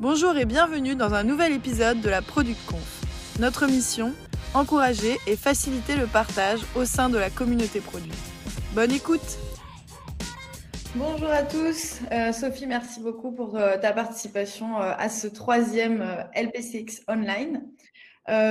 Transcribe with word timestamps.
Bonjour 0.00 0.34
et 0.38 0.46
bienvenue 0.46 0.94
dans 0.94 1.12
un 1.12 1.24
nouvel 1.24 1.52
épisode 1.52 2.00
de 2.00 2.08
la 2.08 2.22
Product 2.22 2.58
Conf. 2.66 3.02
Notre 3.38 3.66
mission 3.66 4.14
encourager 4.54 5.18
et 5.26 5.36
faciliter 5.36 5.94
le 5.94 6.06
partage 6.06 6.60
au 6.74 6.86
sein 6.86 7.10
de 7.10 7.18
la 7.18 7.28
communauté 7.28 7.80
produit. 7.80 8.10
Bonne 8.72 8.92
écoute 8.92 9.38
Bonjour 10.94 11.28
à 11.28 11.42
tous. 11.42 12.00
Euh, 12.12 12.32
Sophie, 12.32 12.66
merci 12.66 13.02
beaucoup 13.02 13.30
pour 13.32 13.58
euh, 13.58 13.76
ta 13.76 13.92
participation 13.92 14.80
euh, 14.80 14.94
à 14.96 15.10
ce 15.10 15.26
troisième 15.26 16.02
LPCX 16.34 17.02
Online. 17.06 17.62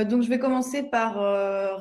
donc, 0.08 0.22
je 0.22 0.30
vais 0.30 0.38
commencer 0.38 0.84
par 0.84 1.16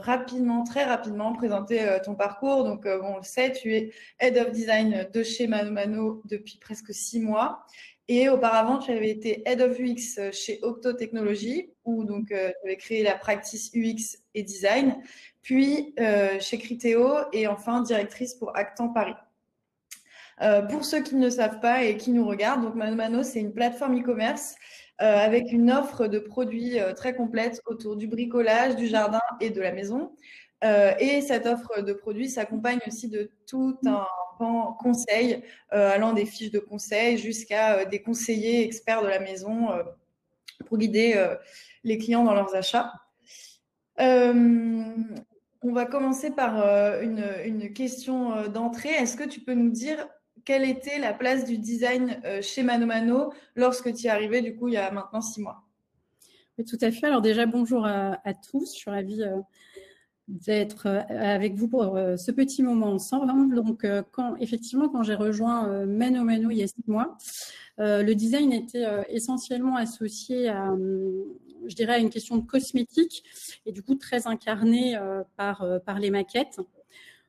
rapidement, 0.02 0.64
très 0.64 0.84
rapidement, 0.84 1.34
présenter 1.34 1.84
ton 2.04 2.14
parcours. 2.14 2.64
Donc, 2.64 2.86
on 2.86 3.16
le 3.16 3.22
sait, 3.22 3.52
tu 3.52 3.74
es 3.74 3.92
Head 4.20 4.38
of 4.38 4.52
Design 4.52 5.08
de 5.12 5.22
chez 5.22 5.46
Mano 5.46 5.72
Mano 5.72 6.22
depuis 6.24 6.58
presque 6.58 6.94
six 6.94 7.20
mois. 7.20 7.66
Et 8.09 8.29
auparavant, 8.29 8.79
tu 8.79 8.90
avais 8.90 9.11
été 9.11 9.43
Head 9.46 9.61
of 9.61 9.79
UX 9.79 10.32
chez 10.32 10.59
Octo 10.62 10.95
Technologies, 10.95 11.70
où 11.84 12.05
donc 12.05 12.28
tu 12.28 12.34
avais 12.34 12.77
créé 12.77 13.02
la 13.02 13.15
practice 13.15 13.70
UX 13.74 14.19
et 14.34 14.42
Design, 14.42 14.96
puis 15.42 15.95
chez 16.41 16.59
Criteo 16.59 17.16
et 17.32 17.46
enfin 17.46 17.82
directrice 17.82 18.34
pour 18.34 18.56
Actant 18.56 18.88
Paris. 18.88 19.15
Euh, 20.41 20.62
pour 20.62 20.84
ceux 20.84 21.02
qui 21.02 21.16
ne 21.16 21.24
le 21.24 21.30
savent 21.30 21.60
pas 21.60 21.84
et 21.84 21.96
qui 21.96 22.10
nous 22.12 22.27
regardent, 22.27 22.62
donc 22.62 22.74
Mano 22.74 22.95
Mano, 22.95 23.23
c'est 23.23 23.41
une 23.41 23.52
plateforme 23.52 23.98
e-commerce 23.98 24.54
euh, 25.01 25.16
avec 25.16 25.52
une 25.52 25.70
offre 25.70 26.06
de 26.06 26.18
produits 26.18 26.80
euh, 26.80 26.93
très 26.93 27.15
complète 27.15 27.60
autour 27.66 27.96
du 27.96 28.06
bricolage, 28.06 28.77
du 28.77 28.87
jardin 28.87 29.20
et 29.40 29.51
de 29.51 29.60
la 29.60 29.73
maison. 29.73 30.12
Et 30.62 31.20
cette 31.20 31.46
offre 31.46 31.82
de 31.82 31.92
produits 31.92 32.28
s'accompagne 32.28 32.80
aussi 32.86 33.08
de 33.08 33.30
tout 33.46 33.78
un 33.86 34.06
pan 34.38 34.72
conseil, 34.72 35.42
allant 35.70 36.12
des 36.12 36.26
fiches 36.26 36.50
de 36.50 36.58
conseil 36.58 37.16
jusqu'à 37.16 37.84
des 37.84 38.02
conseillers 38.02 38.64
experts 38.64 39.02
de 39.02 39.08
la 39.08 39.20
maison 39.20 39.68
pour 40.66 40.78
guider 40.78 41.14
les 41.84 41.98
clients 41.98 42.24
dans 42.24 42.34
leurs 42.34 42.54
achats. 42.56 42.92
on 43.98 44.92
va 45.62 45.84
commencer 45.87 46.30
par 46.30 46.56
une, 47.02 47.72
question 47.72 48.48
d'entrée. 48.48 48.90
Est-ce 48.90 49.16
que 49.16 49.28
tu 49.28 49.40
peux 49.40 49.54
nous 49.54 49.70
dire 49.70 50.09
quelle 50.48 50.65
était 50.65 50.98
la 50.98 51.12
place 51.12 51.45
du 51.45 51.59
design 51.59 52.22
euh, 52.24 52.40
chez 52.40 52.62
Mano 52.62 52.87
Mano 52.87 53.34
lorsque 53.54 53.93
tu 53.93 54.06
es 54.06 54.09
arrivé, 54.09 54.40
du 54.40 54.56
coup, 54.56 54.68
il 54.68 54.74
y 54.74 54.76
a 54.78 54.90
maintenant 54.90 55.20
six 55.20 55.43
mois? 55.43 55.62
Oui, 56.56 56.65
tout 56.65 56.78
à 56.80 56.90
fait. 56.90 57.06
Alors 57.06 57.20
déjà, 57.20 57.45
bonjour 57.45 57.84
à, 57.84 58.16
tous. 58.50 58.72
Je 58.72 58.78
suis 58.78 58.90
ravie 58.90 59.22
euh, 59.22 59.40
d'être 60.29 60.87
euh, 60.87 61.01
avec 61.09 61.54
vous 61.54 61.68
pour 61.68 61.98
ce 62.16 62.30
petit 62.30 62.62
moment 62.62 62.93
ensemble. 62.93 63.54
Donc, 63.54 63.87
quand, 64.12 64.37
effectivement, 64.37 64.88
quand 64.88 65.03
j'ai 65.03 65.15
rejoint 65.15 65.87
Mano 65.87 66.22
Mano 66.25 66.50
il 66.50 66.59
y 66.59 66.62
a 66.62 66.69
six 66.69 66.84
mois, 66.87 67.16
le 67.78 68.12
design 68.12 68.53
était 68.53 68.84
essentiellement 69.09 69.76
associé 69.76 70.49
à, 70.49 70.75
je 71.66 71.75
dirais, 71.75 71.94
à 71.94 71.99
une 71.99 72.10
question 72.10 72.37
de 72.37 72.47
cosmétique 72.47 73.22
et 73.66 73.72
du 73.72 73.82
coup 73.82 73.94
très 73.94 74.26
incarné 74.26 74.99
par, 75.37 75.65
par 75.84 75.99
les 75.99 76.10
maquettes. 76.10 76.59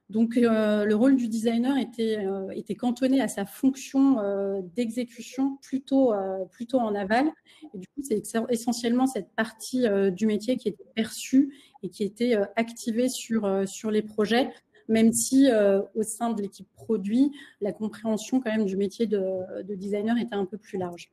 Donc, 0.10 0.38
euh, 0.38 0.86
le 0.86 0.96
rôle 0.96 1.16
du 1.16 1.28
designer 1.28 1.78
était, 1.78 2.18
euh, 2.18 2.50
était 2.56 2.74
cantonné 2.74 3.22
à 3.22 3.28
sa 3.28 3.46
fonction 3.46 4.20
euh, 4.20 4.60
d'exécution 4.76 5.58
plutôt, 5.62 6.14
plutôt 6.52 6.80
en 6.80 6.96
aval. 6.96 7.32
Et 7.74 7.78
du 7.78 7.88
coup, 7.88 8.02
c'est 8.02 8.24
essentiellement 8.50 9.06
cette 9.06 9.30
partie 9.36 9.86
du 10.12 10.26
métier 10.26 10.58
qui 10.58 10.70
était 10.70 10.86
perçue 10.96 11.54
et 11.84 11.90
qui 11.90 12.04
était 12.04 12.36
activée 12.56 13.10
sur, 13.10 13.68
sur 13.68 13.92
les 13.92 14.02
projets, 14.02 14.52
même 14.88 15.14
si 15.14 15.50
au 15.94 16.04
sein 16.04 16.32
de 16.32 16.42
l'équipe 16.42 16.68
produit, 16.74 17.32
la 17.62 17.72
compréhension 17.72 18.40
quand 18.40 18.52
même 18.52 18.66
du 18.66 18.78
métier 18.78 19.06
de, 19.06 19.22
de, 19.64 19.76
designer 19.76 20.18
était 20.18 20.36
un 20.36 20.46
peu 20.46 20.58
plus 20.58 20.78
large. 20.78 21.12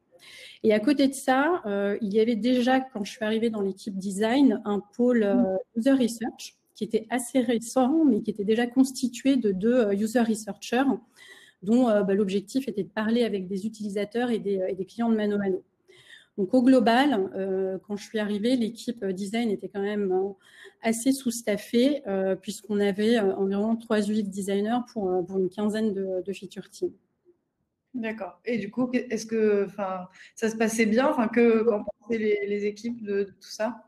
Et 0.63 0.73
à 0.73 0.81
côté 0.81 1.09
de 1.09 1.15
ça, 1.15 1.63
il 2.01 2.13
y 2.15 2.21
avait 2.21 2.37
déjà, 2.37 2.81
quand 2.81 3.05
je 3.05 3.13
suis 3.13 3.25
arrivée 3.25 3.51
dans 3.51 3.61
l'équipe 3.61 3.97
design, 3.97 4.63
un 4.65 4.81
pôle 4.95 5.29
user 5.77 5.93
research 5.93 6.57
qui 6.77 6.85
était 6.85 7.07
assez 7.11 7.41
récent, 7.41 8.05
mais 8.05 8.21
qui 8.21 8.31
était 8.31 8.45
déjà 8.45 8.67
constitué 8.67 9.37
de 9.37 9.51
deux 9.51 9.75
euh, 9.75 9.95
user 9.95 10.21
researchers, 10.21 10.85
dont 11.63 11.89
euh, 11.89 12.03
bah, 12.03 12.15
l'objectif 12.15 12.69
était 12.69 12.85
de 12.85 12.89
parler 12.89 13.25
avec 13.25 13.49
des 13.49 13.67
utilisateurs 13.67 14.31
et 14.31 14.39
des, 14.39 14.87
clients 14.87 15.09
de 15.09 15.17
Mano 15.17 15.39
Mano. 15.39 15.65
Donc 16.37 16.53
au 16.53 16.63
global, 16.63 17.31
euh, 17.35 17.79
quand 17.89 17.97
je 17.97 18.05
suis 18.05 18.19
arrivée, 18.19 18.57
l'équipe 18.57 19.03
design 19.07 19.51
était 19.51 19.69
quand 19.69 19.81
même 19.81 20.13
assez 20.83 21.13
sous-staffée, 21.13 22.03
puisqu'on 22.43 22.79
avait 22.79 23.19
environ 23.19 23.75
3 23.77 24.11
UX 24.11 24.25
designers 24.25 24.81
pour, 24.93 25.11
une 25.11 25.49
quinzaine 25.49 25.95
de, 25.95 26.33
feature 26.35 26.69
teams. 26.69 26.93
D'accord. 27.95 28.39
Et 28.45 28.59
du 28.59 28.71
coup, 28.71 28.91
est-ce 28.93 29.25
que 29.25 29.67
ça 30.35 30.51
se 30.51 30.57
passait 30.57 30.85
bien? 30.85 31.11
Qu'en 31.15 31.85
pensaient 31.85 32.19
les, 32.19 32.67
équipes 32.67 33.03
de, 33.03 33.25
tout 33.25 33.49
ça? 33.49 33.86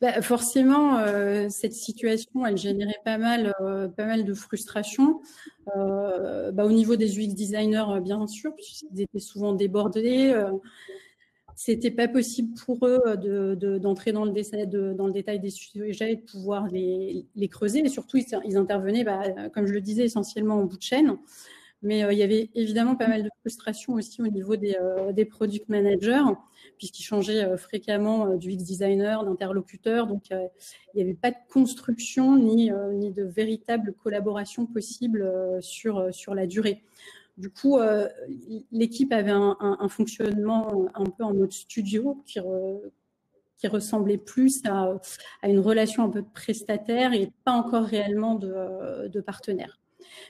Bah, 0.00 0.20
forcément, 0.22 0.98
euh, 0.98 1.48
cette 1.48 1.72
situation, 1.72 2.44
elle 2.46 2.56
générait 2.56 3.00
pas 3.04 3.18
mal, 3.18 3.54
euh, 3.60 3.88
pas 3.88 4.06
mal 4.06 4.24
de 4.24 4.34
frustration. 4.34 5.20
Euh, 5.76 6.52
bah, 6.52 6.64
au 6.64 6.72
niveau 6.72 6.96
des 6.96 7.18
UX 7.18 7.34
designers, 7.34 8.00
bien 8.02 8.26
sûr, 8.26 8.54
puisqu'ils 8.54 9.00
étaient 9.00 9.18
souvent 9.20 9.52
débordés. 9.52 10.34
c'était 11.56 11.92
pas 11.92 12.08
possible 12.08 12.52
pour 12.64 12.86
eux 12.86 13.00
d'entrer 13.78 14.12
dans, 14.12 14.24
le 14.24 14.32
détail, 14.32 14.66
dans 14.66 15.06
le 15.06 15.12
détail 15.12 15.38
des 15.38 15.50
sujets 15.50 16.12
et 16.12 16.16
de 16.16 16.22
pouvoir 16.22 16.66
les, 16.68 17.26
creuser. 17.48 17.80
Et 17.80 17.88
surtout, 17.88 18.18
ils, 18.18 18.56
intervenaient, 18.56 19.04
bah, 19.04 19.48
comme 19.50 19.66
je 19.66 19.72
le 19.72 19.80
disais, 19.80 20.04
essentiellement 20.04 20.56
en 20.56 20.64
bout 20.64 20.76
de 20.76 20.82
chaîne. 20.82 21.16
Mais 21.84 22.00
il 22.00 22.18
y 22.18 22.22
avait 22.22 22.50
évidemment 22.54 22.96
pas 22.96 23.06
mal 23.06 23.22
de 23.22 23.30
frustration 23.40 23.94
aussi 23.94 24.20
au 24.20 24.26
niveau 24.26 24.56
des, 24.56 24.76
des 25.12 25.24
product 25.24 25.68
managers 25.68 26.24
puisqu'il 26.76 27.02
changeait 27.02 27.44
euh, 27.44 27.56
fréquemment 27.56 28.26
euh, 28.26 28.36
du 28.36 28.56
designer, 28.56 29.24
d'interlocuteur. 29.24 30.06
Donc, 30.06 30.30
euh, 30.32 30.46
il 30.92 30.96
n'y 30.96 31.02
avait 31.02 31.18
pas 31.18 31.30
de 31.30 31.36
construction 31.50 32.36
ni, 32.36 32.70
ni 32.92 33.10
de 33.10 33.24
véritable 33.24 33.94
collaboration 33.94 34.66
possible 34.66 35.28
sur, 35.60 36.14
sur 36.14 36.34
la 36.34 36.46
durée. 36.46 36.84
Du 37.36 37.50
coup, 37.50 37.78
l'équipe 38.70 39.12
avait 39.12 39.32
un, 39.32 39.88
fonctionnement 39.88 40.86
un 40.94 41.04
peu 41.04 41.24
en 41.24 41.34
mode 41.34 41.50
studio 41.50 42.22
qui, 42.24 42.38
qui 43.56 43.66
ressemblait 43.66 44.18
plus 44.18 44.62
à, 44.66 45.00
à, 45.42 45.48
une 45.48 45.58
relation 45.58 46.04
un 46.04 46.10
peu 46.10 46.22
de 46.22 46.30
prestataire 46.32 47.12
et 47.12 47.32
pas 47.44 47.52
encore 47.52 47.84
réellement 47.84 48.36
de, 48.36 49.08
de 49.08 49.20
partenaire. 49.20 49.80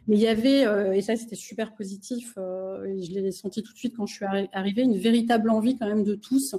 Mais 0.06 0.16
il 0.16 0.22
y 0.22 0.26
avait, 0.26 0.66
euh, 0.66 0.92
et 0.92 1.02
ça 1.02 1.16
c'était 1.16 1.36
super 1.36 1.74
positif, 1.74 2.34
euh, 2.36 2.96
je 3.00 3.10
l'ai 3.12 3.32
senti 3.32 3.62
tout 3.62 3.72
de 3.72 3.78
suite 3.78 3.96
quand 3.96 4.06
je 4.06 4.14
suis 4.14 4.24
arrivée, 4.52 4.82
une 4.82 4.98
véritable 4.98 5.50
envie 5.50 5.76
quand 5.78 5.86
même 5.86 6.04
de 6.04 6.14
tous, 6.14 6.56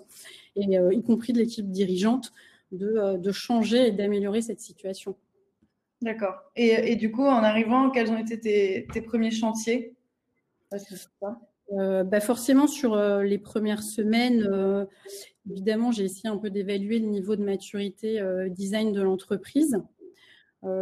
et 0.56 0.78
euh, 0.78 0.94
y 0.94 1.04
compris 1.04 1.34
de 1.34 1.40
l'équipe 1.40 1.70
dirigeante, 1.70 2.32
de, 2.72 3.18
de 3.18 3.32
changer 3.32 3.88
et 3.88 3.92
d'améliorer 3.92 4.42
cette 4.42 4.60
situation. 4.60 5.16
D'accord. 6.02 6.36
Et, 6.56 6.92
et, 6.92 6.96
du 6.96 7.12
coup, 7.12 7.24
en 7.24 7.44
arrivant, 7.44 7.90
quels 7.90 8.12
ont 8.12 8.18
été 8.18 8.40
tes, 8.40 8.88
tes 8.92 9.02
premiers 9.02 9.32
chantiers? 9.32 9.96
Bah 11.72 12.20
forcément 12.20 12.68
sur 12.68 12.98
les 13.22 13.38
premières 13.38 13.82
semaines, 13.82 14.88
évidemment, 15.50 15.92
j'ai 15.92 16.04
essayé 16.04 16.28
un 16.28 16.38
peu 16.38 16.50
d'évaluer 16.50 17.00
le 17.00 17.08
niveau 17.08 17.36
de 17.36 17.44
maturité 17.44 18.22
design 18.50 18.92
de 18.92 19.02
l'entreprise. 19.02 19.80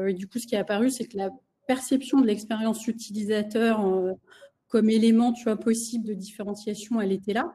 et 0.08 0.14
du 0.14 0.28
coup, 0.28 0.40
ce 0.40 0.48
qui 0.48 0.56
est 0.56 0.58
apparu, 0.58 0.90
c'est 0.90 1.06
que 1.06 1.18
la 1.18 1.30
perception 1.68 2.22
de 2.22 2.28
l'expérience 2.28 2.88
utilisateur 2.88 3.85
euh, 3.85 4.13
comme 4.68 4.90
élément, 4.90 5.34
tu 5.34 5.44
vois, 5.44 5.57
possible 5.57 6.07
de 6.07 6.13
différenciation, 6.13 7.00
elle 7.00 7.12
était 7.12 7.34
là. 7.34 7.53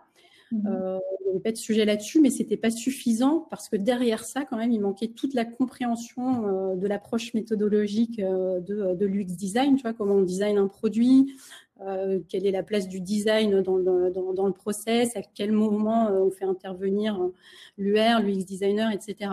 Mhm. 0.50 0.66
Euh, 0.66 0.98
il 1.20 1.24
n'y 1.24 1.30
avait 1.32 1.40
pas 1.40 1.52
de 1.52 1.56
sujet 1.56 1.84
là-dessus, 1.84 2.20
mais 2.20 2.30
c'était 2.30 2.56
pas 2.56 2.70
suffisant 2.70 3.46
parce 3.50 3.68
que 3.68 3.76
derrière 3.76 4.24
ça, 4.24 4.44
quand 4.44 4.56
même, 4.56 4.72
il 4.72 4.80
manquait 4.80 5.08
toute 5.08 5.34
la 5.34 5.44
compréhension 5.44 6.46
euh, 6.46 6.76
de 6.76 6.86
l'approche 6.86 7.34
méthodologique 7.34 8.18
de, 8.18 8.94
de 8.94 9.06
l'UX 9.06 9.36
design. 9.36 9.76
Tu 9.76 9.82
vois, 9.82 9.92
comment 9.92 10.14
on 10.14 10.22
design 10.22 10.56
un 10.56 10.68
produit, 10.68 11.34
quelle 12.28 12.44
est 12.44 12.50
la 12.50 12.64
place 12.64 12.88
du 12.88 13.00
design 13.00 13.62
dans 13.62 13.76
le, 13.76 14.10
dans, 14.10 14.32
dans 14.32 14.46
le 14.46 14.52
process, 14.52 15.14
à 15.16 15.20
quel 15.22 15.52
moment 15.52 16.10
on 16.10 16.30
fait 16.32 16.44
intervenir 16.44 17.20
l'UR, 17.76 18.20
l'UX 18.20 18.44
designer, 18.44 18.90
etc. 18.90 19.30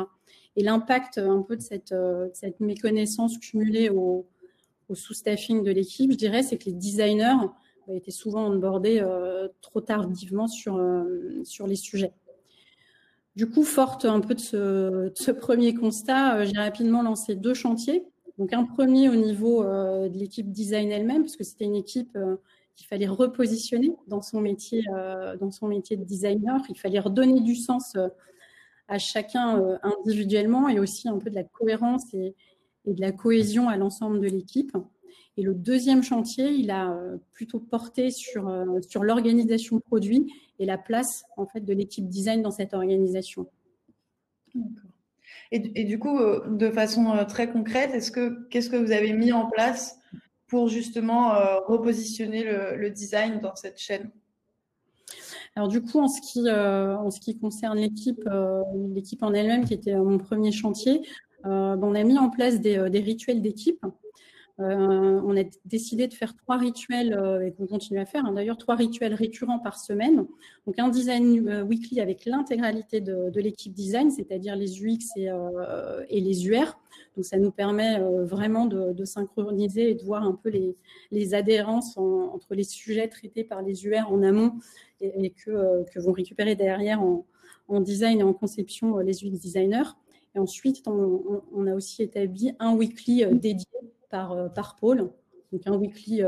Et 0.56 0.62
l'impact 0.62 1.18
un 1.18 1.42
peu 1.42 1.56
de 1.56 1.62
cette, 1.62 1.96
cette 2.34 2.60
méconnaissance 2.60 3.40
cumulée 3.40 3.90
au, 3.90 4.28
au 4.90 4.96
sous-staffing 4.96 5.64
de 5.64 5.72
l'équipe, 5.72 6.12
je 6.12 6.18
dirais, 6.18 6.44
c'est 6.44 6.58
que 6.58 6.66
les 6.66 6.74
designers 6.74 7.48
bah, 7.88 7.94
étaient 7.94 8.12
souvent 8.12 8.48
onboardés 8.48 9.00
euh, 9.02 9.48
trop 9.62 9.82
tardivement 9.82 10.48
sur, 10.48 10.78
euh, 10.78 11.42
sur 11.44 11.68
les 11.68 11.76
sujets. 11.76 12.14
Du 13.36 13.50
coup, 13.50 13.64
forte 13.64 14.06
un 14.06 14.22
peu 14.22 14.34
de 14.34 14.40
ce, 14.40 15.32
premier 15.32 15.74
constat, 15.74 16.38
euh, 16.38 16.46
j'ai 16.46 16.58
rapidement 16.58 17.04
lancé 17.04 17.36
deux 17.36 17.54
chantiers. 17.54 18.06
Donc 18.38 18.54
un 18.54 18.66
premier 18.66 19.08
au 19.10 19.16
niveau 19.16 19.64
de 19.64 20.18
l'équipe 20.18 20.52
design 20.52 20.92
elle-même, 20.92 21.22
parce 21.22 21.38
que 21.38 21.46
c'était 21.46 21.64
une 21.64 21.78
équipe 21.78 22.18
qu'il 22.76 22.86
fallait 22.86 23.08
repositionner 23.08 23.96
dans 24.08 24.22
son 24.22 24.42
métier, 24.42 24.84
dans 25.40 25.52
son 25.52 25.70
métier 25.70 25.96
de 25.96 26.04
designer. 26.04 26.60
Il 26.68 26.78
fallait 26.78 27.00
redonner 27.00 27.40
du 27.40 27.56
sens 27.56 27.96
à 28.90 28.98
chacun 28.98 29.80
individuellement 29.84 30.68
et 30.68 30.82
aussi 30.82 31.08
un 31.08 31.18
peu 31.18 31.30
de 31.30 31.36
la 31.36 31.46
cohérence 31.46 32.14
et, 32.14 32.36
et 32.86 32.94
de 32.94 33.02
la 33.02 33.12
cohésion 33.12 33.70
à 33.70 33.78
l'ensemble 33.78 34.20
de 34.20 34.28
l'équipe. 34.28 34.76
Et 35.38 35.42
le 35.42 35.54
deuxième 35.54 36.04
chantier, 36.04 36.50
il 36.50 36.72
a 36.72 36.98
plutôt 37.34 37.60
porté 37.60 38.10
sur, 38.10 38.50
sur 38.88 39.04
l'organisation 39.04 39.82
produit 39.82 40.32
et 40.60 40.66
la 40.66 40.78
place 40.78 41.26
en 41.36 41.46
fait 41.46 41.60
de 41.60 41.74
l'équipe 41.74 42.08
design 42.08 42.42
dans 42.42 42.52
cette 42.52 42.74
organisation. 42.74 43.46
Et, 45.52 45.82
et, 45.82 45.84
du 45.84 46.00
coup, 46.00 46.18
de 46.48 46.70
façon 46.72 47.26
très 47.28 47.52
concrète, 47.52 47.92
est-ce 47.94 48.12
que 48.12 48.48
qu'est-ce 48.48 48.70
que 48.70 48.78
vous 48.78 48.94
avez 48.94 49.12
mis 49.12 49.34
en 49.34 49.48
place 49.48 50.00
pour 50.48 50.70
justement 50.70 51.34
repositionner 51.68 52.46
le, 52.46 52.78
le 52.78 52.90
design 52.90 53.42
dans 53.42 53.56
cette 53.56 53.78
chaîne? 53.78 54.10
Alors 55.56 55.70
du 55.70 55.82
coup, 55.82 56.00
en 56.00 56.08
ce 56.08 56.20
qui, 56.22 56.48
euh, 56.48 56.98
en 56.98 57.12
ce 57.12 57.20
qui 57.20 57.38
concerne 57.38 57.78
l'équipe, 57.78 58.22
euh, 58.28 58.62
l'équipe 58.94 59.24
en 59.24 59.34
elle-même, 59.34 59.66
qui 59.66 59.74
était 59.74 59.96
mon 59.96 60.18
premier 60.18 60.52
chantier, 60.52 61.02
euh, 61.02 61.35
on 61.46 61.96
a 61.96 62.04
mis 62.04 62.18
en 62.18 62.30
place 62.30 62.60
des, 62.60 62.90
des 62.90 63.00
rituels 63.00 63.42
d'équipe. 63.42 63.84
on 64.58 65.38
a 65.38 65.44
décidé 65.66 66.08
de 66.08 66.14
faire 66.14 66.36
trois 66.36 66.58
rituels, 66.58 67.18
et 67.46 67.52
qu'on 67.52 67.68
continue 67.68 68.00
à 68.00 68.06
faire, 68.06 68.26
hein, 68.26 68.34
d'ailleurs, 68.34 68.58
trois 68.58 68.76
rituels 68.76 69.14
récurrents 69.14 69.60
par 69.60 69.78
semaine. 69.78 70.26
Donc 70.66 70.80
un 70.80 70.90
design 70.90 71.64
weekly 71.64 72.02
avec 72.02 72.26
l'intégralité 72.26 73.02
de, 73.02 73.40
l'équipe 73.40 73.74
design, 73.74 74.12
c'est-à-dire 74.12 74.56
les 74.56 74.82
UX 74.82 74.98
et, 75.18 76.22
les 76.22 76.48
UR. 76.48 76.78
Donc 77.16 77.26
ça 77.26 77.38
nous 77.38 77.52
permet 77.52 78.00
vraiment 78.24 78.66
de, 78.66 79.06
synchroniser 79.06 79.92
et 79.92 79.96
de 79.96 80.04
voir 80.04 80.24
un 80.24 80.34
peu 80.34 80.50
les, 81.12 81.34
adhérences 81.34 81.98
entre 81.98 82.56
les 82.56 82.64
sujets 82.64 83.08
traités 83.08 83.44
par 83.44 83.62
les 83.62 83.86
UR 83.86 84.12
en 84.12 84.24
amont 84.24 84.54
et, 85.02 85.34
euh, 85.48 85.84
que, 85.84 86.00
vont 86.00 86.12
récupérer 86.12 86.56
derrière 86.56 87.02
en, 87.02 87.26
design 87.80 88.20
et 88.20 88.24
en 88.24 88.34
conception 88.34 89.00
euh, 89.00 89.04
les 89.04 89.24
UX 89.24 89.40
designers. 89.40 89.90
Ensuite, 90.36 90.88
on, 90.88 91.68
a 91.68 91.74
aussi 91.74 92.04
établi 92.04 92.52
un 92.60 92.76
weekly 92.76 93.24
euh, 93.24 93.34
dédié 93.34 93.68
par, 94.10 94.54
par 94.54 94.76
pôle. 94.76 95.10
Donc 95.52 95.68
un 95.68 95.78
weekly 95.78 96.22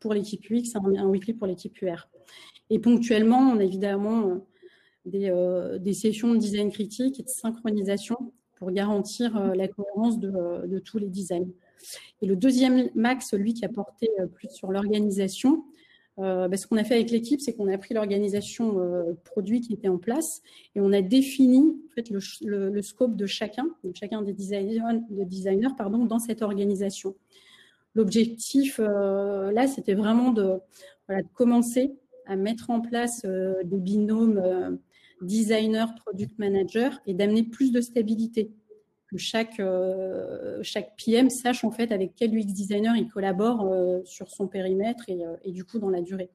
pour 0.00 0.12
l'équipe 0.12 0.44
UX, 0.50 0.74
un, 0.74 1.06
weekly 1.06 1.34
pour 1.34 1.46
l'équipe 1.46 1.80
UR. 1.82 2.08
Et 2.70 2.78
ponctuellement, 2.78 3.38
on 3.38 3.58
a 3.58 3.64
évidemment 3.64 4.44
des, 5.04 5.30
des, 5.78 5.92
sessions 5.92 6.32
de 6.32 6.38
design 6.38 6.72
critique 6.72 7.20
et 7.20 7.22
de 7.22 7.28
synchronisation 7.28 8.32
pour 8.56 8.72
garantir 8.72 9.54
la 9.54 9.68
cohérence 9.68 10.18
de, 10.18 10.66
de, 10.66 10.78
tous 10.80 10.98
les 10.98 11.08
designs. 11.08 11.50
Et 12.20 12.26
le 12.26 12.34
deuxième 12.34 12.88
max, 12.96 13.28
celui 13.28 13.54
qui 13.54 13.64
a 13.64 13.68
porté 13.68 14.10
plus 14.34 14.48
sur 14.48 14.72
l'organisation, 14.72 15.64
euh, 16.18 16.48
bah, 16.48 16.56
ce 16.56 16.66
qu'on 16.66 16.76
a 16.76 16.84
fait 16.84 16.94
avec 16.94 17.10
l'équipe, 17.10 17.40
c'est 17.40 17.54
qu'on 17.54 17.72
a 17.72 17.78
pris 17.78 17.94
l'organisation 17.94 18.80
euh, 18.80 19.14
produit 19.24 19.60
qui 19.60 19.72
était 19.72 19.88
en 19.88 19.98
place 19.98 20.42
et 20.74 20.80
on 20.80 20.92
a 20.92 21.00
défini 21.00 21.80
le, 22.10 22.82
scope 22.82 23.16
de 23.16 23.26
chacun, 23.26 23.68
de 23.84 23.92
chacun 23.94 24.22
des 24.22 24.32
designers, 24.32 24.80
de 25.10 25.24
designers 25.24 25.74
pardon, 25.76 26.04
dans 26.04 26.18
cette 26.18 26.42
organisation. 26.42 27.14
L'objectif 27.94 28.80
euh, 28.80 29.52
là, 29.52 29.66
c'était 29.66 29.94
vraiment 29.94 30.32
de, 30.32 30.58
de, 31.08 31.22
commencer 31.34 31.94
à 32.26 32.36
mettre 32.36 32.70
en 32.70 32.80
place 32.80 33.24
des 33.24 33.78
binômes 33.78 34.78
designer, 35.22 35.94
product 35.94 36.38
manager 36.38 37.00
et 37.06 37.14
d'amener 37.14 37.42
plus 37.42 37.72
de 37.72 37.80
stabilité 37.80 38.52
que 39.08 39.16
chaque, 39.16 39.58
euh, 39.58 40.58
chaque 40.62 40.92
PM 41.02 41.30
sache 41.30 41.64
en 41.64 41.70
fait 41.70 41.90
avec 41.92 42.12
quel 42.14 42.36
UX 42.36 42.44
designer 42.44 42.94
il 42.96 43.08
collabore 43.08 43.72
euh, 43.72 44.00
sur 44.04 44.30
son 44.30 44.46
périmètre 44.46 45.04
et, 45.08 45.24
euh, 45.24 45.36
et, 45.44 45.50
du 45.50 45.64
coup 45.64 45.78
dans 45.78 45.88
la 45.88 46.02
durée. 46.02 46.30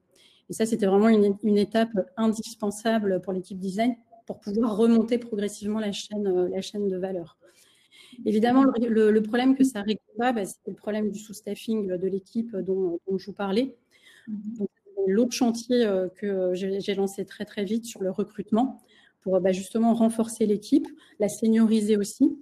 Et 0.49 0.53
ça, 0.53 0.65
c'était 0.65 0.87
vraiment 0.87 1.07
une, 1.07 1.37
une, 1.43 1.57
étape 1.57 1.91
indispensable 2.17 3.21
pour 3.21 3.31
l'équipe 3.31 3.59
design 3.59 3.95
pour 4.25 4.39
pouvoir 4.39 4.75
remonter 4.75 5.17
progressivement 5.17 5.79
la 5.79 5.91
chaîne, 5.91 6.47
la 6.47 6.61
chaîne 6.61 6.89
de 6.89 6.97
valeur. 6.97 7.37
Évidemment, 8.25 8.63
le, 8.63 9.11
le 9.11 9.21
problème 9.21 9.55
que 9.55 9.63
ça 9.63 9.81
règle 9.81 10.01
pas, 10.17 10.33
bah, 10.33 10.45
c'est 10.45 10.67
le 10.67 10.73
problème 10.73 11.11
du 11.11 11.19
sous-staffing 11.19 11.97
de 11.97 12.07
l'équipe 12.07 12.55
dont, 12.57 12.99
dont, 13.07 13.17
je 13.17 13.27
vous 13.27 13.33
parlais. 13.33 13.75
Mm-hmm. 14.29 14.65
L'autre 15.07 15.31
chantier 15.33 15.85
que 16.15 16.53
j'ai 16.53 16.95
lancé 16.95 17.25
très 17.25 17.45
très 17.45 17.65
vite 17.65 17.85
sur 17.85 18.01
le 18.01 18.11
recrutement 18.11 18.81
pour 19.21 19.39
bah, 19.41 19.51
justement 19.51 19.93
renforcer 19.93 20.45
l'équipe, 20.45 20.87
la 21.19 21.27
senioriser 21.27 21.97
aussi, 21.97 22.37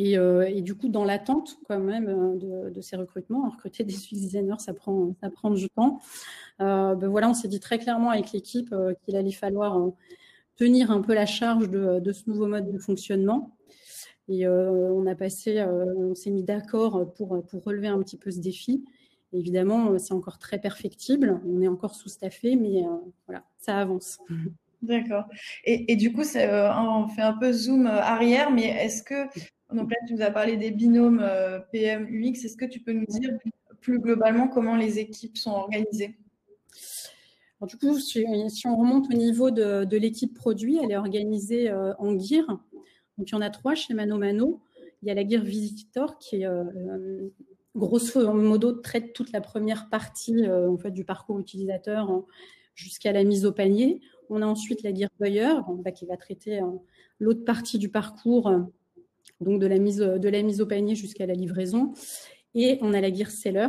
euh, 0.00 0.42
et, 0.42 0.62
du 0.62 0.74
coup, 0.74 0.88
dans 0.88 1.04
l'attente 1.04 1.58
quand 1.66 1.78
même 1.78 2.08
euh, 2.08 2.70
de, 2.70 2.80
ces 2.80 2.96
recrutements, 2.96 3.48
recruter 3.48 3.84
des 3.84 3.94
designers, 3.94 4.58
ça 4.58 4.72
prend, 4.72 5.14
ça 5.20 5.30
prend 5.30 5.50
du 5.50 5.68
temps. 5.70 6.00
Euh, 6.60 6.94
ben 6.94 7.08
voilà, 7.08 7.28
on 7.28 7.34
s'est 7.34 7.48
dit 7.48 7.60
très 7.60 7.78
clairement 7.78 8.10
avec 8.10 8.32
l'équipe 8.32 8.74
qu'il 9.02 9.16
allait 9.16 9.32
falloir 9.32 9.90
tenir 10.56 10.90
un 10.90 11.00
peu 11.00 11.14
la 11.14 11.26
charge 11.26 11.70
de, 11.70 12.12
ce 12.12 12.28
nouveau 12.28 12.46
mode 12.46 12.70
de 12.70 12.78
fonctionnement. 12.78 13.56
Et 14.28 14.46
on 14.46 15.06
a 15.06 15.14
passé, 15.16 15.64
on 15.64 16.14
s'est 16.14 16.30
mis 16.30 16.44
d'accord 16.44 17.12
pour, 17.14 17.42
pour 17.44 17.64
relever 17.64 17.88
un 17.88 17.98
petit 17.98 18.16
peu 18.16 18.30
ce 18.30 18.38
défi. 18.38 18.84
évidemment, 19.32 19.98
c'est 19.98 20.14
encore 20.14 20.38
très 20.38 20.60
perfectible. 20.60 21.40
On 21.48 21.60
est 21.62 21.68
encore 21.68 21.96
sous-staffé, 21.96 22.54
mais 22.54 22.84
voilà, 23.26 23.42
ça 23.58 23.78
avance. 23.78 24.20
D'accord. 24.82 25.24
Et, 25.64 25.96
du 25.96 26.12
coup, 26.12 26.22
on 26.22 27.08
fait 27.08 27.22
un 27.22 27.32
peu 27.32 27.52
zoom 27.52 27.86
arrière, 27.86 28.52
mais 28.52 28.66
est-ce 28.66 29.02
que 29.02 29.26
donc 29.72 29.90
là, 29.90 29.96
tu 30.06 30.14
nous 30.14 30.22
as 30.22 30.30
parlé 30.30 30.56
des 30.56 30.70
binômes 30.70 31.20
euh, 31.22 31.60
PM-UX. 31.72 32.44
Est-ce 32.44 32.56
que 32.56 32.64
tu 32.64 32.80
peux 32.80 32.92
nous 32.92 33.06
dire 33.06 33.30
plus 33.80 33.98
globalement 33.98 34.48
comment 34.48 34.76
les 34.76 34.98
équipes 34.98 35.36
sont 35.36 35.52
organisées? 35.52 36.16
Du 37.66 37.76
coup, 37.76 37.98
si, 37.98 38.24
on 38.66 38.76
remonte 38.76 39.12
au 39.12 39.16
niveau 39.16 39.50
de, 39.50 39.96
l'équipe 39.96 40.34
produit, 40.34 40.78
elle 40.82 40.92
est 40.92 40.96
organisée 40.96 41.70
euh, 41.70 41.92
en 41.98 42.18
GIR. 42.18 42.46
Donc, 42.46 43.30
il 43.30 43.32
y 43.32 43.34
en 43.34 43.42
a 43.42 43.50
trois 43.50 43.74
chez 43.74 43.94
Mano 43.94 44.16
Mano. 44.16 44.60
Il 45.02 45.08
y 45.08 45.10
a 45.10 45.14
la 45.14 45.26
GIR 45.26 45.42
Visitor 45.42 46.18
qui 46.18 46.42
est 46.42 46.46
euh, 46.46 47.28
grosso 47.74 48.32
modo 48.32 48.72
traite 48.72 49.12
toute 49.12 49.32
la 49.32 49.40
première 49.40 49.88
partie 49.88 50.46
en 50.48 50.76
fait, 50.76 50.90
du 50.90 51.04
parcours 51.04 51.38
utilisateur 51.38 52.24
jusqu'à 52.74 53.12
la 53.12 53.24
mise 53.24 53.46
au 53.46 53.52
panier. 53.52 54.00
On 54.30 54.42
a 54.42 54.46
ensuite 54.46 54.82
la 54.82 54.92
GIR 54.92 55.08
Buyer 55.20 55.54
bah, 55.84 55.92
qui 55.92 56.06
va 56.06 56.16
traiter 56.16 56.60
l'autre 57.18 57.44
partie 57.44 57.78
du 57.78 57.88
parcours 57.88 58.50
donc 59.40 59.60
de 59.60 59.66
la 59.66 59.78
mise, 59.78 59.98
de 59.98 60.28
la 60.28 60.42
mise 60.42 60.60
au 60.60 60.66
panier 60.66 60.94
jusqu'à 60.94 61.26
la 61.26 61.34
livraison. 61.34 61.92
Et 62.54 62.78
on 62.82 62.92
a 62.94 63.00
la 63.00 63.12
gear 63.12 63.30
seller 63.30 63.68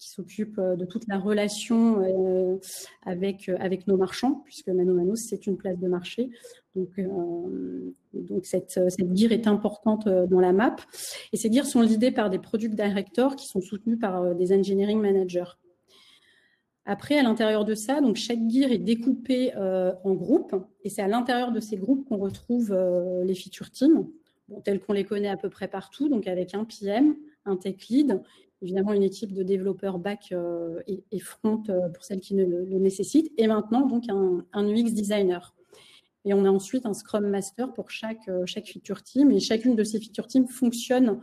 qui 0.00 0.08
s'occupe 0.08 0.58
euh, 0.58 0.76
de 0.76 0.86
toute 0.86 1.06
la 1.06 1.18
relation 1.18 2.02
euh, 2.02 2.56
avec, 3.04 3.48
euh, 3.48 3.56
avec 3.60 3.86
nos 3.86 3.98
marchands, 3.98 4.42
puisque 4.46 4.68
Mano 4.68 4.94
Mano, 4.94 5.14
c'est 5.14 5.46
une 5.46 5.58
place 5.58 5.78
de 5.78 5.86
marché. 5.86 6.30
Donc, 6.74 7.00
donc 8.14 8.46
cette, 8.46 8.80
cette 8.88 9.16
gear 9.16 9.32
est 9.32 9.48
importante 9.48 10.08
dans 10.08 10.38
la 10.38 10.52
map. 10.52 10.76
Et 11.32 11.36
ces 11.36 11.52
gears 11.52 11.66
sont 11.66 11.82
l'idée 11.82 12.12
par 12.12 12.30
des 12.30 12.38
product 12.38 12.74
directors 12.74 13.34
qui 13.34 13.46
sont 13.48 13.60
soutenus 13.60 13.98
par 13.98 14.36
des 14.36 14.52
engineering 14.52 15.00
managers. 15.00 15.56
Après, 16.84 17.18
à 17.18 17.24
l'intérieur 17.24 17.64
de 17.64 17.74
ça, 17.74 18.00
donc 18.00 18.14
chaque 18.14 18.38
gear 18.48 18.70
est 18.70 18.78
découpé 18.78 19.52
en 19.56 20.14
groupes, 20.14 20.54
et 20.84 20.90
c'est 20.90 21.02
à 21.02 21.08
l'intérieur 21.08 21.50
de 21.50 21.58
ces 21.58 21.76
groupes 21.76 22.08
qu'on 22.08 22.18
retrouve 22.18 22.72
les 23.24 23.34
feature 23.34 23.72
teams 23.72 24.06
tels 24.64 24.80
qu'on 24.80 24.92
les 24.92 25.04
connaît 25.04 25.28
à 25.28 25.36
peu 25.36 25.48
près 25.48 25.68
partout, 25.68 26.08
donc 26.08 26.26
avec 26.26 26.54
un 26.54 26.64
PM, 26.64 27.16
un 27.44 27.56
tech 27.56 27.88
lead, 27.88 28.20
évidemment 28.62 28.92
une 28.92 29.02
équipe 29.02 29.32
de 29.32 29.42
développeurs 29.42 29.98
back 29.98 30.28
euh, 30.32 30.80
et, 30.86 31.18
front 31.18 31.62
euh, 31.68 31.88
pour 31.88 32.04
celles 32.04 32.20
qui 32.20 32.34
ne 32.34 32.44
le, 32.44 32.78
nécessitent, 32.78 33.32
et 33.38 33.46
maintenant 33.46 33.86
donc 33.86 34.04
un, 34.08 34.68
UX 34.68 34.92
designer. 34.92 35.54
Et 36.26 36.34
on 36.34 36.44
a 36.44 36.50
ensuite 36.50 36.84
un 36.84 36.92
Scrum 36.92 37.26
Master 37.26 37.72
pour 37.72 37.90
chaque, 37.90 38.28
euh, 38.28 38.44
chaque 38.44 38.66
feature 38.66 39.02
team, 39.02 39.30
et 39.30 39.40
chacune 39.40 39.76
de 39.76 39.84
ces 39.84 40.00
feature 40.00 40.26
teams 40.26 40.48
fonctionne 40.48 41.20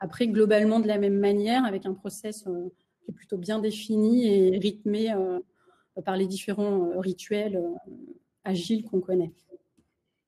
après 0.00 0.26
globalement 0.26 0.80
de 0.80 0.88
la 0.88 0.98
même 0.98 1.18
manière, 1.18 1.64
avec 1.64 1.86
un 1.86 1.94
process 1.94 2.42
qui 3.04 3.10
est 3.10 3.14
plutôt 3.14 3.38
bien 3.38 3.60
défini 3.60 4.26
et 4.26 4.58
rythmé 4.58 5.14
par 6.04 6.16
les 6.16 6.26
différents 6.26 6.98
rituels 6.98 7.62
agiles 8.42 8.82
qu'on 8.82 9.00
connaît. 9.00 9.30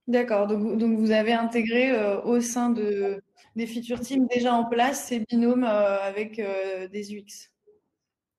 D'accord, 0.06 0.46
donc, 0.46 0.98
vous 0.98 1.10
avez 1.12 1.32
intégré 1.32 1.90
euh, 1.90 2.20
au 2.22 2.40
sein 2.40 2.68
de, 2.68 3.22
des 3.56 3.66
feature 3.66 4.00
teams 4.00 4.26
déjà 4.26 4.54
en 4.54 4.66
place 4.66 5.04
ces 5.04 5.20
binômes 5.20 5.64
euh, 5.64 5.98
avec 6.02 6.38
euh, 6.38 6.88
des 6.88 7.14
UX. 7.14 7.50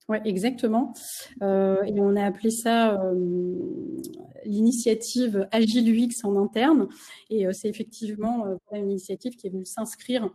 Oui, 0.08 0.20
exactement. 0.26 0.94
et 1.42 2.00
on 2.00 2.16
a 2.16 2.24
appelé 2.24 2.52
ça 2.52 3.02
l'initiative 4.44 5.48
Agile 5.52 5.90
UX 5.90 6.24
en 6.24 6.38
interne. 6.38 6.88
Et 7.32 7.52
c'est 7.54 7.70
effectivement 7.70 8.46
une 8.72 8.92
initiative 8.92 9.36
qui 9.36 9.48
est 9.48 9.50
venue 9.50 9.66
s'inscrire 9.66 10.30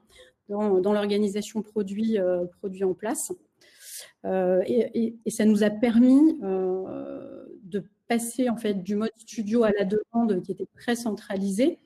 dans, 0.48 0.92
l'organisation 0.92 1.62
produit, 1.62 2.18
en 2.18 2.94
place. 2.94 3.30
Et, 4.24 5.14
ça 5.28 5.44
nous 5.44 5.62
a 5.62 5.70
permis 5.70 6.36
passer 8.10 8.50
en 8.50 8.56
fait 8.56 8.82
du 8.82 8.96
mode 8.96 9.12
studio 9.16 9.62
à 9.62 9.70
la 9.70 9.84
demande 9.84 10.42
qui 10.42 10.50
était 10.50 10.66
très 10.74 10.96
centralisé, 10.96 11.78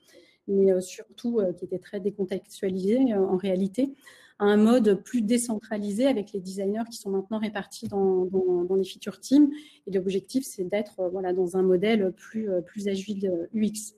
mais 0.47 0.71
euh, 0.71 0.81
surtout 0.81 1.39
euh, 1.39 1.53
qui 1.53 1.65
était 1.65 1.77
très 1.77 1.99
décontextualisé 1.99 3.13
euh, 3.13 3.19
en 3.19 3.37
réalité, 3.37 3.93
à 4.39 4.45
un 4.45 4.57
mode 4.57 5.03
plus 5.03 5.21
décentralisé 5.21 6.07
avec 6.07 6.33
les 6.33 6.39
designers 6.39 6.85
qui 6.89 6.97
sont 6.97 7.11
maintenant 7.11 7.37
répartis 7.37 7.87
dans, 7.87 8.27
les 8.75 8.83
feature 8.83 9.19
teams. 9.19 9.51
Et 9.85 9.91
l'objectif, 9.91 10.43
c'est 10.43 10.63
d'être 10.63 11.07
voilà, 11.11 11.31
dans 11.31 11.57
un 11.57 11.61
modèle 11.61 12.11
plus, 12.11 12.49
plus 12.65 12.87
agile 12.87 13.47
UX. 13.53 13.93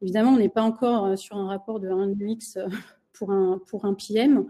Évidemment, 0.00 0.30
on 0.30 0.38
n'est 0.38 0.48
pas 0.48 0.62
encore 0.62 1.18
sur 1.18 1.36
un 1.36 1.48
rapport 1.48 1.80
de 1.80 1.88
1 1.88 2.12
UX 2.12 2.56
pour 3.12 3.32
un, 3.32 3.60
pour 3.66 3.84
un 3.84 3.94
PM. 3.94 4.46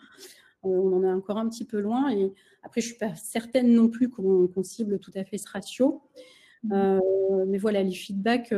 on 0.62 0.92
en 0.92 1.02
est 1.02 1.10
encore 1.10 1.38
un 1.38 1.48
petit 1.48 1.64
peu 1.64 1.80
loin. 1.80 2.10
Et 2.10 2.32
après, 2.62 2.80
je 2.80 2.88
suis 2.88 2.98
pas 2.98 3.14
certaine 3.16 3.72
non 3.72 3.88
plus 3.88 4.08
qu'on 4.08 4.62
cible 4.62 5.00
tout 5.00 5.12
à 5.16 5.24
fait 5.24 5.38
ce 5.38 5.48
ratio. 5.50 6.00
Mmh. 6.64 6.98
mais 7.46 7.58
voilà, 7.58 7.82
les 7.82 7.92
feedbacks 7.92 8.52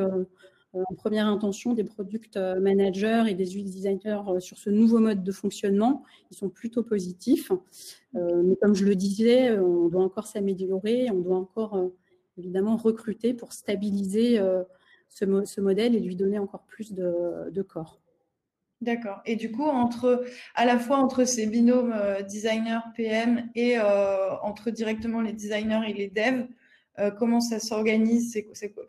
en 0.73 0.95
première 0.95 1.26
intention 1.26 1.75
des 1.75 1.85
product 1.85 2.37
managers 2.37 3.25
et 3.28 3.35
des 3.35 3.57
UX 3.57 3.64
designers 3.64 4.23
sur 4.38 4.57
ce 4.57 4.71
nouveau 4.71 5.00
mode 5.00 5.23
de 5.23 5.33
fonctionnement, 5.33 6.04
ils 6.30 6.37
sont 6.37 6.49
plutôt 6.49 6.83
positifs. 6.83 7.52
mais 8.14 8.57
comme 8.62 8.75
je 8.75 8.85
le 8.85 8.95
disais, 8.95 9.59
on 9.59 9.88
doit 9.88 10.04
encore 10.04 10.26
s'améliorer, 10.26 11.11
on 11.11 11.21
doit 11.21 11.37
encore 11.37 11.90
évidemment 12.38 12.76
recruter 12.76 13.35
pour 13.35 13.52
stabiliser 13.52 14.40
ce, 15.11 15.61
modèle 15.61 15.95
et 15.95 16.00
lui 16.00 16.16
donner 16.16 16.38
encore 16.38 16.64
plus 16.64 16.92
de, 16.92 17.62
corps. 17.62 18.00
D'accord. 18.80 19.21
Et 19.26 19.37
du 19.37 19.50
coup, 19.50 19.66
à 20.54 20.64
la 20.64 20.78
fois 20.78 20.97
entre 20.97 21.25
ces 21.25 21.47
binômes 21.47 21.92
euh, 21.95 22.23
designers, 22.23 22.80
PM 22.97 23.50
et 23.54 23.78
euh, 23.78 24.35
entre 24.42 24.71
directement 24.71 25.21
les 25.21 25.35
designers 25.35 25.83
et 25.87 25.92
les 25.92 26.09
devs, 26.09 26.47
euh, 27.00 27.11
comment 27.11 27.40
ça 27.40 27.59
s'organise? 27.59 28.37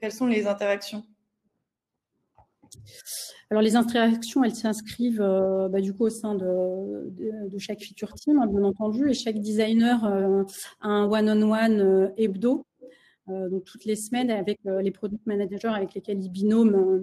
Quelles 0.01 0.11
sont 0.11 0.27
les 0.27 0.47
interactions? 0.47 1.03
Alors 3.49 3.61
les 3.61 3.75
interactions, 3.75 4.43
elles 4.43 4.55
s'inscrivent 4.55 5.23
bah, 5.71 5.81
du 5.81 5.93
coup 5.93 6.05
au 6.05 6.09
sein 6.09 6.35
de, 6.35 7.57
chaque 7.57 7.81
feature 7.81 8.13
team, 8.13 8.39
hein, 8.39 8.47
bien 8.47 8.63
entendu, 8.63 9.09
et 9.09 9.13
chaque 9.13 9.39
designer 9.39 10.05
a 10.05 10.87
un 10.87 11.05
one-on-one 11.05 12.13
hebdo 12.17 12.65
euh, 13.29 13.49
donc 13.49 13.63
toutes 13.65 13.85
les 13.85 13.95
semaines 13.95 14.31
avec 14.31 14.59
euh, 14.65 14.81
les 14.81 14.91
product 14.91 15.25
managers 15.25 15.67
avec 15.67 15.93
lesquels 15.93 16.21
ils 16.23 16.29
binôment. 16.29 16.99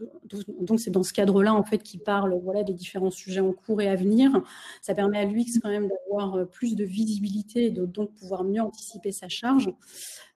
Euh, 0.00 0.38
donc 0.60 0.80
c'est 0.80 0.90
dans 0.90 1.02
ce 1.02 1.12
cadre-là 1.12 1.54
en 1.54 1.62
fait 1.62 1.78
qu'il 1.78 2.00
parle 2.00 2.38
voilà 2.42 2.62
des 2.62 2.72
différents 2.72 3.10
sujets 3.10 3.40
en 3.40 3.52
cours 3.52 3.80
et 3.80 3.88
à 3.88 3.96
venir. 3.96 4.42
Ça 4.82 4.94
permet 4.94 5.18
à 5.18 5.24
l'UX 5.24 5.60
quand 5.62 5.68
même 5.68 5.88
d'avoir 5.88 6.46
plus 6.48 6.76
de 6.76 6.84
visibilité 6.84 7.66
et 7.66 7.70
de 7.70 7.86
donc 7.86 8.12
pouvoir 8.14 8.44
mieux 8.44 8.60
anticiper 8.60 9.12
sa 9.12 9.28
charge. 9.28 9.70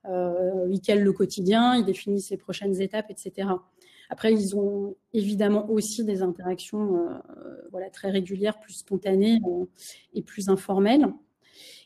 Euh, 0.06 0.68
il 0.70 0.80
cale 0.80 1.02
le 1.02 1.12
quotidien, 1.12 1.74
il 1.74 1.84
définit 1.84 2.20
ses 2.20 2.36
prochaines 2.36 2.80
étapes, 2.80 3.10
etc. 3.10 3.48
Après, 4.08 4.32
ils 4.32 4.56
ont 4.56 4.96
évidemment 5.12 5.70
aussi 5.70 6.04
des 6.04 6.22
interactions 6.22 7.08
voilà, 7.70 7.90
très 7.90 8.10
régulières, 8.10 8.58
plus 8.58 8.72
spontanées 8.72 9.40
et 10.14 10.22
plus 10.22 10.48
informelles. 10.48 11.06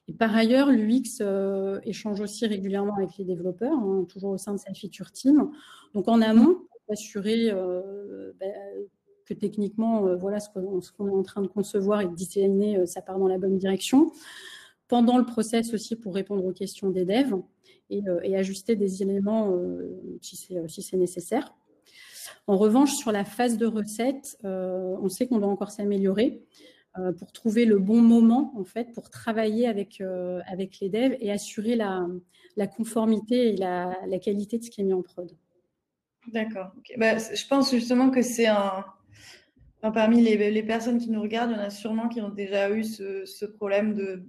Et 0.07 0.13
par 0.13 0.35
ailleurs, 0.35 0.71
l'UX 0.71 1.21
euh, 1.21 1.81
échange 1.85 2.21
aussi 2.21 2.47
régulièrement 2.47 2.95
avec 2.97 3.17
les 3.17 3.25
développeurs, 3.25 3.73
hein, 3.73 4.05
toujours 4.09 4.31
au 4.31 4.39
sein 4.39 4.53
de 4.53 4.59
sa 4.59 4.73
feature 4.75 5.11
team. 5.11 5.51
Donc 5.95 6.09
en 6.09 6.21
amont, 6.21 6.59
assurer 6.89 7.51
euh, 7.51 8.33
bah, 8.39 8.47
que 9.25 9.35
techniquement, 9.35 10.07
euh, 10.07 10.17
voilà 10.17 10.41
ce 10.41 10.49
qu'on 10.51 11.09
est 11.09 11.11
en 11.11 11.23
train 11.23 11.43
de 11.43 11.47
concevoir 11.47 12.01
et 12.01 12.07
de 12.07 12.15
designer, 12.15 12.87
ça 12.87 13.03
part 13.03 13.19
dans 13.19 13.29
la 13.29 13.39
bonne 13.39 13.57
direction. 13.57 14.11
Pendant 14.89 15.19
le 15.19 15.25
process 15.25 15.73
aussi 15.73 15.97
pour 15.97 16.15
répondre 16.15 16.45
aux 16.45 16.53
questions 16.53 16.91
des 16.91 17.05
devs 17.05 17.41
et, 17.91 18.37
ajuster 18.37 18.77
des 18.77 19.03
éléments 19.03 19.57
si 20.21 20.37
c'est 20.37 20.97
nécessaire. 20.97 21.55
En 22.47 22.59
revanche, 22.59 22.93
sur 22.93 23.11
la 23.11 23.25
phase 23.25 23.57
de 23.57 23.65
recette, 23.65 24.37
on 24.43 25.09
sait 25.09 25.27
qu'on 25.27 25.39
doit 25.39 25.49
encore 25.49 25.71
s'améliorer. 25.71 26.43
Euh, 26.97 27.11
pour 27.11 27.33
trouver 27.33 27.65
le 27.65 27.81
bon 27.81 28.01
moment 28.01 28.53
en 28.57 28.63
fait 28.63 28.93
pour 28.93 29.11
travailler 29.11 29.67
avec 29.67 30.01
euh, 30.01 30.41
les 30.81 30.89
devs 30.89 31.17
et 31.19 31.33
assurer 31.33 31.75
la, 31.75 32.07
conformité 32.69 33.49
et 33.49 33.57
la, 33.57 33.97
qualité 34.23 34.59
de 34.59 34.63
ce 34.63 34.71
qui 34.71 34.81
est 34.81 34.85
mis 34.85 34.93
en 34.93 35.03
prod. 35.03 35.29
D'accord. 36.33 36.73
Bah, 36.97 37.19
je 37.19 37.47
pense 37.47 37.71
justement 37.71 38.11
que 38.11 38.23
c'est 38.23 38.47
un 38.47 38.85
parmi 39.93 40.23
les, 40.23 40.63
personnes 40.63 40.99
qui 40.99 41.11
nous 41.11 41.21
regardent, 41.21 41.51
il 41.51 41.59
y 41.59 41.61
en 41.61 41.65
a 41.65 41.69
sûrement 41.69 42.09
qui 42.09 42.23
ont 42.23 42.31
déjà 42.31 42.71
eu 42.71 42.85
ce, 42.85 43.45
problème 43.45 43.95
de 43.95 44.23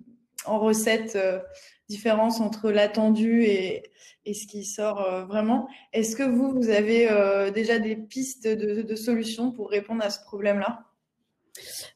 en 0.45 0.59
recette 0.59 1.15
euh, 1.15 1.39
différence 1.87 2.41
entre 2.41 2.71
l'attendu 2.71 3.43
et, 3.43 3.83
et, 4.25 4.33
ce 4.33 4.45
qui 4.47 4.65
sort 4.65 5.25
vraiment. 5.27 5.69
Est-ce 5.93 6.17
que 6.17 6.23
vous, 6.23 6.51
vous 6.51 6.69
avez 6.69 7.07
déjà 7.53 7.79
des 7.79 7.95
pistes 7.95 8.47
de, 8.47 8.95
solutions 8.95 9.51
pour 9.51 9.69
répondre 9.69 10.03
à 10.03 10.09
ce 10.09 10.21
problème-là? 10.23 10.85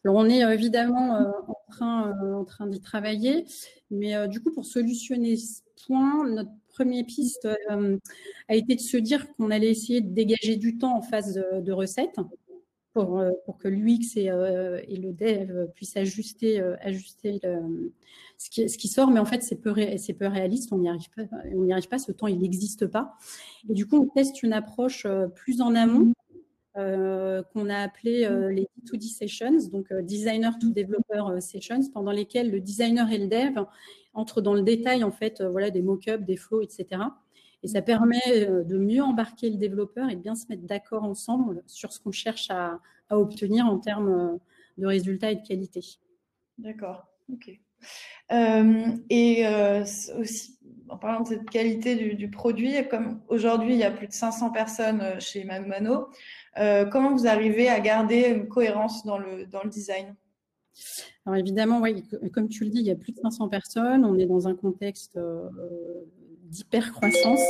On 0.06 0.30
est 0.30 0.44
euh, 0.44 0.52
évidemment 0.52 1.16
euh, 1.16 1.32
en 1.48 1.72
train, 1.72 2.10
euh, 2.24 2.36
en 2.36 2.46
train 2.46 2.68
d'y 2.68 2.82
travailler, 2.82 3.46
mais 3.92 4.28
du 4.28 4.42
coup, 4.42 4.52
pour 4.52 4.66
solutionner 4.66 5.36
ce 5.36 5.62
point, 5.86 6.28
notre 6.28 6.52
première 6.80 7.06
piste 7.06 7.46
a 8.48 8.56
été 8.56 8.76
de 8.76 8.80
se 8.80 8.96
dire 8.96 9.28
qu'on 9.34 9.52
allait 9.52 9.70
essayer 9.70 10.00
de 10.00 10.14
dégager 10.14 10.56
du 10.56 10.78
temps 10.78 10.96
en 10.96 11.02
phase 11.02 11.34
de, 11.34 11.72
recette 11.74 12.16
pour, 12.94 13.22
pour, 13.46 13.58
que 13.58 13.68
l'UX 13.68 14.16
et, 14.16 14.28
et, 14.88 14.96
le 14.96 15.12
dev 15.12 15.68
puissent 15.76 15.98
ajuster, 15.98 16.62
ce, 18.38 18.78
qui, 18.78 18.88
sort. 18.88 19.12
Mais 19.12 19.20
en 19.20 19.26
fait, 19.26 19.44
c'est 19.44 19.58
peu, 19.58 19.72
réaliste, 19.72 20.72
on 20.72 20.78
n'y 20.78 20.88
arrive, 20.88 21.90
pas, 21.90 22.00
ce 22.00 22.14
temps, 22.14 22.28
il 22.28 22.40
n'existe 22.40 22.88
pas. 22.88 23.18
Et 23.70 23.74
du 23.74 23.86
coup, 23.86 23.98
on 23.98 24.08
teste 24.08 24.42
une 24.42 24.54
approche 24.54 25.06
plus 25.36 25.60
en 25.60 25.76
amont 25.76 26.14
euh, 26.80 27.42
qu'on 27.52 27.68
a 27.68 27.78
appelé 27.78 28.26
euh, 28.26 28.52
les 28.52 28.68
D2D 28.86 29.10
sessions, 29.10 29.58
donc 29.72 29.92
euh, 29.92 30.02
designer 30.02 30.58
to 30.60 30.70
developer 30.70 31.42
sessions, 31.42 31.82
pendant 31.94 32.12
lesquelles 32.12 32.52
le 32.52 32.62
designer 32.62 33.12
et 33.12 33.18
le 33.18 33.28
dev 33.28 33.66
entrent 34.20 34.42
dans 34.42 34.54
le 34.54 34.62
détail 34.62 35.04
en 35.04 35.12
fait, 35.12 35.42
voilà, 35.42 35.70
des 35.70 35.82
mock-ups, 35.82 36.26
des 36.26 36.38
flows, 36.38 36.62
etc. 36.62 37.02
Et 37.64 37.68
ça 37.68 37.82
permet 37.82 38.48
de 38.66 38.78
mieux 38.78 39.04
embarquer 39.04 39.50
le 39.50 39.58
développeur 39.58 40.10
et 40.10 40.16
de 40.16 40.22
bien 40.22 40.36
se 40.36 40.46
mettre 40.48 40.64
d'accord 40.64 41.04
ensemble 41.04 41.62
sur 41.66 41.92
ce 41.92 42.00
qu'on 42.00 42.12
cherche 42.12 42.50
à, 42.50 42.80
obtenir 43.12 43.66
en 43.66 43.80
termes 43.80 44.40
de 44.78 44.86
résultats 44.86 45.32
et 45.32 45.36
de 45.36 45.46
qualité. 45.46 45.82
D'accord, 46.58 47.08
ok. 47.34 47.60
et 49.10 49.46
aussi, 50.18 50.60
en 50.88 50.98
parlant 50.98 51.22
de 51.22 51.28
cette 51.28 51.50
qualité 51.50 51.96
du, 51.96 52.14
du 52.14 52.30
produit, 52.30 52.76
comme 52.88 53.20
aujourd'hui 53.28 53.74
il 53.74 53.80
y 53.80 53.84
a 53.84 53.92
plus 53.92 54.08
de 54.08 54.14
500 54.14 54.52
personnes 54.52 55.20
chez 55.20 55.44
Mano 55.44 55.68
Mano, 55.68 56.08
euh, 56.58 56.86
comment 56.86 57.14
vous 57.14 57.28
arrivez 57.28 57.70
à 57.70 57.80
garder 57.80 58.28
une 58.28 58.48
cohérence 58.48 59.06
dans 59.06 59.18
le, 59.18 59.46
dans 59.46 59.64
le 59.64 59.70
design? 59.70 60.16
Alors 61.26 61.38
évidemment, 61.38 61.80
oui, 61.82 62.04
comme 62.34 62.50
tu 62.50 62.64
le 62.64 62.70
dis, 62.70 62.80
il 62.80 62.86
y 62.86 62.92
a 62.92 62.96
plus 62.96 63.12
de 63.12 63.20
500 63.20 63.50
personnes. 63.50 64.06
On 64.06 64.18
est 64.18 64.26
dans 64.26 64.48
un 64.48 64.56
contexte 64.56 65.18
euh, 65.18 65.50
d'hyper-croissance. 66.44 67.42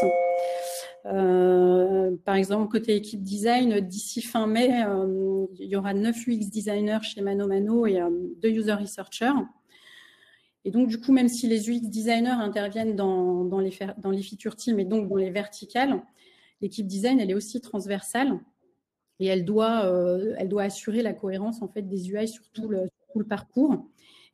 Euh, 1.05 2.15
par 2.25 2.35
exemple, 2.35 2.69
côté 2.69 2.95
équipe 2.95 3.21
design, 3.21 3.79
d'ici 3.79 4.21
fin 4.21 4.47
mai, 4.47 4.83
il 5.59 5.67
y 5.67 5.75
aura 5.75 5.93
9 5.93 6.27
UX 6.27 6.49
designers 6.49 6.99
chez 7.03 7.21
Mano 7.21 7.47
Mano 7.47 7.85
et 7.85 7.99
2 8.41 8.49
user 8.49 8.73
researchers. 8.73 9.31
Et 10.65 10.71
donc, 10.71 10.89
du 10.89 10.99
coup, 10.99 11.13
même 11.13 11.29
si 11.29 11.47
les 11.47 11.69
UX 11.69 11.89
designers 11.89 12.29
interviennent 12.29 12.95
dans, 12.95 13.59
les, 13.59 13.73
dans 13.97 14.11
les 14.11 14.21
feature 14.21 14.55
teams 14.55 14.79
et 14.79 14.85
donc 14.85 15.07
dans 15.07 15.15
les 15.15 15.29
verticales, 15.29 16.01
l'équipe 16.61 16.85
design, 16.85 17.19
elle 17.19 17.31
est 17.31 17.35
aussi 17.35 17.61
transversale 17.61 18.39
et 19.19 19.27
elle 19.27 19.45
doit, 19.45 19.85
euh, 19.85 20.35
elle 20.38 20.49
doit 20.49 20.63
assurer 20.63 21.01
la 21.01 21.13
cohérence 21.13 21.61
en 21.61 21.67
fait 21.67 21.83
des 21.83 22.09
UI 22.09 22.27
sur 22.27 22.49
tout 22.51 22.67
le, 22.67 22.89
tout 23.11 23.19
le 23.19 23.25
parcours. 23.25 23.85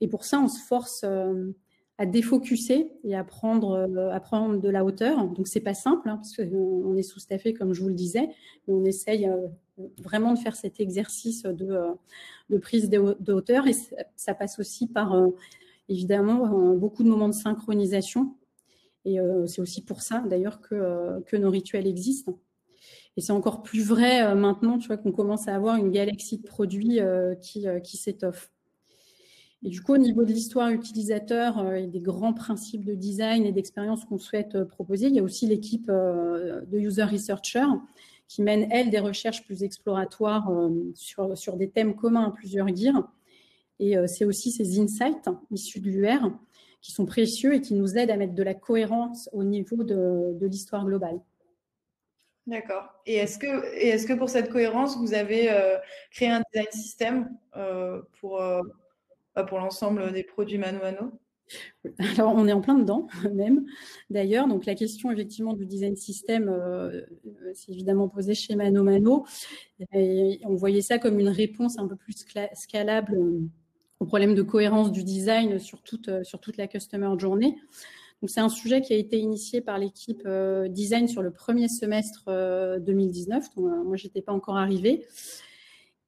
Et 0.01 0.07
pour 0.07 0.25
ça, 0.25 0.39
on 0.39 0.47
se 0.47 0.59
force 0.59 1.01
euh, 1.03 1.51
à 1.97 2.05
défocuser 2.05 2.91
et 3.03 3.15
à 3.15 3.23
prendre, 3.23 3.71
euh, 3.71 4.11
à 4.11 4.19
prendre 4.19 4.59
de 4.59 4.69
la 4.69 4.83
hauteur. 4.83 5.27
Donc 5.29 5.47
c'est 5.47 5.61
pas 5.61 5.73
simple 5.73 6.09
hein, 6.09 6.17
parce 6.17 6.35
qu'on 6.35 6.95
est 6.95 7.03
sous-staffé 7.03 7.53
comme 7.53 7.73
je 7.73 7.81
vous 7.81 7.89
le 7.89 7.95
disais, 7.95 8.29
mais 8.67 8.73
on 8.73 8.83
essaye 8.83 9.29
vraiment 10.01 10.33
de 10.33 10.39
faire 10.39 10.55
cet 10.55 10.79
exercice 10.79 11.43
de, 11.43 11.79
de 12.49 12.57
prise 12.57 12.89
de, 12.89 13.33
hauteur 13.33 13.67
et 13.67 13.73
ça 14.15 14.33
passe 14.33 14.59
aussi 14.59 14.87
par 14.87 15.13
évidemment 15.89 16.73
beaucoup 16.75 17.03
de 17.03 17.09
moments 17.09 17.27
de 17.27 17.33
synchronisation. 17.33 18.35
Et 19.03 19.17
c'est 19.47 19.61
aussi 19.61 19.83
pour 19.83 20.01
ça 20.01 20.23
d'ailleurs 20.29 20.61
que, 20.61 21.21
que 21.25 21.35
nos 21.35 21.49
rituels 21.49 21.87
existent. 21.87 22.39
Et 23.17 23.21
c'est 23.21 23.31
encore 23.31 23.63
plus 23.63 23.85
vrai 23.85 24.23
euh, 24.23 24.35
maintenant, 24.35 24.77
tu 24.77 24.87
vois, 24.87 24.97
qu'on 24.97 25.11
commence 25.11 25.47
à 25.47 25.55
avoir 25.55 25.77
une 25.77 25.91
galaxie 25.91 26.37
de 26.37 26.43
produits 26.43 26.99
euh, 26.99 27.35
qui, 27.35 27.67
euh, 27.67 27.79
qui 27.79 27.97
s'étoffe. 27.97 28.51
Et 29.63 29.69
du 29.69 29.81
coup, 29.81 29.93
au 29.93 29.97
niveau 29.97 30.23
de 30.23 30.31
l'histoire 30.31 30.69
utilisateur 30.69 31.73
et 31.73 31.87
des 31.87 31.99
grands 31.99 32.33
principes 32.33 32.85
de 32.85 32.93
design 32.93 33.45
et 33.45 33.51
d'expérience 33.51 34.05
qu'on 34.05 34.19
souhaite 34.19 34.63
proposer, 34.65 35.07
il 35.07 35.15
y 35.15 35.19
a 35.19 35.23
aussi 35.23 35.47
l'équipe 35.47 35.87
de 35.87 36.77
user 36.77 37.03
researchers 37.03 37.73
qui 38.27 38.43
mène, 38.43 38.67
elle, 38.71 38.91
des 38.91 38.99
recherches 38.99 39.43
plus 39.43 39.63
exploratoires 39.63 40.51
sur, 40.93 41.35
sur 41.37 41.57
des 41.57 41.69
thèmes 41.69 41.95
communs 41.95 42.25
à 42.25 42.31
plusieurs 42.31 42.67
gears. 42.75 43.11
Et 43.79 43.95
c'est 44.07 44.25
aussi 44.25 44.51
ces 44.51 44.79
insights 44.79 45.29
issus 45.49 45.79
de 45.79 45.89
l'UR 45.89 46.31
qui 46.81 46.91
sont 46.91 47.07
précieux 47.07 47.55
et 47.55 47.61
qui 47.61 47.73
nous 47.73 47.97
aident 47.97 48.11
à 48.11 48.17
mettre 48.17 48.35
de 48.35 48.43
la 48.43 48.53
cohérence 48.53 49.29
au 49.33 49.43
niveau 49.43 49.83
de, 49.83 50.37
de 50.39 50.45
l'histoire 50.45 50.85
globale. 50.85 51.19
D'accord. 52.47 52.93
Et 53.07 53.15
est-ce 53.15 53.39
que, 53.39 53.73
est-ce 53.73 54.05
que 54.05 54.13
pour 54.13 54.29
cette 54.29 54.51
cohérence, 54.51 54.97
vous 54.97 55.15
avez 55.15 55.51
euh, 55.51 55.77
créé 56.11 56.29
un 56.29 56.43
design 56.53 56.71
system 56.71 57.29
euh, 57.55 58.01
pour, 58.19 58.39
euh, 58.39 58.61
pour 59.43 59.59
l'ensemble 59.59 60.11
des 60.13 60.23
produits 60.23 60.57
Mano 60.57 60.79
Mano 60.79 61.11
alors, 62.17 62.33
on 62.35 62.47
est 62.47 62.53
en 62.53 62.61
plein 62.61 62.77
dedans, 62.77 63.07
même, 63.33 63.65
d'ailleurs. 64.09 64.47
Donc, 64.47 64.65
la 64.65 64.75
question, 64.75 65.11
effectivement, 65.11 65.53
du 65.53 65.65
design 65.65 65.95
system, 65.95 66.51
c'est 67.53 67.71
évidemment 67.71 68.09
posée 68.09 68.33
chez 68.33 68.55
Mano 68.55 68.83
Mano. 68.83 69.25
On 69.93 70.55
voyait 70.55 70.81
ça 70.81 70.97
comme 70.97 71.19
une 71.19 71.29
réponse 71.29 71.77
un 71.77 71.87
peu 71.87 71.95
plus 71.95 72.25
scalable 72.53 73.17
au 73.99 74.05
problème 74.05 74.35
de 74.35 74.41
cohérence 74.41 74.91
du 74.91 75.03
design 75.03 75.59
sur 75.59 75.81
toute, 75.81 76.23
sur 76.23 76.39
toute 76.39 76.57
la 76.57 76.67
customer 76.67 77.11
journée. 77.17 77.55
Donc 78.21 78.29
c'est 78.29 78.41
un 78.41 78.49
sujet 78.49 78.81
qui 78.81 78.93
a 78.93 78.97
été 78.97 79.17
initié 79.19 79.61
par 79.61 79.77
l'équipe 79.77 80.27
design 80.69 81.07
sur 81.07 81.21
le 81.21 81.31
premier 81.31 81.67
semestre 81.67 82.25
2019. 82.79 83.55
Donc, 83.55 83.85
moi, 83.85 83.97
j'étais 83.97 84.21
pas 84.21 84.33
encore 84.33 84.57
arrivée. 84.57 85.05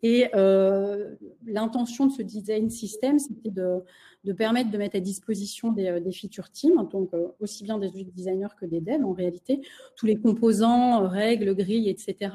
Et 0.04 0.28
euh, 0.36 1.16
l'intention 1.46 2.06
de 2.06 2.12
ce 2.12 2.22
design 2.22 2.70
system, 2.70 3.18
c'était 3.18 3.50
de, 3.50 4.34
permettre 4.34 4.70
de 4.70 4.78
mettre 4.78 4.96
à 4.96 5.00
disposition 5.00 5.72
des, 5.72 5.88
euh, 5.88 6.00
des 6.00 6.12
feature 6.12 6.52
teams, 6.52 6.88
donc 6.92 7.14
euh, 7.14 7.28
aussi 7.40 7.64
bien 7.64 7.80
des 7.80 7.90
designers 7.90 8.56
que 8.60 8.66
des 8.66 8.80
devs 8.80 9.04
en 9.04 9.14
réalité, 9.14 9.62
tous 9.96 10.06
les 10.06 10.18
composants, 10.18 11.08
règles, 11.08 11.56
grilles, 11.56 11.90
etc., 11.90 12.32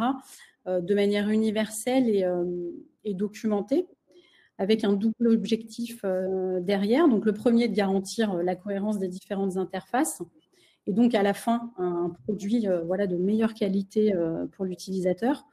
de 0.64 0.95
manière 0.95 1.28
universelle 1.28 2.09
et, 2.09 2.25
et, 3.02 3.14
documentée, 3.14 3.88
avec 4.59 4.85
un 4.85 4.92
double 4.92 5.26
objectif 5.26 6.04
derrière. 6.61 7.09
Donc 7.09 7.25
le 7.25 7.33
premier, 7.33 7.66
de 7.66 7.75
garantir 7.75 8.37
la 8.37 8.54
cohérence 8.54 9.00
des 9.00 9.09
différentes 9.09 9.57
interfaces, 9.57 10.23
et 10.87 10.92
donc 10.92 11.16
à 11.16 11.25
la 11.25 11.35
fin, 11.35 11.73
un 11.78 12.12
produit 12.23 12.69
voilà, 12.87 13.09
de 13.09 13.16
meilleure 13.16 13.54
qualité 13.54 14.14
pour 14.52 14.64
l'utilisateur. 14.64 15.49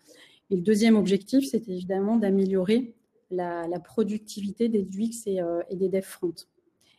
Et 0.49 0.55
le 0.55 0.61
deuxième 0.61 0.95
objectif, 0.95 1.47
c'est 1.49 1.67
évidemment 1.67 2.17
d'améliorer 2.17 2.93
la, 3.31 3.79
productivité 3.83 4.69
des 4.69 4.81
UX 4.81 5.27
euh, 5.27 5.61
et, 5.69 5.75
des 5.75 5.89
dev 5.89 6.01
front. 6.01 6.33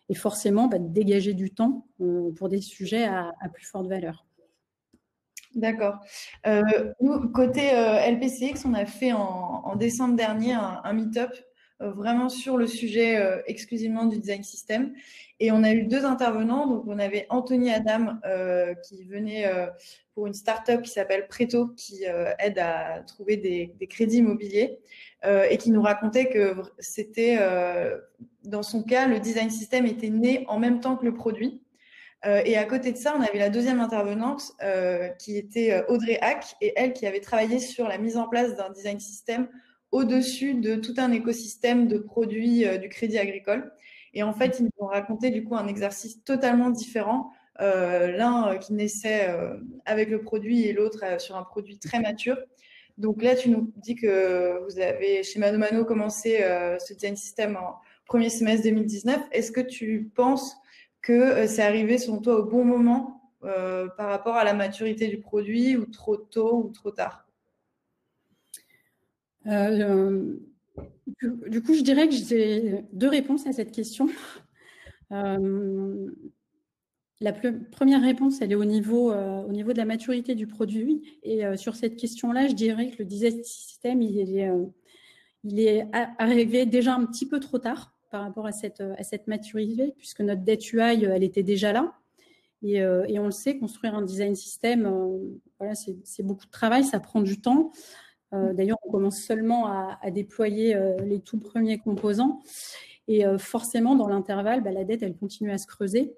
Et 0.09 0.15
forcément, 0.15 0.69
bah, 0.69 0.79
de 0.79 0.89
dégager 0.89 1.35
du 1.35 1.51
temps 1.51 1.87
euh, 2.01 2.31
pour 2.33 2.49
des 2.49 2.61
sujets 2.61 3.05
à, 3.05 3.33
plus 3.53 3.65
forte 3.65 3.87
valeur. 3.87 4.25
D'accord. 5.55 5.99
Euh, 6.47 6.63
nous, 7.01 7.29
côté 7.31 7.71
LPCX, 7.73 8.65
on 8.67 8.75
a 8.75 8.87
fait 8.87 9.13
en, 9.13 9.75
décembre 9.77 10.15
dernier 10.15 10.53
un, 10.53 10.81
un 10.85 10.93
meet-up 10.93 11.33
vraiment 11.81 12.29
sur 12.29 12.57
le 12.57 12.67
sujet 12.67 13.43
exclusivement 13.47 14.05
du 14.05 14.19
design 14.19 14.43
system. 14.43 14.93
Et 15.39 15.51
on 15.51 15.63
a 15.63 15.73
eu 15.73 15.85
deux 15.85 16.05
intervenants. 16.05 16.67
Donc, 16.67 16.85
on 16.87 16.99
avait 16.99 17.27
Anthony 17.31 17.71
Adam 17.73 18.19
qui 18.83 19.05
venait 19.05 19.51
pour 20.21 20.27
une 20.27 20.35
start-up 20.35 20.83
qui 20.83 20.91
s'appelle 20.91 21.29
Preto, 21.29 21.69
qui 21.69 22.07
euh, 22.07 22.31
aide 22.39 22.59
à 22.59 23.03
trouver 23.07 23.39
des, 23.39 23.75
crédits 23.89 24.19
immobiliers 24.19 24.79
euh, 25.25 25.47
et 25.49 25.57
qui 25.57 25.71
nous 25.71 25.81
racontait 25.81 26.29
que 26.29 26.57
c'était, 26.79 27.39
euh, 27.41 27.97
dans 28.45 28.63
son 28.63 28.83
cas, 28.83 29.07
le 29.07 29.19
design 29.19 29.49
system 29.49 29.87
était 29.87 30.11
né 30.11 30.45
en 30.49 30.59
même 30.59 30.81
temps 30.81 30.99
que 30.99 31.07
le 31.07 31.15
produit. 31.15 31.63
et 32.23 32.59
à 32.59 32.65
côté 32.65 32.93
de 32.93 32.99
ça, 32.99 33.15
on 33.17 33.23
avait 33.23 33.39
la 33.39 33.49
deuxième 33.49 33.81
intervenante 33.81 34.53
qui 35.19 35.39
était 35.39 35.83
Audrey 35.89 36.19
Hack 36.21 36.55
et 36.61 36.75
elle 36.77 36.93
qui 36.93 37.07
avait 37.07 37.21
travaillé 37.21 37.59
sur 37.59 37.89
la 37.89 37.97
mise 37.97 38.19
en 38.19 38.29
place 38.29 38.55
d'un 38.57 38.69
design 38.69 39.01
system 39.01 39.49
au-dessus 39.93 40.55
de 40.55 40.77
tout 40.77 40.95
un 40.99 41.13
écosystème 41.13 41.89
de 41.89 41.99
produits 41.99 42.65
du 42.79 42.89
crédit 42.89 43.19
agricole. 43.19 43.73
Et 44.15 44.23
en 44.23 44.33
fait, 44.33 44.59
ils 44.59 44.65
nous 44.65 44.71
ont 44.79 44.87
raconté 44.87 45.31
du 45.31 45.45
coup 45.45 45.57
un 45.57 45.67
exercice 45.67 46.23
totalement 46.25 46.71
différent 46.71 47.33
euh, 47.61 48.11
l'un 48.13 48.49
euh, 48.49 48.57
qui 48.57 48.73
naissait 48.73 49.29
euh, 49.29 49.57
avec 49.85 50.09
le 50.09 50.23
produit 50.23 50.63
et 50.67 50.73
l'autre 50.73 51.21
sur 51.21 51.37
un 51.37 51.43
produit 51.43 51.79
très 51.79 52.01
mature. 52.01 52.39
Donc 52.97 53.23
là, 53.23 53.35
tu 53.35 53.51
nous 53.51 53.73
dis 53.77 53.97
que 53.97 54.63
vous 54.65 54.79
avez 54.79 55.23
chez 55.23 55.39
Mano 55.39 55.59
Mano 55.59 55.85
commencé 55.85 56.41
ce 56.87 56.93
design 56.93 57.17
system 57.17 57.57
en 57.57 57.77
premier 58.05 58.29
semestre 58.29 58.65
2019. 58.65 59.23
Est-ce 59.33 59.53
que 59.53 59.63
tu 59.63 60.11
penses 60.15 60.55
que 61.01 61.47
c'est 61.47 61.63
arrivé 61.63 61.97
selon 61.97 62.21
toi 62.21 62.41
au 62.41 62.45
bon 62.45 62.63
moment 62.63 63.33
par 63.41 64.09
rapport 64.11 64.37
à 64.37 64.45
la 64.45 64.53
maturité 64.53 65.09
du 65.09 65.19
produit 65.19 65.79
ou 65.79 65.87
trop 65.87 66.19
tôt 66.19 66.63
ou 66.63 66.69
trop 66.69 66.91
tard? 66.91 67.30
Du, 69.47 70.41
coup, 71.63 71.75
je 71.75 71.83
dirais 71.83 72.09
que 72.09 72.15
j'ai 72.15 72.85
deux 72.93 73.09
réponses 73.09 73.47
à 73.47 73.53
cette 73.53 73.73
question. 73.73 74.09
La 77.23 77.35
première 77.35 78.01
réponse, 78.01 78.41
elle 78.41 78.53
est 78.53 78.57
au 78.57 78.65
niveau, 78.65 79.13
euh, 79.13 79.43
au 79.43 79.53
niveau 79.53 79.75
de 79.75 79.79
la 79.79 79.85
maturité 79.85 80.35
du 80.35 80.47
produit. 80.47 81.03
Et 81.23 81.45
euh, 81.45 81.55
sur 81.55 81.77
cette 81.77 81.97
question-là, 81.97 82.49
je 82.49 82.55
dirais 82.55 82.91
que 82.91 83.01
le 83.01 83.05
design 83.05 83.45
system, 83.45 84.01
il 84.01 84.39
est, 84.39 84.49
euh, 84.49 85.85
arrivé 86.19 86.65
déjà 86.65 86.95
un 86.95 87.05
petit 87.05 87.29
peu 87.29 87.39
trop 87.39 87.59
tard 87.59 87.95
par 88.11 88.23
rapport 88.23 88.47
à 88.47 88.53
cette, 88.53 88.81
à 88.81 89.03
cette 89.03 89.27
maturité, 89.27 89.93
puisque 89.99 90.21
notre 90.21 90.43
dette 90.43 90.73
UI, 90.73 91.05
elle 91.05 91.23
était 91.23 91.43
déjà 91.43 91.73
là. 91.73 91.93
Et, 92.63 92.77
et 92.77 93.19
on 93.19 93.27
le 93.27 93.31
sait, 93.31 93.57
construire 93.57 93.95
un 93.95 94.03
design 94.03 94.35
system, 94.35 94.91
voilà, 95.59 95.75
c'est 95.75 96.23
beaucoup 96.23 96.45
de 96.45 96.51
travail, 96.51 96.85
ça 96.85 97.01
prend 97.01 97.23
du 97.23 97.41
temps. 97.41 97.73
D'ailleurs, 98.33 98.79
on 98.87 98.91
commence 98.91 99.19
seulement 99.19 99.67
à, 99.67 99.99
à 100.03 100.11
déployer 100.11 100.79
les 101.05 101.21
tout 101.21 101.39
premiers 101.39 101.79
composants. 101.79 102.41
Et 103.09 103.25
forcément, 103.39 103.97
dans 103.97 104.07
l'intervalle, 104.07 104.63
bah, 104.63 104.71
la 104.71 104.85
dette, 104.85 105.03
elle 105.03 105.17
continue 105.17 105.51
à 105.51 105.59
se 105.59 105.67
creuser. 105.67 106.15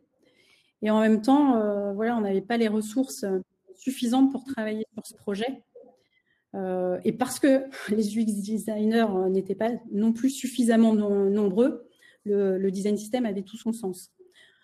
Et 0.82 0.90
en 0.90 1.00
même 1.00 1.22
temps, 1.22 1.56
euh, 1.56 1.92
voilà, 1.92 2.16
on 2.16 2.20
n'avait 2.20 2.40
pas 2.40 2.56
les 2.56 2.68
ressources 2.68 3.22
euh, 3.22 3.38
suffisantes 3.74 4.32
pour 4.32 4.44
travailler 4.44 4.84
sur 4.94 5.06
ce 5.06 5.14
projet. 5.14 5.62
Euh, 6.54 6.98
et 7.04 7.12
parce 7.12 7.38
que 7.38 7.64
les 7.88 8.18
UX 8.18 8.42
designers 8.42 9.06
n'étaient 9.30 9.54
pas 9.54 9.70
non 9.92 10.12
plus 10.12 10.30
suffisamment 10.30 10.92
nombreux, 10.94 11.88
le, 12.24 12.70
design 12.70 12.96
system 12.96 13.26
avait 13.26 13.42
tout 13.42 13.56
son 13.56 13.72
sens. 13.72 14.10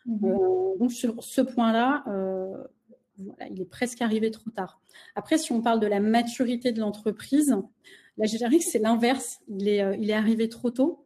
Mm-hmm. 0.07 0.79
donc 0.79 0.93
sur 0.93 1.23
ce 1.23 1.43
point-là, 1.43 2.03
voilà, 3.18 3.50
il 3.50 3.61
est 3.61 3.68
presque 3.68 4.02
arrivé 4.02 4.31
trop 4.31 4.50
tard. 4.50 4.81
Après, 5.14 5.38
si 5.38 5.52
on 5.52 5.61
parle 5.61 5.81
de 5.81 5.87
la 5.87 6.00
maturité 6.00 6.72
de 6.72 6.81
l'entreprise, 6.81 7.57
là, 8.16 8.26
je 8.26 8.37
dirais 8.37 8.59
que 8.59 8.64
c'est 8.64 8.78
l'inverse. 8.78 9.40
Il 9.48 9.68
est, 9.68 9.98
il 10.00 10.11
est 10.11 10.14
arrivé 10.14 10.48
trop 10.48 10.70
tôt. 10.70 11.04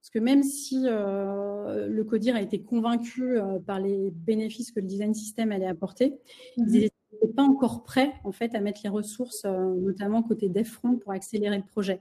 Parce 0.00 0.10
que 0.10 0.18
même 0.18 0.42
si 0.42 0.86
euh, 0.86 1.86
le 1.86 2.04
CODIR 2.04 2.34
a 2.34 2.40
été 2.40 2.62
convaincu 2.62 3.38
euh, 3.38 3.58
par 3.58 3.80
les 3.80 4.10
bénéfices 4.10 4.72
que 4.72 4.80
le 4.80 4.86
design 4.86 5.12
system 5.12 5.52
allait 5.52 5.66
apporter, 5.66 6.14
ils 6.56 6.64
n'étaient 6.64 7.34
pas 7.36 7.42
encore 7.42 7.82
prêts 7.82 8.14
en 8.24 8.32
fait 8.32 8.54
à 8.54 8.60
mettre 8.60 8.80
les 8.82 8.88
ressources, 8.88 9.42
euh, 9.44 9.74
notamment 9.74 10.22
côté 10.22 10.48
DevFront, 10.48 10.96
pour 10.96 11.12
accélérer 11.12 11.58
le 11.58 11.64
projet. 11.64 12.00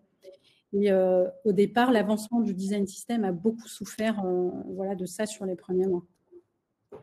Et 0.72 0.92
au 0.94 1.52
départ, 1.52 1.92
l'avancement 1.92 2.42
du 2.42 2.54
design 2.54 2.86
system 2.86 3.24
a 3.24 3.32
beaucoup 3.32 3.68
souffert 3.68 4.24
voilà, 4.68 4.94
de 4.94 5.08
ça 5.08 5.26
sur 5.26 5.48
les 5.48 5.56
premiers 5.56 5.88
mois. 5.88 6.06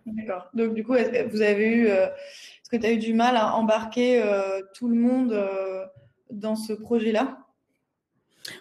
D'accord. 0.06 0.48
Donc, 0.54 0.74
du 0.74 0.84
coup, 0.84 0.92
vous 0.92 1.42
avez 1.42 1.68
eu, 1.68 1.86
est-ce 1.88 2.70
que 2.70 2.76
tu 2.76 2.86
as 2.86 2.92
eu 2.92 2.98
du 2.98 3.12
mal 3.12 3.36
à 3.36 3.56
embarquer 3.56 4.22
tout 4.74 4.88
le 4.88 4.94
monde 4.94 5.36
dans 6.30 6.56
ce 6.56 6.72
projet-là? 6.72 7.46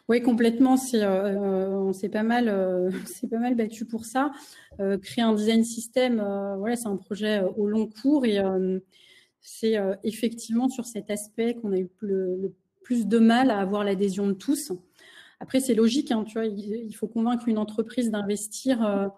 Oui, 0.08 0.22
complètement. 0.22 0.76
Euh, 0.94 1.70
on 1.70 1.94
s'est 1.94 2.10
pas 2.10 2.24
mal, 2.24 2.48
euh, 2.48 2.90
c'est 3.06 3.28
pas 3.28 3.40
mal 3.40 3.56
battu 3.56 3.86
pour 3.86 4.06
ça. 4.06 4.32
Euh, 4.80 4.98
créer 4.98 5.24
un 5.24 5.34
design 5.34 5.64
system, 5.64 6.16
voilà, 6.60 6.76
c'est 6.76 6.88
un 6.88 6.98
projet 6.98 7.42
au 7.58 7.68
long 7.68 7.88
cours 7.88 8.26
et 8.26 8.40
c'est 9.42 9.76
effectivement 10.04 10.70
sur 10.70 10.86
cet 10.86 11.12
aspect 11.12 11.56
qu'on 11.56 11.72
a 11.72 11.78
eu 11.78 11.90
le, 12.00 12.54
plus 12.84 13.08
de 13.08 13.20
mal 13.20 13.52
à 13.52 13.60
avoir 13.60 13.84
l'adhésion 13.84 14.28
de 14.28 14.34
tous. 14.34 14.72
Après, 15.40 15.60
c'est 15.60 15.74
logique, 15.74 16.12
hein, 16.12 16.24
tu 16.24 16.34
vois, 16.34 16.46
il, 16.46 16.94
faut 16.94 17.08
convaincre 17.08 17.48
une 17.48 17.58
entreprise 17.58 18.10
d'investir 18.10 19.12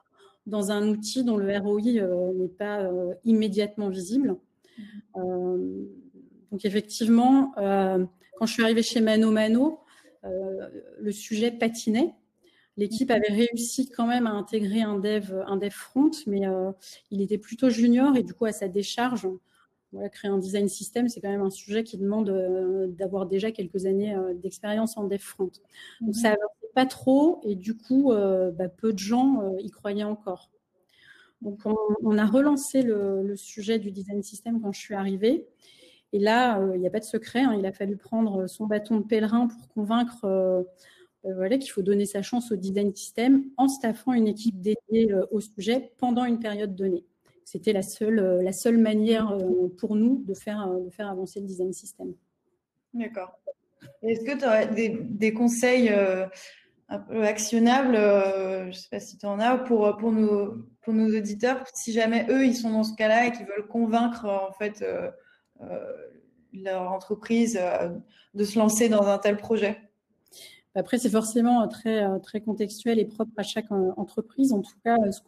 dans 0.48 0.72
un 0.72 0.90
outil 0.90 1.24
dont 1.24 1.38
le 1.38 1.56
ROI 1.58 2.34
n'est 2.34 2.48
pas 2.48 2.90
immédiatement 3.26 3.90
visible. 3.90 4.36
donc 5.16 6.64
effectivement, 6.64 7.54
quand 7.56 8.46
je 8.46 8.54
suis 8.54 8.64
arrivée 8.64 8.84
chez 8.84 9.02
Mano 9.02 9.30
Mano, 9.32 9.82
euh, 10.28 10.68
le 11.00 11.12
sujet 11.12 11.52
patinait. 11.52 12.14
L'équipe 12.76 13.10
avait 13.10 13.34
réussi 13.34 13.90
quand 13.90 14.06
même 14.06 14.28
à 14.28 14.32
intégrer 14.32 14.82
un 14.82 15.00
dev, 15.00 15.34
un 15.48 15.58
dev 15.58 15.72
front, 15.72 16.12
mais 16.28 16.48
euh, 16.48 16.72
il 17.10 17.22
était 17.22 17.40
plutôt 17.40 17.70
junior 17.70 18.16
et 18.16 18.24
du 18.24 18.34
coup 18.34 18.46
à 18.46 18.52
sa 18.52 18.68
décharge, 18.68 19.28
voilà, 19.92 20.10
créer 20.10 20.30
un 20.30 20.38
design 20.38 20.68
system, 20.68 21.10
c'est 21.10 21.20
quand 21.20 21.30
même 21.30 21.42
un 21.42 21.50
sujet 21.50 21.84
qui 21.84 21.98
demande 21.98 22.30
euh, 22.30 22.86
d'avoir 22.88 23.26
déjà 23.26 23.52
quelques 23.52 23.88
années 23.88 24.16
d'expérience 24.36 24.96
en 24.96 25.06
dev 25.06 25.18
front. 25.18 25.50
Donc 26.02 26.16
ça 26.16 26.30
n'avançait 26.30 26.67
pas 26.78 26.86
trop 26.86 27.42
et 27.44 27.56
du 27.56 27.76
coup, 27.76 28.14
bah, 28.14 28.70
peu 28.70 28.94
de 28.94 29.00
gens 29.00 29.56
y 29.58 29.72
croyaient 29.72 30.04
encore. 30.04 30.52
Donc 31.42 31.60
on, 32.04 32.18
a 32.18 32.26
relancé 32.26 32.82
le, 32.82 33.36
sujet 33.36 33.80
du 33.80 33.92
design 33.92 34.24
system 34.24 34.62
quand 34.62 34.72
je 34.72 34.80
suis 34.80 34.96
arrivée. 34.96 35.48
Et 36.14 36.20
là, 36.20 36.60
euh, 36.60 36.76
il 36.76 36.80
n'y 36.80 36.88
a 36.88 36.90
pas 36.90 37.00
de 37.00 37.06
secret. 37.06 37.42
Hein. 37.42 37.56
il 37.58 37.66
a 37.66 37.74
fallu 37.74 37.98
prendre 37.98 38.48
son 38.48 38.66
bâton 38.66 38.98
de 38.98 39.04
pèlerin 39.04 39.48
pour 39.48 39.68
convaincre 39.70 40.24
euh, 40.24 40.64
euh, 41.26 41.36
voilà, 41.36 41.58
qu'il 41.58 41.70
faut 41.72 41.82
donner 41.82 42.06
sa 42.06 42.22
chance 42.22 42.52
au 42.52 42.56
design 42.56 42.96
system 42.96 43.44
en 43.58 43.68
staffant 43.68 44.14
une 44.14 44.28
équipe 44.28 44.62
dédiée 44.62 45.14
au 45.32 45.42
sujet 45.42 45.92
pendant 45.98 46.26
une 46.26 46.40
période 46.40 46.76
donnée. 46.76 47.04
C'était 47.44 47.74
la 47.74 47.82
seule, 47.82 48.42
la 48.42 48.52
seule 48.52 48.78
manière 48.78 49.38
pour 49.78 49.96
nous 49.96 50.24
de 50.26 50.34
faire, 50.34 50.68
de 50.68 50.90
faire 50.90 51.10
avancer 51.10 51.40
le 51.40 51.46
design 51.46 51.74
system. 51.74 52.14
D'accord. 52.94 53.40
Est-ce 54.02 54.24
que 54.26 54.38
tu 54.38 54.46
aurais 54.46 54.68
des, 54.68 55.34
conseils 55.34 55.92
un 56.90 57.00
peu 57.00 57.24
actionnables, 57.24 57.96
je 57.96 58.68
ne 58.68 58.72
sais 58.72 58.90
pas 58.90 59.00
si 59.00 59.18
tu 59.18 59.26
en 59.26 59.40
as, 59.40 59.58
pour, 59.58 59.98
pour, 59.98 60.12
nos, 60.12 60.66
pour 60.82 60.94
nos 60.94 61.18
auditeurs, 61.18 61.64
si 61.74 61.92
jamais 61.92 62.26
eux, 62.30 62.46
ils 62.46 62.56
sont 62.56 62.72
dans 62.72 62.84
ce 62.84 62.96
cas-là 62.96 63.28
et 63.28 63.32
qu'ils 63.32 63.46
veulent 63.46 63.68
convaincre 63.68 64.26
en 64.26 64.54
fait 64.54 64.84
euh, 65.62 65.92
leur 66.54 66.92
entreprise 66.92 67.60
euh, 67.62 67.90
de 68.34 68.44
se 68.44 68.58
lancer 68.58 68.90
dans 68.90 69.08
un 69.08 69.18
tel 69.18 69.38
projet 69.38 69.82
Après, 70.76 70.98
c'est 70.98 71.10
forcément 71.10 71.68
très, 71.68 72.06
très 72.22 72.42
contextuel 72.42 73.00
et 73.00 73.06
propre 73.06 73.32
à 73.38 73.44
chaque 73.44 73.72
entreprise. 73.72 74.54
En 74.54 74.62
tout 74.62 74.78
cas, 74.84 74.98
ce 75.12 75.20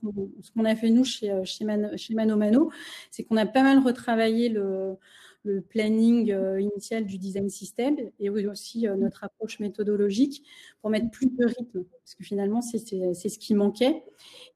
qu'on 0.51 0.65
a 0.65 0.75
fait 0.75 0.89
nous 0.89 1.03
chez, 1.03 1.33
chez, 1.43 1.65
chez 1.97 2.13
Mano 2.13 2.37
Mano, 2.37 2.71
c'est 3.11 3.23
qu'on 3.23 3.37
a 3.37 3.45
pas 3.45 3.63
mal 3.63 3.79
retravaillé 3.79 4.49
le, 4.49 4.97
le 5.43 5.61
planning 5.61 6.31
euh, 6.31 6.59
initial 6.59 7.05
du 7.05 7.17
design 7.17 7.49
system 7.49 7.97
et 8.19 8.29
aussi 8.29 8.87
euh, 8.87 8.95
notre 8.95 9.23
approche 9.23 9.59
méthodologique 9.59 10.43
pour 10.81 10.89
mettre 10.89 11.09
plus 11.11 11.27
de 11.27 11.45
rythme, 11.45 11.83
parce 11.83 12.15
que 12.15 12.23
finalement, 12.23 12.61
c'est 12.61 12.79
ce 12.79 13.39
qui 13.39 13.53
manquait. 13.53 14.03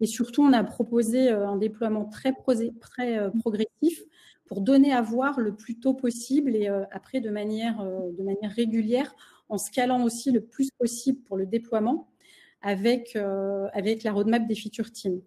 Et 0.02 0.06
surtout, 0.06 0.44
on 0.44 0.54
a 0.54 0.64
proposé 0.64 1.30
euh, 1.30 1.48
un 1.48 1.58
déploiement 1.58 2.06
très, 2.06 2.34
très 2.80 3.32
progressif 3.40 4.04
pour 4.46 4.62
donner 4.62 4.92
à 4.92 5.02
voir 5.02 5.40
le 5.40 5.56
plus 5.56 5.80
tôt 5.80 5.94
possible 5.94 6.56
et 6.56 6.68
après 6.92 7.22
de 7.22 7.30
manière, 7.30 7.84
de 7.84 8.24
manière 8.24 8.52
régulière, 8.52 9.16
en 9.50 9.58
scalant 9.58 10.04
aussi 10.04 10.32
le 10.32 10.42
plus 10.42 10.70
possible 10.78 11.22
pour 11.22 11.38
le 11.38 11.46
déploiement 11.46 12.10
avec, 12.62 13.16
avec 13.74 14.04
la 14.04 14.12
roadmap 14.12 14.46
des 14.46 14.56
feature 14.56 14.92
teams. 14.92 15.22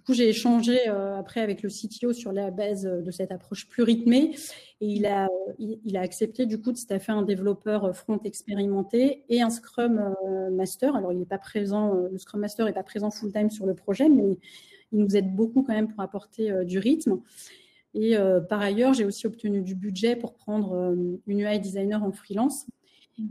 Du 0.00 0.06
coup, 0.06 0.14
j'ai 0.14 0.30
échangé 0.30 0.88
euh, 0.88 1.18
après 1.18 1.42
avec 1.42 1.62
le 1.62 1.68
CTO 1.68 2.14
sur 2.14 2.32
la 2.32 2.50
base 2.50 2.86
euh, 2.86 3.02
de 3.02 3.10
cette 3.10 3.30
approche 3.32 3.68
plus 3.68 3.82
rythmée 3.82 4.34
et 4.80 4.86
il 4.86 5.04
a, 5.04 5.28
accepté 6.00 6.46
du 6.46 6.58
coup 6.58 6.72
de 6.72 6.78
staffer 6.78 7.12
un 7.12 7.20
développeur 7.20 7.84
euh, 7.84 7.92
front 7.92 8.18
expérimenté 8.24 9.24
et 9.28 9.42
un 9.42 9.50
Scrum 9.50 10.14
Master. 10.52 10.96
Alors, 10.96 11.12
il 11.12 11.18
n'est 11.18 11.26
pas 11.26 11.36
présent, 11.36 11.92
le 11.92 12.16
Scrum 12.16 12.40
Master 12.40 12.64
n'est 12.64 12.72
pas 12.72 12.82
présent 12.82 13.10
full 13.10 13.30
time 13.30 13.50
sur 13.50 13.66
le 13.66 13.74
projet, 13.74 14.08
mais 14.08 14.38
il 14.92 15.00
nous 15.00 15.16
aide 15.18 15.36
beaucoup 15.36 15.62
quand 15.62 15.74
même 15.74 15.88
pour 15.88 16.00
apporter 16.00 16.50
du 16.64 16.78
rythme. 16.78 17.20
Et 17.92 18.16
par 18.48 18.60
ailleurs, 18.60 18.94
j'ai 18.94 19.04
aussi 19.04 19.26
obtenu 19.26 19.60
du 19.60 19.74
budget 19.74 20.16
pour 20.16 20.32
prendre 20.32 20.96
une 21.26 21.40
UI 21.40 21.60
designer 21.60 22.02
en 22.02 22.10
freelance. 22.10 22.64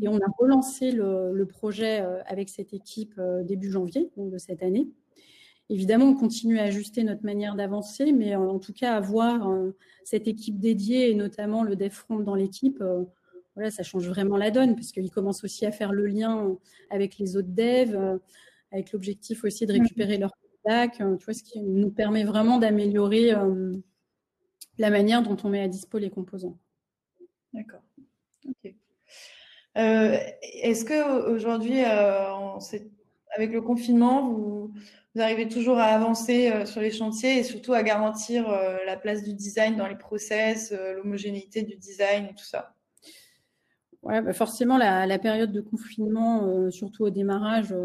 Et 0.03 0.07
on 0.07 0.17
a 0.17 0.31
relancé 0.37 0.91
le, 0.91 1.45
projet 1.45 2.05
avec 2.27 2.49
cette 2.49 2.73
équipe 2.73 3.19
début 3.43 3.71
janvier 3.71 4.11
de 4.17 4.37
cette 4.37 4.61
année. 4.61 4.87
Évidemment, 5.69 6.05
on 6.05 6.15
continue 6.15 6.57
à 6.57 6.63
ajuster 6.63 7.03
notre 7.03 7.23
manière 7.23 7.55
d'avancer, 7.55 8.11
mais 8.11 8.35
en 8.35 8.57
tout 8.57 8.73
cas, 8.73 8.95
avoir 8.95 9.49
euh, 9.49 9.75
cette 10.03 10.27
équipe 10.27 10.59
dédiée 10.59 11.11
et 11.11 11.15
notamment 11.15 11.61
le 11.61 11.75
dev 11.75 11.91
front 11.91 12.19
dans 12.19 12.33
l'équipe, 12.33 12.81
euh, 12.81 13.03
voilà, 13.55 13.69
ça 13.69 13.83
change 13.83 14.07
vraiment 14.07 14.35
la 14.35 14.49
donne 14.49 14.75
parce 14.75 14.91
qu'il 14.91 15.11
commence 15.11 15.43
aussi 15.43 15.67
à 15.67 15.71
faire 15.71 15.91
le 15.91 16.07
lien 16.07 16.57
avec 16.89 17.19
les 17.19 17.37
autres 17.37 17.51
devs, 17.51 17.95
euh, 17.95 18.17
avec 18.71 18.91
l'objectif 18.93 19.43
aussi 19.43 19.67
de 19.67 19.73
récupérer 19.73 20.17
leur 20.17 20.31
feedback, 20.41 20.97
tu 20.97 21.25
vois, 21.25 21.33
ce 21.35 21.43
qui 21.43 21.61
nous 21.61 21.91
permet 21.91 22.23
vraiment 22.23 22.57
d'améliorer 22.57 23.33
la 24.77 24.89
manière 24.89 25.21
dont 25.21 25.37
on 25.43 25.49
met 25.49 25.61
à 25.61 25.67
dispo 25.67 25.97
les 25.97 26.09
composants. 26.09 26.57
D'accord. 27.53 27.81
Est-ce 29.75 30.85
que 30.85 31.31
aujourd'hui, 31.31 31.81
avec 31.81 33.51
le 33.51 33.61
confinement, 33.61 34.29
vous, 34.29 34.71
vous 35.15 35.21
arrivez 35.21 35.47
toujours 35.47 35.77
à 35.77 35.85
avancer 35.85 36.51
euh, 36.51 36.65
sur 36.65 36.81
les 36.81 36.91
chantiers 36.91 37.39
et 37.39 37.43
surtout 37.43 37.73
à 37.73 37.81
garantir 37.83 38.49
euh, 38.49 38.77
la 38.85 38.95
place 38.95 39.23
du 39.23 39.33
design 39.33 39.75
dans 39.75 39.87
les 39.87 39.97
process, 39.97 40.71
euh, 40.71 40.93
l'homogénéité 40.93 41.63
du 41.63 41.75
design 41.75 42.25
et 42.25 42.35
tout 42.35 42.45
ça. 42.45 42.75
Ouais, 44.03 44.21
bah, 44.21 44.33
forcément, 44.33 44.77
la, 44.77 45.19
période 45.19 45.51
de 45.51 45.61
confinement, 45.61 46.71
surtout 46.71 47.03
au 47.03 47.09
démarrage, 47.09 47.75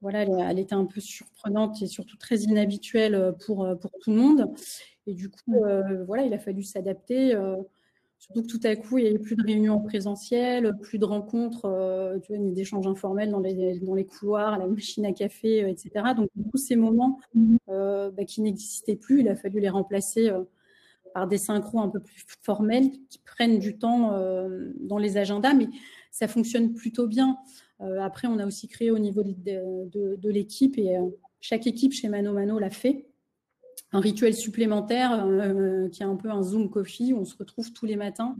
voilà, 0.00 0.22
elle, 0.22 0.60
était 0.60 0.76
un 0.76 0.84
peu 0.84 1.00
surprenante 1.00 1.82
et 1.82 1.88
surtout 1.88 2.16
très 2.16 2.36
inhabituelle 2.36 3.34
pour, 3.44 3.68
pour 3.80 3.90
tout 4.00 4.12
le 4.12 4.16
monde. 4.16 4.54
Et 5.08 5.14
du 5.14 5.28
coup, 5.28 5.64
voilà, 6.06 6.22
il 6.22 6.32
a 6.32 6.38
fallu 6.38 6.62
s'adapter. 6.62 7.36
Surtout 8.22 8.42
que 8.42 8.46
tout 8.46 8.60
à 8.62 8.76
coup, 8.76 8.98
il 8.98 9.02
n'y 9.02 9.10
avait 9.10 9.18
plus 9.18 9.34
de 9.34 9.42
réunions 9.42 9.74
en 9.74 9.80
présentiel, 9.80 10.76
plus 10.80 10.98
de 10.98 11.04
rencontres, 11.04 11.64
euh, 11.64 12.20
ni 12.30 12.52
d'échanges 12.52 12.86
informels 12.86 13.30
dans 13.30 13.40
les, 13.40 14.06
couloirs, 14.06 14.54
à 14.54 14.58
la 14.58 14.68
machine 14.68 15.04
à 15.04 15.12
café, 15.12 15.64
euh, 15.64 15.68
etc. 15.68 15.90
Donc, 16.16 16.30
coup, 16.48 16.56
ces 16.56 16.76
moments 16.76 17.18
euh, 17.68 18.12
bah, 18.12 18.24
qui 18.24 18.40
n'existaient 18.40 18.94
plus, 18.94 19.22
il 19.22 19.28
a 19.28 19.34
fallu 19.34 19.58
les 19.58 19.68
remplacer 19.68 20.30
par 21.14 21.26
des 21.26 21.36
synchros 21.36 21.80
un 21.80 21.88
peu 21.88 21.98
plus 21.98 22.22
formels 22.42 22.92
qui 23.10 23.18
prennent 23.18 23.58
du 23.58 23.76
temps 23.76 24.12
dans 24.78 24.98
les 24.98 25.16
agendas, 25.16 25.52
mais 25.52 25.66
ça 26.12 26.28
fonctionne 26.28 26.74
plutôt 26.74 27.08
bien. 27.08 27.38
après, 28.00 28.28
on 28.28 28.38
a 28.38 28.46
aussi 28.46 28.68
créé 28.68 28.92
au 28.92 28.98
niveau 28.98 29.24
de, 29.24 29.34
de, 29.90 30.16
de 30.16 30.30
l'équipe 30.30 30.78
et 30.78 30.96
chaque 31.40 31.66
équipe 31.66 31.92
chez 31.92 32.08
Mano 32.08 32.32
Mano 32.32 32.58
l'a 32.60 32.70
fait 32.70 33.11
un 33.92 34.00
rituel 34.00 34.34
supplémentaire 34.34 35.24
euh, 35.26 35.88
qui 35.88 36.02
est 36.02 36.06
un 36.06 36.16
peu 36.16 36.30
un 36.30 36.42
Zoom 36.42 36.70
Coffee 36.70 37.12
où 37.12 37.18
on 37.18 37.24
se 37.24 37.36
retrouve 37.36 37.72
tous 37.72 37.86
les 37.86 37.96
matins 37.96 38.36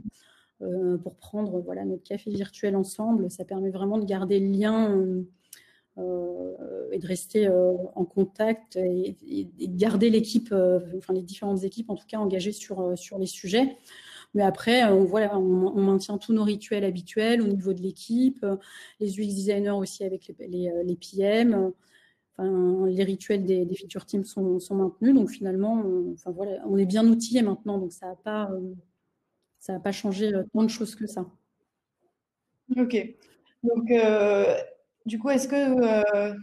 euh, 0.61 0.97
pour 0.97 1.15
prendre 1.15 1.59
voilà, 1.61 1.85
notre 1.85 2.03
café 2.03 2.31
virtuel 2.31 2.75
ensemble. 2.75 3.29
Ça 3.29 3.45
permet 3.45 3.69
vraiment 3.69 3.99
de 3.99 4.05
garder 4.05 4.39
le 4.39 4.47
lien 4.47 4.99
euh, 5.97 6.89
et 6.91 6.97
de 6.97 7.07
rester 7.07 7.47
en 7.49 8.05
contact 8.05 8.77
et, 8.77 9.15
de 9.59 9.77
garder 9.77 10.09
l'équipe, 10.09 10.53
enfin 10.97 11.13
les 11.13 11.21
différentes 11.21 11.63
équipes 11.63 11.89
en 11.89 11.95
tout 11.95 12.07
cas 12.07 12.17
engagées 12.17 12.51
sur, 12.51 12.97
sur 12.97 13.19
les 13.19 13.27
sujets. 13.27 13.77
Mais 14.35 14.41
après, 14.41 14.83
on, 14.85 15.03
voilà, 15.03 15.37
on, 15.37 15.81
maintient 15.81 16.17
tous 16.17 16.33
nos 16.33 16.43
rituels 16.43 16.83
habituels 16.83 17.43
au 17.43 17.47
niveau 17.47 17.73
de 17.73 17.81
l'équipe, 17.81 18.43
les 18.99 19.19
UX 19.19 19.27
designers 19.27 19.69
aussi 19.69 20.03
avec 20.03 20.33
les, 20.39 20.47
les, 20.47 20.71
les 20.83 20.95
PM 20.95 21.71
les 22.39 23.03
rituels 23.03 23.45
des, 23.45 23.65
des, 23.65 23.75
feature 23.75 24.05
teams 24.05 24.25
sont, 24.25 24.59
maintenus. 24.71 25.13
Donc 25.13 25.29
finalement, 25.29 25.83
on, 26.65 26.77
est 26.77 26.85
bien 26.85 27.07
outillé 27.07 27.41
maintenant. 27.41 27.77
Donc 27.77 27.91
ça 27.91 28.07
n'a 28.07 28.15
pas, 28.15 28.49
euh, 29.69 29.79
pas 29.79 29.91
changé 29.91 30.33
euh, 30.33 30.43
tant 30.53 30.63
de 30.63 30.69
choses 30.69 30.95
que 30.95 31.07
ça. 31.07 31.25
Ok. 32.75 32.95
Donc 33.61 33.91
euh, 33.91 34.55
du 35.05 35.19
coup, 35.19 35.29
est-ce 35.29 35.47
que, 35.47 36.33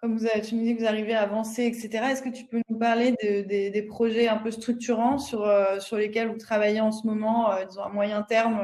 comme 0.00 0.18
vous 0.18 0.26
tu 0.42 0.54
me 0.56 0.64
dis 0.64 0.74
que 0.74 0.80
vous 0.80 0.86
arrivez 0.86 1.14
à 1.14 1.22
avancer, 1.22 1.64
etc., 1.64 1.88
est-ce 2.10 2.22
que 2.22 2.28
tu 2.28 2.44
peux 2.44 2.60
nous 2.68 2.78
parler 2.78 3.12
des 3.22 3.82
projets 3.82 4.28
un 4.28 4.38
peu 4.38 4.50
structurants 4.50 5.18
sur, 5.18 5.48
sur 5.80 5.96
lesquels 5.96 6.28
vous 6.28 6.38
travaillez 6.38 6.80
en 6.80 6.92
ce 6.92 7.06
moment, 7.06 7.50
disons 7.66 7.82
à 7.82 7.88
moyen 7.88 8.22
terme, 8.22 8.60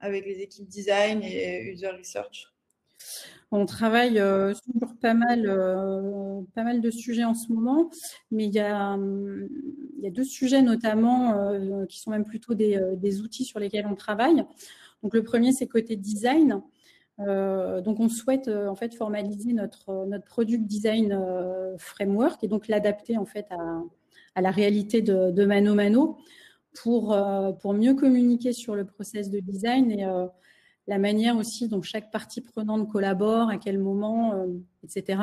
avec 0.00 0.24
les 0.26 0.40
équipes 0.40 0.68
design 0.68 1.22
et 1.22 1.72
user 1.72 1.88
research? 1.88 2.55
On 3.52 3.64
travaille 3.66 4.18
euh, 4.18 4.54
sur 4.54 4.96
pas 5.00 5.14
mal, 5.14 5.44
euh, 5.46 6.40
pas 6.54 6.64
mal 6.64 6.80
de 6.80 6.90
sujets 6.90 7.24
en 7.24 7.34
ce 7.34 7.52
moment, 7.52 7.90
mais 8.30 8.46
il 8.46 8.54
y 8.54 8.58
a, 8.58 8.96
deux 10.10 10.24
sujets 10.24 10.62
notamment 10.62 11.34
euh, 11.34 11.84
qui 11.86 12.00
sont 12.00 12.10
même 12.10 12.24
plutôt 12.24 12.54
des, 12.54 13.20
outils 13.20 13.44
sur 13.44 13.60
lesquels 13.60 13.86
on 13.86 13.94
travaille. 13.94 14.44
Le 15.12 15.22
premier, 15.22 15.52
c'est 15.52 15.68
côté 15.68 15.94
design. 15.96 16.62
donc 17.18 18.00
on 18.00 18.08
souhaite 18.08 18.48
en 18.48 18.74
fait 18.74 18.94
formaliser 18.94 19.52
notre, 19.52 20.08
product 20.26 20.64
design 20.64 21.16
framework 21.78 22.42
et 22.42 22.48
donc 22.48 22.66
l'adapter 22.66 23.16
en 23.16 23.24
fait 23.24 23.46
à, 23.50 23.82
à, 24.34 24.40
la 24.40 24.50
réalité 24.50 25.02
de, 25.02 25.30
de 25.30 25.44
Mano 25.44 25.74
Mano 25.74 26.18
pour, 26.74 27.16
pour 27.60 27.72
mieux 27.72 27.94
communiquer 27.94 28.52
sur 28.52 28.74
le 28.74 28.84
process 28.84 29.30
de 29.30 29.38
design 29.38 29.92
et 29.92 30.04
la 30.86 30.98
manière 30.98 31.36
aussi 31.36 31.68
dont 31.68 31.82
chaque 31.82 32.10
partie 32.10 32.40
prenante 32.40 32.88
collabore, 32.90 33.50
à 33.50 33.58
quel 33.58 33.78
moment, 33.78 34.34
euh, 34.34 34.46
etc. 34.84 35.20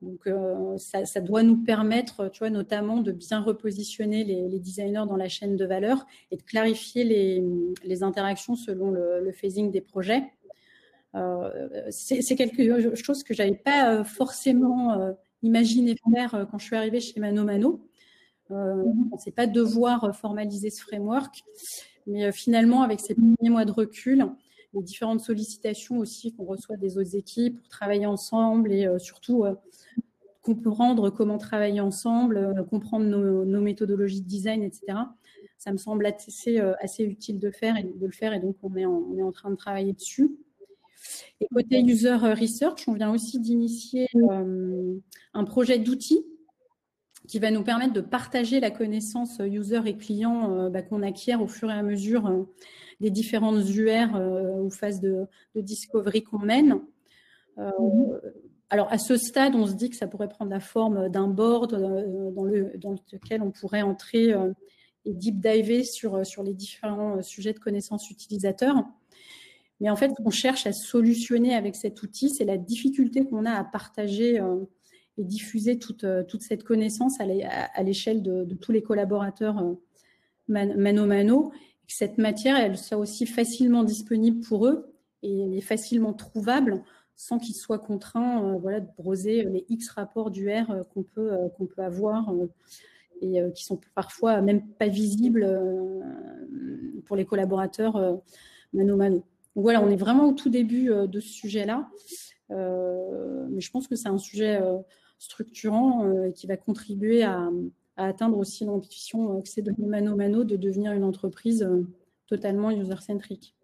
Donc, 0.00 0.26
euh, 0.26 0.76
ça, 0.78 1.20
doit 1.20 1.44
nous 1.44 1.58
permettre, 1.58 2.28
tu 2.28 2.40
vois, 2.40 2.50
notamment 2.50 3.02
de 3.02 3.12
bien 3.12 3.40
repositionner 3.40 4.24
les, 4.24 4.58
designers 4.58 5.04
dans 5.06 5.16
la 5.16 5.28
chaîne 5.28 5.56
de 5.56 5.64
valeur 5.64 6.04
et 6.32 6.36
de 6.36 6.42
clarifier 6.42 7.04
les, 7.04 8.02
interactions 8.02 8.56
selon 8.56 8.90
le, 8.90 9.30
phasing 9.30 9.70
des 9.70 9.80
projets. 9.80 10.24
Euh, 11.14 11.86
c'est 11.90 12.34
quelque 12.34 12.96
chose 12.96 13.22
que 13.22 13.32
j'avais 13.32 13.54
pas 13.54 14.02
forcément 14.02 15.14
imaginé 15.44 15.94
faire 16.12 16.48
quand 16.50 16.58
je 16.58 16.64
suis 16.64 16.76
arrivée 16.76 16.98
chez 16.98 17.20
Mano 17.20 17.44
Mano. 17.44 17.86
on 18.50 18.94
ne 18.94 19.08
pensait 19.08 19.30
pas 19.30 19.46
devoir 19.46 20.16
formaliser 20.16 20.70
ce 20.70 20.82
framework, 20.82 21.44
mais 22.08 22.32
finalement, 22.32 22.82
avec 22.82 22.98
ces 22.98 23.14
premiers 23.14 23.50
mois 23.50 23.64
de 23.64 23.70
recul, 23.70 24.26
les 24.74 24.82
différentes 24.82 25.20
sollicitations 25.20 25.98
aussi 25.98 26.32
qu'on 26.32 26.44
reçoit 26.44 26.76
des 26.76 26.98
autres 26.98 27.16
équipes 27.16 27.58
pour 27.58 27.68
travailler 27.68 28.06
ensemble 28.06 28.72
et 28.72 28.86
euh, 28.86 28.98
surtout 28.98 29.44
euh, 29.44 29.54
comprendre 30.40 31.10
comment 31.10 31.38
travailler 31.38 31.80
ensemble, 31.80 32.36
euh, 32.36 32.62
comprendre 32.64 33.06
nos, 33.06 33.60
méthodologies 33.60 34.22
de 34.22 34.28
design, 34.28 34.62
etc. 34.62 34.98
Ça 35.58 35.72
me 35.72 35.76
semble 35.76 36.06
assez, 36.06 37.04
utile 37.04 37.38
de 37.38 37.50
faire 37.50 37.76
et 37.76 37.84
de 37.84 38.06
le 38.06 38.12
faire 38.12 38.32
et 38.32 38.40
donc 38.40 38.56
on 38.62 38.74
est 38.76 38.84
en, 38.84 39.32
train 39.32 39.50
de 39.50 39.56
travailler 39.56 39.92
dessus. 39.92 40.30
Côté 41.52 41.80
user 41.80 42.14
research, 42.14 42.88
on 42.88 42.94
vient 42.94 43.12
aussi 43.12 43.40
d'initier 43.40 44.06
un 45.34 45.44
projet 45.44 45.78
d'outils 45.78 46.24
qui 47.28 47.38
va 47.38 47.50
nous 47.50 47.62
permettre 47.62 47.92
de 47.92 48.00
partager 48.00 48.60
la 48.60 48.70
connaissance 48.70 49.38
user 49.40 49.80
et 49.86 49.96
client 49.96 50.68
bah, 50.70 50.82
qu'on 50.82 51.02
acquiert 51.02 51.42
au 51.42 51.48
fur 51.48 51.70
et 51.70 51.74
à 51.74 51.82
mesure 51.82 52.46
des 53.02 53.10
différentes 53.10 53.68
UR 53.68 54.14
euh, 54.14 54.60
ou 54.60 54.70
phases 54.70 55.00
de, 55.00 55.26
discovery 55.56 56.22
qu'on 56.22 56.38
mène. 56.38 56.80
Euh, 57.58 57.70
mhm. 57.78 58.20
Alors, 58.70 58.90
à 58.90 58.96
ce 58.96 59.18
stade, 59.18 59.54
on 59.54 59.66
se 59.66 59.74
dit 59.74 59.90
que 59.90 59.96
ça 59.96 60.06
pourrait 60.06 60.28
prendre 60.28 60.50
la 60.50 60.60
forme 60.60 61.10
d'un 61.10 61.28
board 61.28 61.74
euh, 61.74 62.30
dans, 62.30 62.44
le, 62.44 62.72
dans 62.78 62.94
lequel 63.12 63.42
on 63.42 63.50
pourrait 63.50 63.82
entrer 63.82 64.32
et 65.04 65.12
deep 65.12 65.40
diver 65.40 65.82
sur, 65.82 66.24
sur 66.24 66.42
les 66.44 66.54
différents 66.54 67.20
sujets 67.22 67.52
de 67.52 67.58
connaissances 67.58 68.08
utilisateurs. 68.08 68.76
Mais 69.80 69.90
en 69.90 69.96
fait, 69.96 70.12
on 70.24 70.30
cherche 70.30 70.64
à 70.66 70.72
solutionner 70.72 71.54
avec 71.56 71.74
cet 71.74 72.02
outil, 72.04 72.30
c'est 72.30 72.44
la 72.44 72.56
difficulté 72.56 73.26
qu'on 73.26 73.44
a 73.44 73.52
à 73.52 73.64
partager 73.64 74.40
et 75.18 75.24
diffuser 75.24 75.76
toute, 75.80 76.06
toute 76.28 76.42
cette 76.42 76.62
connaissance 76.62 77.20
à 77.20 77.82
l'échelle 77.82 78.22
de, 78.22 78.44
de, 78.44 78.54
tous 78.54 78.70
les 78.70 78.80
collaborateurs 78.80 79.74
mano 80.48 81.06
mano. 81.06 81.50
Que 81.50 81.71
cette 81.92 82.18
matière, 82.18 82.56
elle 82.56 82.76
soit 82.76 82.98
aussi 82.98 83.26
facilement 83.26 83.84
disponible 83.84 84.40
pour 84.40 84.66
eux 84.66 84.94
et 85.22 85.60
facilement 85.60 86.12
trouvable 86.12 86.82
sans 87.16 87.38
qu'ils 87.38 87.54
soient 87.54 87.78
contraints 87.78 88.56
voilà, 88.58 88.80
de 88.80 88.88
broser 88.98 89.44
les 89.44 89.64
X 89.68 89.90
rapports 89.90 90.30
d'UR 90.30 90.84
qu'on 90.92 91.02
peut, 91.02 91.30
qu'on 91.56 91.66
peut 91.66 91.82
avoir 91.82 92.32
et 93.20 93.40
qui 93.54 93.64
sont 93.64 93.78
parfois 93.94 94.40
même 94.40 94.66
pas 94.66 94.88
visibles 94.88 95.46
pour 97.04 97.16
les 97.16 97.24
collaborateurs 97.24 98.20
mano-mano. 98.72 99.16
Donc 99.54 99.64
voilà, 99.64 99.82
on 99.82 99.90
est 99.90 99.96
vraiment 99.96 100.28
au 100.28 100.32
tout 100.32 100.50
début 100.50 100.86
de 100.88 101.20
ce 101.20 101.28
sujet-là, 101.28 101.88
mais 102.48 103.60
je 103.60 103.70
pense 103.70 103.86
que 103.86 103.94
c'est 103.94 104.08
un 104.08 104.18
sujet 104.18 104.60
structurant 105.18 106.30
qui 106.34 106.46
va 106.48 106.56
contribuer 106.56 107.22
à, 107.22 107.48
à 107.96 108.06
atteindre 108.06 108.38
aussi 108.38 108.64
l'ambition 108.64 109.40
que 109.40 109.48
c'est 109.48 109.62
de 109.62 109.74
Mano 109.78 110.16
Mano 110.16 110.44
de 110.44 110.56
devenir 110.56 110.92
une 110.92 111.04
entreprise 111.04 111.68
totalement 112.26 112.70
user-centric. 112.70 113.54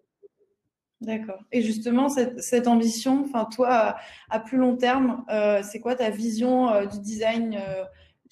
D'accord. 1.01 1.41
Et 1.53 1.61
justement, 1.61 2.09
cette, 2.09 2.67
ambition, 2.67 3.23
enfin 3.23 3.45
toi, 3.45 3.95
à, 4.29 4.39
plus 4.39 4.57
long 4.57 4.75
terme, 4.75 5.23
euh, 5.29 5.61
c'est 5.63 5.79
quoi 5.79 5.95
ta 5.95 6.09
vision 6.09 6.69
euh, 6.69 6.85
du 6.85 6.99
design 6.99 7.55
euh, 7.55 7.85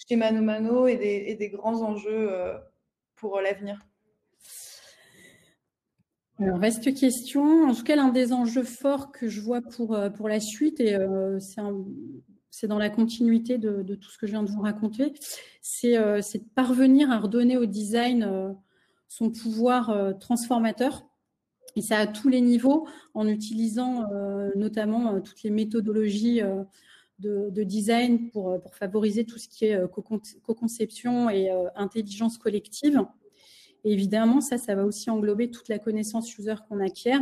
chez 0.07 0.17
Mano 0.17 0.41
Mano 0.41 0.85
et 0.85 1.35
des, 1.39 1.49
grands 1.49 1.81
enjeux 1.81 2.29
pour 3.15 3.39
l'avenir? 3.39 3.79
Alors, 6.39 6.59
vaste 6.59 6.93
question. 6.93 7.69
En 7.69 7.73
tout 7.73 7.83
cas, 7.83 7.95
l'un 7.95 8.09
des 8.09 8.33
enjeux 8.33 8.63
forts 8.63 9.11
que 9.11 9.29
je 9.29 9.41
vois 9.41 9.61
pour, 9.61 9.97
pour 10.15 10.27
la 10.27 10.39
suite, 10.39 10.79
et 10.81 10.97
c'est 11.39 11.61
dans 12.65 12.79
la 12.79 12.89
continuité 12.89 13.57
de, 13.57 13.95
tout 13.95 14.09
ce 14.09 14.17
que 14.17 14.25
je 14.25 14.31
viens 14.31 14.43
de 14.43 14.49
vous 14.49 14.61
raconter, 14.61 15.13
c'est 15.61 15.93
de 15.93 16.49
parvenir 16.55 17.11
à 17.11 17.19
redonner 17.19 17.57
au 17.57 17.65
design 17.65 18.55
son 19.07 19.29
pouvoir 19.29 20.17
transformateur 20.19 21.03
et 21.77 21.81
ça 21.81 21.99
à 21.99 22.07
tous 22.07 22.27
les 22.27 22.41
niveaux, 22.41 22.87
en 23.13 23.27
utilisant 23.27 24.11
euh, 24.11 24.49
notamment 24.55 25.13
euh, 25.13 25.19
toutes 25.19 25.43
les 25.43 25.51
méthodologies 25.51 26.41
euh, 26.41 26.63
de, 27.19 27.63
design 27.63 28.31
pour, 28.31 28.59
pour, 28.59 28.73
favoriser 28.73 29.25
tout 29.25 29.37
ce 29.37 29.47
qui 29.47 29.65
est 29.65 29.79
co-conception 29.91 31.29
et 31.29 31.49
intelligence 31.75 32.37
collective. 32.37 33.03
Et 33.83 33.93
évidemment, 33.93 34.39
ça, 34.39 34.59
ça 34.59 34.75
va 34.75 34.85
aussi 34.85 35.09
englober 35.09 35.49
toute 35.49 35.67
la 35.67 35.79
connaissance 35.79 36.37
user 36.37 36.53
qu'on 36.69 36.79
acquiert. 36.79 37.21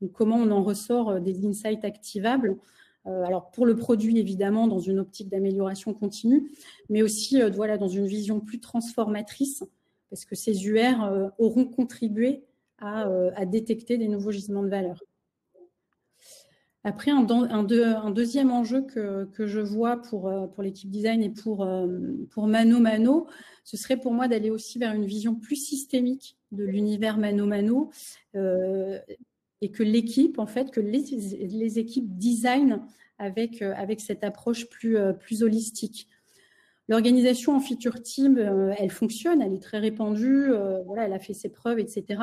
Donc, 0.00 0.12
comment 0.12 0.34
on 0.34 0.50
en 0.50 0.64
ressort 0.64 1.20
des 1.20 1.46
insights 1.46 1.84
activables. 1.84 2.58
Alors 3.04 3.50
pour 3.50 3.66
le 3.66 3.76
produit, 3.76 4.18
évidemment, 4.18 4.66
dans 4.66 4.78
une 4.78 4.98
optique 4.98 5.28
d'amélioration 5.28 5.94
continue, 5.94 6.50
mais 6.88 7.02
aussi 7.02 7.40
voilà, 7.52 7.78
dans 7.78 7.88
une 7.88 8.06
vision 8.06 8.40
plus 8.40 8.60
transformatrice, 8.60 9.64
parce 10.10 10.24
que 10.24 10.34
ces 10.34 10.66
UR 10.66 11.30
auront 11.38 11.64
contribué 11.64 12.44
euh, 12.82 13.30
à, 13.36 13.44
détecter 13.44 13.98
des 13.98 14.08
nouveaux 14.08 14.30
gisements 14.30 14.62
de 14.62 14.70
valeur. 14.70 15.04
Après, 16.82 17.10
un, 17.10 17.24
deuxième 18.10 18.50
enjeu 18.50 18.80
que, 18.80 19.28
je 19.38 19.60
vois 19.60 19.98
pour, 19.98 20.28
euh, 20.28 20.46
l'équipe 20.60 20.88
design 20.88 21.22
et 21.22 21.28
pour, 21.28 21.62
euh, 21.62 21.86
pour 22.30 22.46
Mano 22.46 22.80
Mano, 22.80 23.26
ce 23.64 23.76
serait 23.76 23.98
pour 23.98 24.14
moi 24.14 24.28
d'aller 24.28 24.48
aussi 24.48 24.78
vers 24.78 24.94
une 24.94 25.04
vision 25.04 25.34
plus 25.34 25.56
systémique 25.56 26.38
de 26.52 26.64
l'univers 26.64 27.18
Mano 27.18 27.44
Mano 27.44 27.90
et 29.60 29.70
que 29.70 29.82
l'équipe, 29.82 30.38
en 30.38 30.46
fait, 30.46 30.70
que 30.70 30.80
les, 30.80 31.02
les 31.46 31.78
équipes 31.78 32.16
design 32.16 32.82
avec, 33.18 33.62
avec 33.62 34.00
cette 34.00 34.24
approche 34.24 34.68
plus, 34.68 34.96
plus 35.18 35.42
holistique. 35.42 36.08
L'organisation 36.88 37.54
en 37.54 37.60
feature 37.60 38.02
team, 38.02 38.38
elle 38.78 38.90
fonctionne, 38.90 39.42
elle 39.42 39.52
est 39.52 39.62
très 39.62 39.78
répandue, 39.78 40.50
voilà, 40.86 41.04
elle 41.04 41.12
a 41.12 41.18
fait 41.18 41.34
ses 41.34 41.50
preuves, 41.50 41.78
etc 41.78 42.22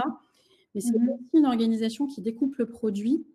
mais 0.77 0.81
c'est 0.81 0.99
mhm. 0.99 1.09
aussi 1.09 1.29
une 1.33 1.47
organisation 1.47 2.05
qui 2.05 2.21
découpe 2.21 2.55
le 2.57 2.67
produit. 2.67 3.25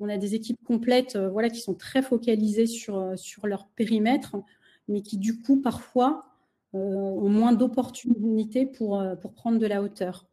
On 0.00 0.08
a 0.08 0.16
des 0.16 0.34
équipes 0.34 0.58
complètes 0.64 1.14
euh, 1.14 1.28
voilà, 1.30 1.48
qui 1.48 1.60
sont 1.60 1.74
très 1.74 2.02
focalisées 2.02 2.66
sur, 2.66 2.98
euh, 2.98 3.14
sur 3.14 3.46
leur 3.46 3.68
périmètre, 3.68 4.34
mais 4.88 5.00
qui 5.00 5.16
du 5.16 5.40
coup 5.40 5.60
parfois 5.60 6.24
euh, 6.74 6.78
ont 6.78 7.28
moins 7.28 7.52
d'opportunités 7.52 8.66
pour, 8.66 9.00
pour 9.20 9.32
prendre 9.32 9.60
de 9.60 9.66
la 9.66 9.80
hauteur. 9.80 10.26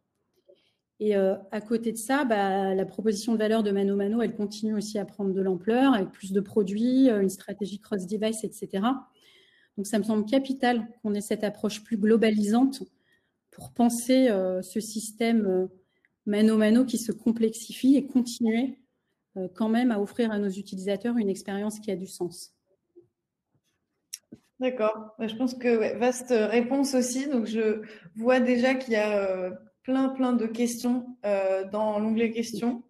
Et 1.02 1.14
à 1.14 1.60
côté 1.62 1.92
de 1.92 1.96
ça, 1.96 2.26
bah, 2.26 2.74
la 2.74 2.84
proposition 2.84 3.32
de 3.32 3.38
valeur 3.38 3.62
de 3.62 3.70
Mano 3.70 3.96
Mano, 3.96 4.20
elle 4.20 4.34
continue 4.34 4.74
aussi 4.74 4.98
à 4.98 5.06
prendre 5.06 5.32
de 5.32 5.40
l'ampleur 5.40 5.94
avec 5.94 6.10
plus 6.10 6.32
de 6.32 6.40
produits, 6.40 7.08
une 7.08 7.30
stratégie 7.30 7.80
cross-device, 7.80 8.44
etc. 8.44 8.84
Donc 9.78 9.86
ça 9.86 9.98
me 9.98 10.04
semble 10.04 10.26
capital 10.26 10.86
qu'on 11.00 11.14
ait 11.14 11.22
cette 11.22 11.42
approche 11.42 11.82
plus 11.84 11.96
globalisante 11.96 12.82
pour 13.50 13.72
penser 13.72 14.28
ce 14.60 14.78
système 14.78 15.70
mano 16.26 16.56
mano 16.56 16.84
qui 16.84 16.98
se 16.98 17.12
complexifie 17.12 17.96
et 17.96 18.06
continuer 18.06 18.78
euh, 19.36 19.48
quand 19.54 19.68
même 19.68 19.90
à 19.90 20.00
offrir 20.00 20.30
à 20.32 20.38
nos 20.38 20.48
utilisateurs 20.48 21.16
une 21.16 21.28
expérience 21.28 21.78
qui 21.78 21.90
a 21.90 21.96
du 21.96 22.06
sens. 22.06 22.54
D'accord. 24.58 25.14
Bah, 25.18 25.26
je 25.26 25.36
pense 25.36 25.54
que 25.54 25.96
vaste 25.98 26.32
réponse 26.32 26.94
aussi. 26.94 27.28
Donc 27.28 27.46
je 27.46 27.82
vois 28.16 28.40
déjà 28.40 28.74
qu'il 28.74 28.92
y 28.92 28.96
a 28.96 29.18
euh, 29.18 29.50
plein 29.82 30.08
plein 30.10 30.32
de 30.32 30.46
questions 30.46 31.16
euh, 31.24 31.68
dans 31.70 31.98
l'onglet 31.98 32.30
questions. 32.30 32.82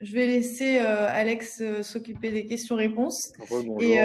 je 0.00 0.12
vais 0.12 0.26
laisser 0.26 0.78
Alex 0.78 1.62
s'occuper 1.82 2.30
des 2.30 2.46
questions-réponses. 2.46 3.32
Et 3.80 3.98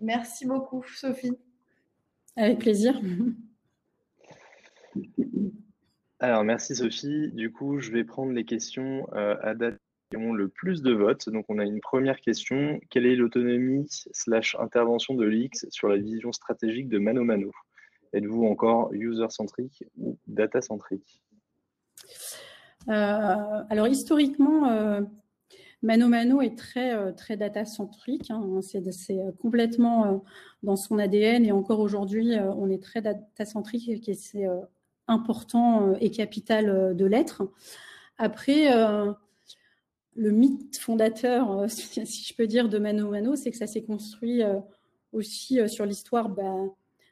merci 0.00 0.46
beaucoup, 0.46 0.84
Sophie. 0.94 1.36
Avec 2.36 2.58
plaisir. 2.60 3.00
Alors, 6.20 6.42
merci 6.42 6.74
Sophie. 6.74 7.30
Du 7.32 7.52
coup, 7.52 7.78
je 7.78 7.92
vais 7.92 8.02
prendre 8.02 8.32
les 8.32 8.44
questions 8.44 9.06
euh, 9.12 9.36
à 9.40 9.54
date 9.54 9.78
qui 10.10 10.16
ont 10.16 10.32
le 10.32 10.48
plus 10.48 10.82
de 10.82 10.92
votes. 10.92 11.28
Donc, 11.28 11.44
on 11.48 11.58
a 11.58 11.64
une 11.64 11.80
première 11.80 12.20
question. 12.20 12.80
Quelle 12.90 13.06
est 13.06 13.14
l'autonomie 13.14 13.86
slash 13.88 14.56
intervention 14.58 15.14
de 15.14 15.24
l'X 15.24 15.66
sur 15.70 15.88
la 15.88 15.96
vision 15.96 16.32
stratégique 16.32 16.88
de 16.88 16.98
Mano 16.98 17.22
Mano? 17.22 17.52
Êtes-vous 18.12 18.44
encore 18.44 18.92
user-centrique 18.92 19.84
ou 19.98 20.16
data-centrique? 20.26 21.22
Euh, 22.88 23.62
Alors, 23.70 23.88
historiquement, 23.88 24.68
euh, 24.70 25.02
Mano 25.82 26.08
Mano 26.08 26.40
est 26.40 26.56
très, 26.56 27.14
très 27.14 27.36
data-centrique. 27.36 28.30
Hein. 28.30 28.60
C'est 28.62 29.16
complètement 29.40 30.24
dans 30.62 30.76
son 30.76 30.98
ADN 30.98 31.44
et 31.44 31.52
encore 31.52 31.80
aujourd'hui, 31.80 32.34
on 32.56 32.68
est 32.70 32.82
très 32.82 33.00
data-centrique 33.02 34.08
et 34.08 34.14
c'est 34.14 34.46
important 35.08 35.88
euh, 35.88 35.96
et 36.00 36.10
capital 36.10 36.68
euh, 36.68 36.94
de 36.94 37.06
l'être. 37.06 37.42
Après, 38.18 38.72
euh, 38.72 39.12
le 40.14 40.30
mythe 40.30 40.78
fondateur, 40.78 41.68
si 41.68 42.24
je 42.24 42.34
peux 42.34 42.46
dire, 42.46 42.68
de 42.68 42.78
Mano 42.78 43.10
Mano, 43.10 43.34
c'est 43.34 43.50
que 43.50 43.56
ça 43.56 43.66
s'est 43.66 43.82
construit 43.82 44.42
aussi 45.12 45.58
sur 45.68 45.86
l'histoire 45.86 46.28
bah, 46.28 46.56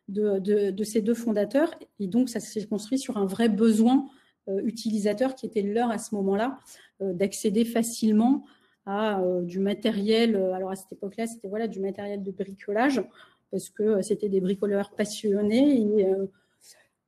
de, 0.09 0.85
ces 0.85 1.01
deux 1.03 1.15
fondateurs. 1.15 1.75
Et 1.99 2.07
donc, 2.07 2.29
ça 2.29 2.41
s'est 2.41 2.67
construit 2.67 2.99
sur 2.99 3.17
un 3.17 3.27
vrai 3.27 3.49
besoin 3.49 4.07
utilisateur 4.49 5.35
qui 5.35 5.47
était 5.47 5.63
leur 5.63 5.91
à 5.91 5.99
ce 5.99 6.15
moment-là, 6.15 6.61
d'accéder 7.01 7.65
facilement 7.65 8.45
à 8.87 9.21
du 9.43 9.59
matériel. 9.59 10.37
Alors, 10.55 10.71
à 10.71 10.77
cette 10.77 10.93
époque-là, 10.93 11.27
c'était 11.27 11.49
voilà, 11.49 11.67
du 11.67 11.81
matériel 11.81 12.23
de 12.23 12.31
bricolage, 12.31 13.03
parce 13.51 13.71
que 13.71 14.03
c'était 14.03 14.29
des 14.29 14.41
bricoleurs 14.41 14.91
passionnés. 14.91 15.81
Et, 15.81 16.07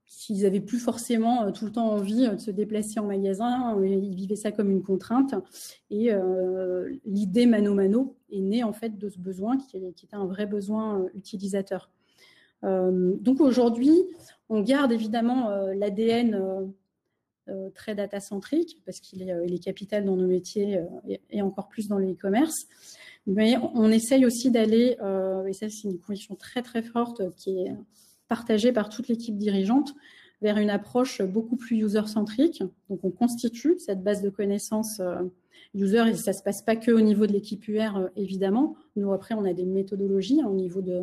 s'ils 0.09 0.43
n'avaient 0.43 0.61
plus 0.61 0.79
forcément 0.79 1.45
euh, 1.45 1.51
tout 1.53 1.67
le 1.67 1.73
temps 1.73 1.91
envie 1.91 2.27
euh, 2.27 2.35
de 2.35 2.41
se 2.41 2.51
déplacer 2.51 2.99
en 2.99 3.07
magasin, 3.07 3.79
euh, 3.79 3.87
ils 3.87 4.15
vivaient 4.15 4.37
ça 4.37 4.51
comme 4.51 4.71
une 4.71 4.83
contrainte. 4.83 5.35
Et 5.91 6.11
l'idée 7.05 7.47
Mano 7.47 7.75
Mano 7.75 8.17
est 8.31 8.41
née 8.41 8.65
en 8.65 8.73
fait 8.73 8.99
de 8.99 9.09
ce 9.09 9.19
besoin 9.19 9.59
qui, 9.59 9.77
était 9.77 10.17
un 10.17 10.27
vrai 10.27 10.47
besoin 10.47 11.07
utilisateur. 11.15 11.91
Donc 12.62 13.40
aujourd'hui, 13.40 13.92
on 14.49 14.62
garde 14.62 14.92
évidemment 14.92 15.51
l'ADN 15.75 16.73
très 17.75 17.94
data-centrique 17.94 18.83
parce 18.85 19.01
qu'il 19.01 19.23
est, 19.23 19.62
capital 19.62 20.05
dans 20.05 20.16
nos 20.16 20.27
métiers 20.27 20.83
et, 21.31 21.40
encore 21.40 21.68
plus 21.68 21.88
dans 21.88 21.99
le 21.99 22.11
e-commerce. 22.12 22.66
Mais 23.27 23.57
on 23.75 23.90
essaye 23.90 24.27
aussi 24.27 24.51
d'aller, 24.51 24.97
et 25.47 25.53
ça 25.53 25.68
c'est 25.68 25.85
une 25.85 25.99
condition 25.99 26.35
très 26.35 26.62
très 26.62 26.83
forte 26.83 27.23
qui 27.37 27.61
est 27.61 27.75
partagé 28.29 28.73
par 28.73 28.88
toute 28.88 29.09
l'équipe 29.09 29.37
dirigeante 29.37 29.94
vers 30.40 30.59
une 30.59 30.71
approche 30.71 31.23
beaucoup 31.23 31.57
plus 31.57 31.79
user-centrique. 31.79 32.62
Donc, 32.88 33.01
on 33.03 33.11
constitue 33.11 33.77
cette 33.79 34.03
base 34.03 34.23
de 34.23 34.31
connaissances 34.31 35.01
euh, 35.01 35.23
user 35.75 36.05
et 36.09 36.14
ça 36.14 36.33
se 36.33 36.42
passe 36.42 36.62
pas 36.62 36.77
que 36.77 36.92
au 36.92 37.01
niveau 37.01 37.27
de 37.27 37.33
l'équipe 37.33 37.66
UR, 37.66 37.97
euh, 37.97 38.09
évidemment. 38.16 38.77
Nous, 38.97 39.12
après, 39.12 39.35
on 39.35 39.44
a 39.44 39.53
des 39.53 39.64
méthodologies 39.64 40.40
hein, 40.40 40.49
au 40.49 40.55
niveau 40.55 40.81
de, 40.81 41.03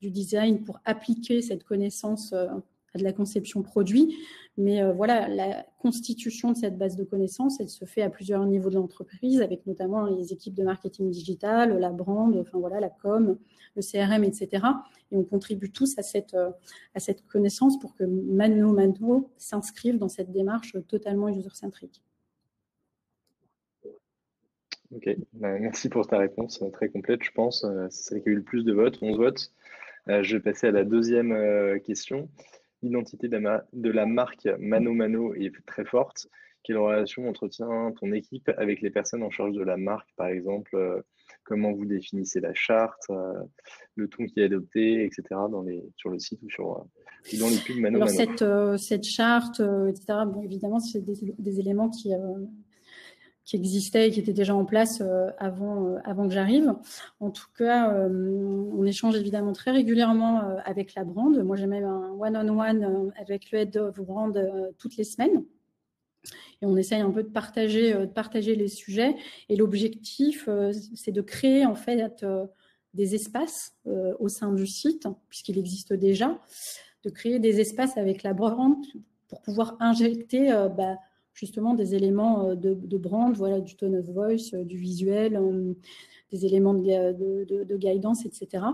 du 0.00 0.10
design 0.10 0.64
pour 0.64 0.80
appliquer 0.84 1.42
cette 1.42 1.64
connaissance 1.64 2.32
euh, 2.32 2.48
à 2.94 2.98
de 2.98 3.04
la 3.04 3.12
conception 3.12 3.62
produit. 3.62 4.16
Mais 4.56 4.82
euh, 4.82 4.92
voilà, 4.92 5.28
la 5.28 5.64
constitution 5.78 6.52
de 6.52 6.56
cette 6.56 6.76
base 6.76 6.96
de 6.96 7.04
connaissances, 7.04 7.60
elle 7.60 7.68
se 7.68 7.84
fait 7.84 8.02
à 8.02 8.10
plusieurs 8.10 8.44
niveaux 8.46 8.68
de 8.68 8.74
l'entreprise, 8.74 9.40
avec 9.40 9.64
notamment 9.66 10.04
les 10.06 10.32
équipes 10.32 10.54
de 10.54 10.64
marketing 10.64 11.10
digital, 11.10 11.78
la 11.78 11.90
brand, 11.90 12.36
enfin 12.36 12.58
voilà, 12.58 12.80
la 12.80 12.90
com, 12.90 13.38
le 13.76 13.82
CRM, 13.82 14.24
etc. 14.24 14.66
Et 15.12 15.16
on 15.16 15.24
contribue 15.24 15.70
tous 15.70 15.98
à 15.98 16.02
cette, 16.02 16.34
euh, 16.34 16.50
à 16.94 17.00
cette 17.00 17.26
connaissance 17.26 17.78
pour 17.78 17.94
que 17.94 18.04
Mano 18.04 18.72
Mano 18.72 19.30
s'inscrive 19.36 19.98
dans 19.98 20.08
cette 20.08 20.32
démarche 20.32 20.76
totalement 20.88 21.28
user-centrique. 21.28 22.02
Ok, 24.92 25.08
bah, 25.34 25.56
merci 25.60 25.88
pour 25.88 26.08
ta 26.08 26.18
réponse 26.18 26.64
très 26.72 26.88
complète, 26.88 27.22
je 27.22 27.30
pense. 27.30 27.64
C'est 27.90 28.02
celle 28.02 28.22
qui 28.22 28.28
a 28.28 28.32
eu 28.32 28.36
le 28.36 28.42
plus 28.42 28.64
de 28.64 28.72
votes, 28.72 28.98
11 29.00 29.18
votes. 29.18 29.52
Je 30.06 30.36
vais 30.36 30.42
passer 30.42 30.68
à 30.68 30.70
la 30.72 30.84
deuxième 30.84 31.80
question 31.84 32.28
l'identité 32.82 33.28
de 33.28 33.90
la 33.90 34.06
marque 34.06 34.48
Mano 34.58 34.92
Mano 34.92 35.34
est 35.34 35.52
très 35.66 35.84
forte. 35.84 36.28
Quelle 36.62 36.76
relation 36.76 37.26
entretient 37.28 37.92
ton 37.98 38.12
équipe 38.12 38.50
avec 38.58 38.82
les 38.82 38.90
personnes 38.90 39.22
en 39.22 39.30
charge 39.30 39.54
de 39.54 39.62
la 39.62 39.78
marque, 39.78 40.08
par 40.16 40.28
exemple 40.28 40.76
euh, 40.76 41.00
Comment 41.44 41.72
vous 41.72 41.86
définissez 41.86 42.38
la 42.38 42.52
charte, 42.52 43.02
euh, 43.08 43.32
le 43.94 44.08
ton 44.08 44.26
qui 44.26 44.40
est 44.40 44.44
adopté, 44.44 45.04
etc. 45.04 45.22
Dans 45.30 45.62
les, 45.62 45.82
sur 45.96 46.10
le 46.10 46.18
site 46.18 46.42
ou 46.42 46.50
sur, 46.50 46.72
euh, 46.72 47.38
dans 47.38 47.48
les 47.48 47.56
pubs 47.56 47.78
Mano 47.78 47.96
Alors 47.96 48.10
Cette, 48.10 48.44
cette 48.78 49.04
charte, 49.04 49.60
etc., 49.88 50.18
évidemment, 50.44 50.80
c'est 50.80 51.00
des, 51.00 51.60
éléments 51.60 51.88
qui, 51.88 52.12
qui 53.50 53.56
existaient 53.56 54.06
et 54.06 54.10
qui 54.12 54.20
étaient 54.20 54.32
déjà 54.32 54.54
en 54.54 54.64
place 54.64 55.00
euh, 55.00 55.28
avant, 55.38 55.88
euh, 55.88 55.98
avant 56.04 56.28
que 56.28 56.32
j'arrive. 56.32 56.72
En 57.18 57.32
tout 57.32 57.48
cas, 57.58 57.92
euh, 57.92 58.08
on 58.08 58.86
échange 58.86 59.16
évidemment 59.16 59.52
très 59.52 59.72
régulièrement 59.72 60.56
avec 60.64 60.94
la 60.94 61.02
brand. 61.02 61.36
Moi, 61.42 61.56
j'ai 61.56 61.66
même 61.66 61.84
un 61.84 62.12
one-on-one 62.12 63.12
avec 63.16 63.50
le 63.50 63.58
head 63.58 63.76
of 63.76 63.98
brand 63.98 64.38
toutes 64.78 64.96
les 64.96 65.02
semaines. 65.02 65.44
Et 66.62 66.66
on 66.66 66.76
essaye 66.76 67.00
un 67.00 67.10
peu 67.10 67.24
de 67.24 67.28
partager, 67.28 68.06
partager 68.14 68.54
les 68.54 68.68
sujets. 68.68 69.16
Et 69.48 69.56
l'objectif, 69.56 70.48
c'est 70.94 71.10
de 71.10 71.22
créer 71.22 71.66
en 71.66 71.74
fait 71.74 72.24
des 72.94 73.16
espaces 73.16 73.74
au 74.20 74.28
sein 74.28 74.52
du 74.52 74.66
site, 74.68 75.08
puisqu'il 75.28 75.58
existe 75.58 75.92
déjà, 75.92 76.38
de 77.02 77.10
créer 77.10 77.40
des 77.40 77.60
espaces 77.60 77.96
avec 77.96 78.22
la 78.22 78.32
brand 78.32 78.76
pour 79.26 79.40
pouvoir 79.40 79.76
injecter 79.80 80.50
bah, 80.76 80.98
justement 81.34 81.74
des 81.74 81.94
éléments 81.94 82.48
euh, 82.48 82.54
de, 82.54 82.98
brand, 82.98 83.34
voilà, 83.34 83.60
du 83.60 83.76
tone 83.76 83.96
of 83.96 84.06
voice, 84.06 84.54
euh, 84.54 84.64
du 84.64 84.76
visuel, 84.76 85.36
euh, 85.36 85.74
des 86.30 86.46
éléments 86.46 86.74
de, 86.74 87.76
guidance, 87.76 88.24
etc. 88.24 88.64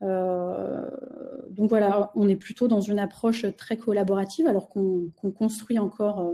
donc 0.00 1.68
voilà, 1.68 2.10
on 2.14 2.26
est 2.26 2.36
plutôt 2.36 2.68
dans 2.68 2.80
une 2.80 2.98
approche 2.98 3.44
très 3.56 3.76
collaborative, 3.76 4.46
alors 4.46 4.70
qu'on 4.70 5.10
construit 5.36 5.78
encore 5.78 6.32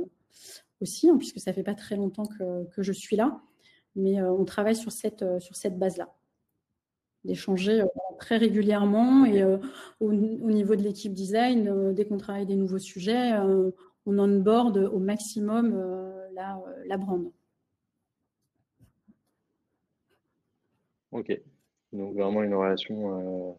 aussi, 0.81 1.11
hein, 1.11 1.17
puisque 1.19 1.41
ça 1.41 1.53
fait 1.53 1.65
pas 1.65 1.75
très 1.75 1.97
longtemps 1.97 2.27
que, 2.27 2.83
je 2.83 2.93
suis 2.93 3.17
là, 3.17 3.41
mais 3.97 4.23
on 4.23 4.45
travaille 4.45 4.77
sur 4.77 4.93
cette, 4.93 5.25
sur 5.41 5.57
cette 5.57 5.79
base-là 5.81 6.15
d'échanger 7.25 7.83
très 8.21 8.37
régulièrement 8.37 9.25
et 9.25 9.43
au, 9.99 10.13
niveau 10.13 10.77
de 10.77 10.83
l'équipe 10.83 11.13
design, 11.13 11.93
dès 11.93 12.05
qu'on 12.05 12.19
travaille 12.19 12.47
des 12.47 12.55
nouveaux 12.55 12.79
sujets, 12.79 13.33
on 14.07 14.19
onboard 14.19 14.77
au 14.79 14.99
maximum 14.99 15.75
euh, 15.75 16.29
la, 16.33 16.59
la 16.87 16.97
brand. 16.97 17.31
Ok, 21.11 21.41
donc 21.93 22.15
vraiment 22.15 22.43
une 22.43 22.55
relation 22.55 23.51
euh, 23.51 23.53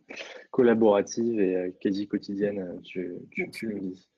collaborative 0.52 1.40
et 1.40 1.56
euh, 1.56 1.72
quasi 1.82 2.08
quotidienne, 2.08 2.80
tu, 2.84 3.16
tu, 3.52 3.68
nous 3.68 3.80
dis. 3.80 4.10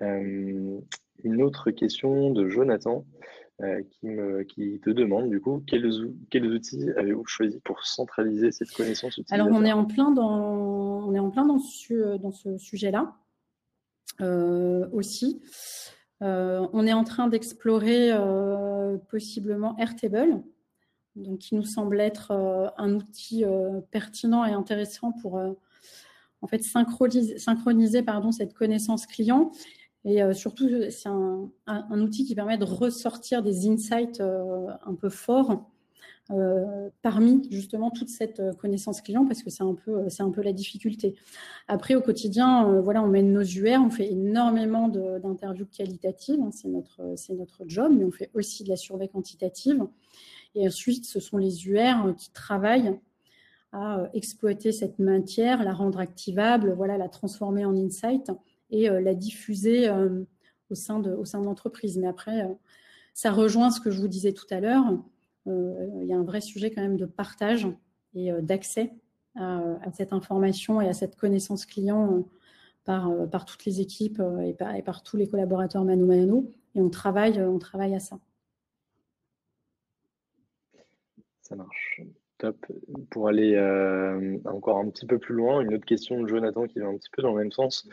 une 0.00 1.42
autre 1.42 1.70
question 1.70 2.30
de 2.30 2.48
Jonathan 2.48 3.04
qui, 3.90 4.08
me, 4.08 4.42
qui, 4.42 4.80
te 4.80 4.90
demande 4.90 5.30
du 5.30 5.40
coup 5.40 5.62
quels, 5.66 5.90
quels 6.28 6.46
outils 6.46 6.90
avez-vous 6.90 7.24
choisi 7.24 7.58
pour 7.60 7.86
centraliser 7.86 8.52
cette 8.52 8.70
connaissance 8.72 9.18
Alors 9.30 9.48
on 9.50 9.64
est 9.64 9.72
en 9.72 9.86
plein 9.86 10.10
dans, 10.10 11.06
on 11.06 11.14
est 11.14 11.18
en 11.18 11.30
plein 11.30 11.46
dans 11.46 11.58
ce, 11.58 12.18
dans 12.18 12.32
ce 12.32 12.58
sujet-là. 12.58 13.16
Euh, 14.20 14.88
aussi. 14.92 15.42
Euh, 16.22 16.66
on 16.72 16.86
est 16.86 16.92
en 16.92 17.04
train 17.04 17.28
d'explorer 17.28 18.10
euh, 18.12 18.96
possiblement 19.10 19.76
Airtable, 19.76 20.42
donc 21.16 21.38
qui 21.40 21.54
nous 21.54 21.64
semble 21.64 22.00
être 22.00 22.32
un 22.78 22.94
outil 22.94 23.44
pertinent 23.90 24.44
et 24.44 24.52
intéressant 24.52 25.12
pour 25.12 25.40
en 26.42 26.46
fait 26.46 26.62
synchroniser, 26.62 27.38
cette 28.32 28.54
connaissance 28.54 29.06
client. 29.06 29.50
Et 30.04 30.20
surtout, 30.34 30.68
c'est 30.90 31.08
un, 31.08 32.00
outil 32.00 32.24
qui 32.24 32.34
permet 32.34 32.58
de 32.58 32.64
ressortir 32.64 33.42
des 33.42 33.68
insights 33.68 34.20
un 34.20 34.94
peu 34.94 35.08
forts 35.08 35.66
euh, 36.32 36.90
parmi 37.02 37.46
justement 37.52 37.92
toute 37.92 38.08
cette 38.08 38.40
euh, 38.40 38.52
connaissance 38.52 39.00
client 39.00 39.24
parce 39.26 39.44
que 39.44 39.50
c'est 39.50 39.62
un 39.62 39.74
peu 39.74 39.92
euh, 39.92 40.08
c'est 40.08 40.24
un 40.24 40.30
peu 40.32 40.42
la 40.42 40.52
difficulté. 40.52 41.14
Après 41.68 41.94
au 41.94 42.00
quotidien, 42.00 42.80
voilà, 42.80 43.00
on 43.04 43.06
mène 43.06 43.32
nos 43.32 43.44
UR, 43.44 43.80
on 43.80 43.90
fait 43.90 44.10
énormément 44.10 44.88
d'interviews 44.88 45.66
qualitatives, 45.66 46.40
hein, 46.40 46.50
c'est 46.52 46.66
notre 46.66 47.00
c'est 47.14 47.34
notre 47.34 47.62
job, 47.68 47.92
mais 47.96 48.04
on 48.04 48.10
fait 48.10 48.30
aussi 48.34 48.64
de 48.64 48.68
la 48.68 48.76
surveille 48.76 49.08
quantitative. 49.08 49.86
Et 50.56 50.66
ensuite, 50.66 51.04
ce 51.04 51.20
sont 51.20 51.38
les 51.38 51.68
UR 51.68 52.12
qui 52.16 52.32
travaillent 52.32 52.98
à 53.70 54.08
exploiter 54.12 54.72
cette 54.72 54.98
matière, 54.98 55.62
la 55.62 55.74
rendre 55.74 56.00
activable, 56.00 56.72
voilà, 56.72 56.98
la 56.98 57.08
transformer 57.08 57.64
en 57.64 57.76
insight 57.76 58.32
et 58.70 58.88
la 58.88 59.14
diffuser 59.14 59.88
au 60.70 60.74
sein 60.74 60.98
de 60.98 61.12
au 61.12 61.24
sein 61.24 61.40
de 61.40 61.44
l'entreprise. 61.44 61.98
Mais 61.98 62.08
après, 62.08 62.48
ça 63.14 63.30
rejoint 63.30 63.70
ce 63.70 63.80
que 63.80 63.90
je 63.90 64.00
vous 64.00 64.08
disais 64.08 64.32
tout 64.32 64.46
à 64.50 64.60
l'heure 64.60 64.98
il 65.46 66.06
y 66.06 66.12
a 66.12 66.16
un 66.16 66.24
vrai 66.24 66.40
sujet 66.40 66.70
quand 66.70 66.82
même 66.82 66.96
de 66.96 67.06
partage 67.06 67.68
et 68.14 68.32
euh, 68.32 68.40
d'accès 68.40 68.92
à, 69.34 69.92
cette 69.92 70.14
information 70.14 70.80
et 70.80 70.88
à 70.88 70.94
cette 70.94 71.16
connaissance 71.16 71.66
client 71.66 72.24
euh, 72.88 73.26
par, 73.26 73.44
toutes 73.44 73.66
les 73.66 73.80
équipes 73.82 74.22
et 74.42 74.54
par, 74.82 75.02
tous 75.02 75.18
les 75.18 75.28
collaborateurs 75.28 75.84
mano 75.84 76.06
mano. 76.06 76.50
Et 76.74 76.80
on 76.80 76.88
travaille, 76.88 77.42
on 77.42 77.58
travaille 77.58 77.94
à 77.94 78.00
ça. 78.00 78.18
Ça 81.42 81.54
marche. 81.54 82.00
Top. 82.38 82.66
Pour 83.10 83.28
aller 83.28 83.58
encore 84.46 84.78
un 84.78 84.88
petit 84.88 85.06
peu 85.06 85.18
plus 85.18 85.34
loin, 85.34 85.60
une 85.60 85.74
autre 85.74 85.84
question 85.84 86.20
de 86.20 86.26
Jonathan 86.26 86.66
qui 86.66 86.78
va 86.78 86.86
un 86.86 86.96
petit 86.96 87.10
peu 87.10 87.22
dans 87.22 87.32
le 87.34 87.42
même 87.42 87.52
sens. 87.52 87.88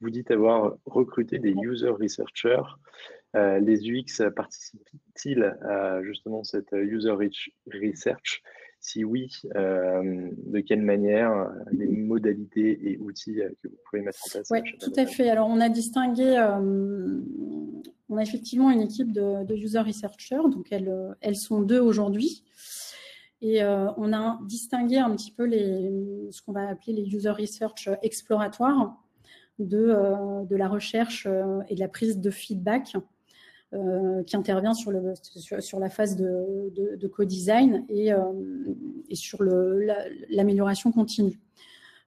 Vous 0.00 0.10
dites 0.10 0.30
avoir 0.30 0.76
recruté 0.86 1.38
des 1.38 1.52
user 1.52 1.88
researchers 1.88 2.62
euh, 3.38 3.58
les 3.60 3.88
UX 3.88 4.22
participent-ils 4.34 5.44
à 5.62 6.02
justement 6.02 6.44
cette 6.44 6.72
user 6.72 7.12
research? 7.72 8.42
Si 8.80 9.04
oui, 9.04 9.32
euh, 9.56 10.30
de 10.46 10.60
quelle 10.60 10.82
manière 10.82 11.50
Les 11.72 11.88
modalités 11.88 12.78
et 12.90 12.98
outils 12.98 13.40
euh, 13.40 13.48
que 13.60 13.68
vous 13.68 13.76
pouvez 13.88 14.02
mettre 14.02 14.20
en 14.24 14.30
place 14.30 14.48
Oui, 14.50 14.60
tout 14.80 14.92
à 14.96 15.06
fait. 15.06 15.28
Alors, 15.30 15.48
on 15.48 15.60
a 15.60 15.68
distingué, 15.68 16.38
on 18.08 18.16
a 18.16 18.22
effectivement 18.22 18.70
une 18.70 18.82
équipe 18.82 19.12
de, 19.12 19.54
user 19.54 19.80
researchers, 19.80 20.48
donc 20.50 20.68
elles, 20.70 20.94
elles 21.20 21.36
sont 21.36 21.60
deux 21.60 21.80
aujourd'hui. 21.80 22.44
Et 23.40 23.62
on 23.62 24.12
a 24.12 24.40
distingué 24.48 24.98
un 24.98 25.14
petit 25.14 25.30
peu 25.30 25.44
les, 25.44 25.92
ce 26.30 26.42
qu'on 26.42 26.52
va 26.52 26.68
appeler 26.68 26.92
les 26.92 27.14
user 27.14 27.30
research 27.30 27.88
exploratoires 28.02 28.96
de, 29.60 30.44
de 30.44 30.56
la 30.56 30.68
recherche 30.68 31.28
et 31.68 31.74
de 31.76 31.80
la 31.80 31.88
prise 31.88 32.18
de 32.18 32.30
feedback 32.30 32.96
euh, 33.74 34.22
qui 34.24 34.34
intervient 34.34 34.72
sur, 34.72 34.92
la 34.92 35.90
phase 35.90 36.16
de, 36.16 36.72
de, 36.96 37.06
co-design 37.06 37.84
et, 37.90 38.14
euh, 38.14 38.22
sur 39.12 39.42
l'amélioration 40.30 40.90
continue. 40.90 41.38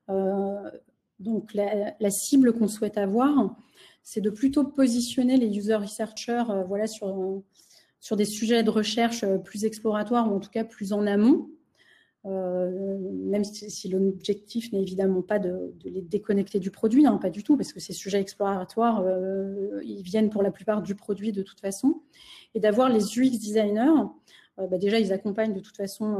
Euh, 0.10 0.72
donc 1.20 1.54
la, 1.54 2.10
cible 2.10 2.54
qu'on 2.54 2.68
souhaite 2.68 2.98
avoir, 2.98 3.56
c'est 4.02 4.22
de 4.22 4.32
plutôt 4.32 4.64
positionner 4.64 5.38
les 5.38 5.56
user 5.56 5.76
researchers 5.76 6.46
voilà, 6.68 6.88
sur 6.88 8.18
des 8.18 8.26
sujets 8.26 8.64
de 8.64 8.72
recherche 8.72 9.24
plus 9.44 9.64
exploratoires 9.64 10.32
ou 10.32 10.38
en 10.38 10.40
tout 10.40 10.50
cas 10.50 10.64
plus 10.64 10.94
en 10.94 11.06
amont, 11.06 11.48
euh, 12.26 12.98
même 13.02 13.44
si, 13.44 13.90
l'objectif 13.90 14.72
n'est 14.72 14.82
évidemment 14.82 15.24
pas 15.24 15.40
de, 15.40 15.74
les 15.84 16.02
déconnecter 16.02 16.60
du 16.60 16.70
produit, 16.70 17.06
hein, 17.08 17.18
pas 17.18 17.32
du 17.32 17.44
tout, 17.44 17.58
parce 17.58 17.74
que 17.74 17.80
ces 17.80 17.94
sujets 17.94 18.20
exploratoires, 18.20 19.02
euh, 19.04 19.82
ils 19.84 20.04
viennent 20.04 20.30
pour 20.30 20.44
la 20.44 20.52
plupart 20.52 20.84
du 20.84 20.94
produit 20.94 21.32
de 21.32 21.42
toute 21.42 21.60
façon, 21.60 22.02
et 22.54 22.60
d'avoir 22.60 22.90
les 22.90 23.18
UX 23.18 23.32
designers. 23.40 24.04
Euh, 24.60 24.68
bah 24.68 24.78
déjà, 24.78 25.00
ils 25.00 25.12
accompagnent 25.14 25.54
de 25.54 25.62
toute 25.62 25.78
façon 25.78 26.20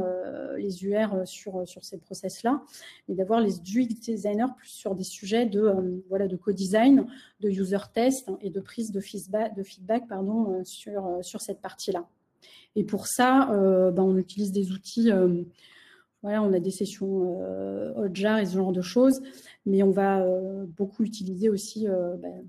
les 0.56 0.84
UR 0.84 1.22
sur, 1.24 1.68
sur 1.68 1.84
ces 1.84 1.98
process-là, 1.98 2.62
mais 3.06 3.14
d'avoir 3.14 3.40
les 3.40 3.60
UX 3.60 3.94
designers 4.04 4.52
plus 4.56 4.70
sur 4.70 4.96
des 4.96 5.04
sujets 5.04 5.46
de, 5.46 6.02
voilà, 6.08 6.26
de 6.26 6.36
co-design, 6.36 7.06
de 7.40 7.48
user 7.48 7.76
test 7.94 8.28
et 8.40 8.50
de 8.50 8.60
prise 8.60 8.90
de 8.90 9.00
feedback, 9.00 10.08
pardon, 10.08 10.64
sur, 10.64 11.18
sur 11.20 11.40
cette 11.40 11.60
partie-là. 11.60 12.08
Et 12.74 12.84
pour 12.84 13.06
ça, 13.06 13.46
bah, 13.92 14.02
on 14.02 14.16
utilise 14.16 14.50
des 14.50 14.72
outils 14.72 15.10
on 16.22 16.52
a 16.52 16.60
des 16.60 16.70
sessions 16.70 17.38
Hotjar 17.96 18.38
et 18.38 18.46
ce 18.46 18.54
genre 18.54 18.72
de 18.72 18.82
choses, 18.82 19.22
mais 19.66 19.82
on 19.82 19.90
va 19.90 20.24
beaucoup 20.76 21.02
utiliser 21.02 21.48
aussi 21.48 21.86
ben, 21.86 22.44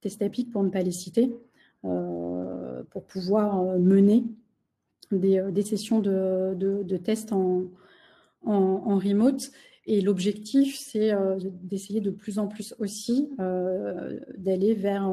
Testapic 0.00 0.50
pour 0.50 0.62
ne 0.62 0.70
pas 0.70 0.82
les 0.82 0.92
citer, 0.92 1.34
pour 1.82 3.04
pouvoir 3.06 3.78
mener 3.78 4.24
des, 5.10 5.62
sessions 5.62 6.00
de, 6.00 6.96
tests 6.96 7.32
en, 7.32 7.68
remote. 8.44 9.50
Et 9.86 10.00
l'objectif, 10.02 10.78
c'est 10.78 11.12
d'essayer 11.62 12.00
de 12.00 12.10
plus 12.10 12.38
en 12.38 12.48
plus 12.48 12.74
aussi 12.78 13.30
d'aller 14.36 14.74
vers 14.74 15.10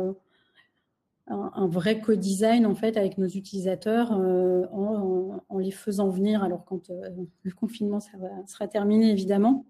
un, 1.29 1.67
vrai 1.67 1.99
co-design 1.99 2.65
en 2.65 2.75
fait 2.75 2.97
avec 2.97 3.17
nos 3.17 3.27
utilisateurs 3.27 4.13
euh, 4.13 4.65
en, 4.71 5.59
les 5.59 5.71
faisant 5.71 6.09
venir. 6.09 6.43
Alors 6.43 6.63
quand 6.65 6.89
euh, 6.89 7.09
le 7.43 7.51
confinement 7.51 7.99
sera 7.99 8.67
terminé 8.67 9.11
évidemment, 9.11 9.65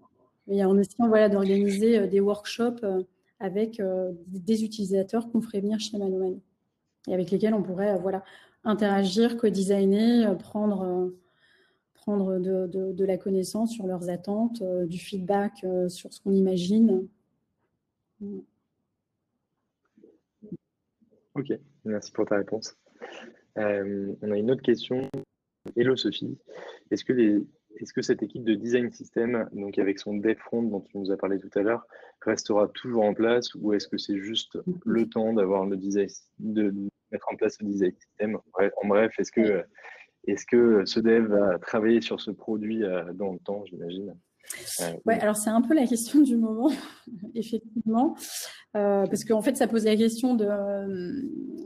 mais 0.46 0.64
en 0.64 0.76
essayant 0.78 1.08
voilà 1.08 1.28
d'organiser 1.28 1.98
euh, 1.98 2.06
des 2.06 2.20
workshops 2.20 2.84
avec 3.40 3.80
des 4.26 4.64
utilisateurs 4.64 5.30
qu'on 5.30 5.40
ferait 5.40 5.60
venir 5.60 5.78
chez 5.78 5.96
Mano 5.96 6.40
et 7.06 7.14
avec 7.14 7.30
lesquels 7.30 7.54
on 7.54 7.62
pourrait 7.62 7.96
voilà 7.98 8.24
interagir, 8.64 9.36
co-designer, 9.36 10.36
prendre 10.38 11.12
prendre 11.94 12.38
de, 12.38 12.66
de, 12.66 13.04
la 13.04 13.16
connaissance 13.16 13.70
sur 13.70 13.86
leurs 13.86 14.10
attentes, 14.10 14.62
du 14.86 14.98
feedback 14.98 15.64
sur 15.88 16.12
ce 16.12 16.20
qu'on 16.20 16.32
imagine. 16.32 17.06
Ok, 21.38 21.52
merci 21.84 22.10
pour 22.10 22.26
ta 22.26 22.36
réponse. 22.36 22.76
Euh, 23.58 24.12
on 24.22 24.32
a 24.32 24.36
une 24.36 24.50
autre 24.50 24.62
question. 24.62 25.08
Hello 25.76 25.94
Sophie, 25.94 26.36
est-ce 26.90 27.04
que, 27.04 28.02
cette 28.02 28.24
équipe 28.24 28.42
de 28.42 28.54
design 28.54 28.90
system, 28.90 29.48
donc 29.52 29.78
avec 29.78 30.00
son 30.00 30.16
dev 30.16 30.34
front 30.34 30.64
dont 30.64 30.80
tu 30.80 30.98
nous 30.98 31.12
as 31.12 31.16
parlé 31.16 31.38
tout 31.38 31.50
à 31.54 31.62
l'heure, 31.62 31.86
restera 32.22 32.66
toujours 32.66 33.04
en 33.04 33.14
place 33.14 33.54
ou 33.54 33.72
est-ce 33.72 33.86
que 33.86 33.98
c'est 33.98 34.18
juste 34.18 34.58
le 34.84 35.08
temps 35.08 35.32
d'avoir 35.32 35.64
le 35.64 35.76
design, 35.76 36.08
de 36.40 36.74
mettre 37.12 37.28
en 37.30 37.36
place 37.36 37.60
le 37.60 37.68
design 37.68 37.92
system? 37.92 38.38
En 38.54 38.88
bref, 38.88 39.14
est-ce 39.20 39.30
que, 39.30 39.64
est-ce 40.26 40.44
que 40.44 40.84
ce 40.86 40.98
dev 40.98 41.28
va 41.28 41.60
travailler 41.60 42.00
sur 42.00 42.20
ce 42.20 42.32
produit 42.32 42.82
euh, 42.82 43.12
dans 43.12 43.32
le 43.32 43.38
temps, 43.38 43.64
j'imagine? 43.66 44.12
Euh, 44.80 44.92
ouais, 45.06 45.18
alors 45.20 45.36
c'est 45.36 45.50
un 45.50 45.62
peu 45.62 45.74
la 45.74 45.86
question 45.86 46.20
du 46.20 46.36
moment, 46.36 46.70
effectivement, 47.34 48.14
euh, 48.76 49.06
parce 49.06 49.24
qu'en 49.24 49.42
fait, 49.42 49.56
ça 49.56 49.66
pose 49.66 49.84
la 49.84 49.96
question 49.96 50.34
de, 50.34 50.46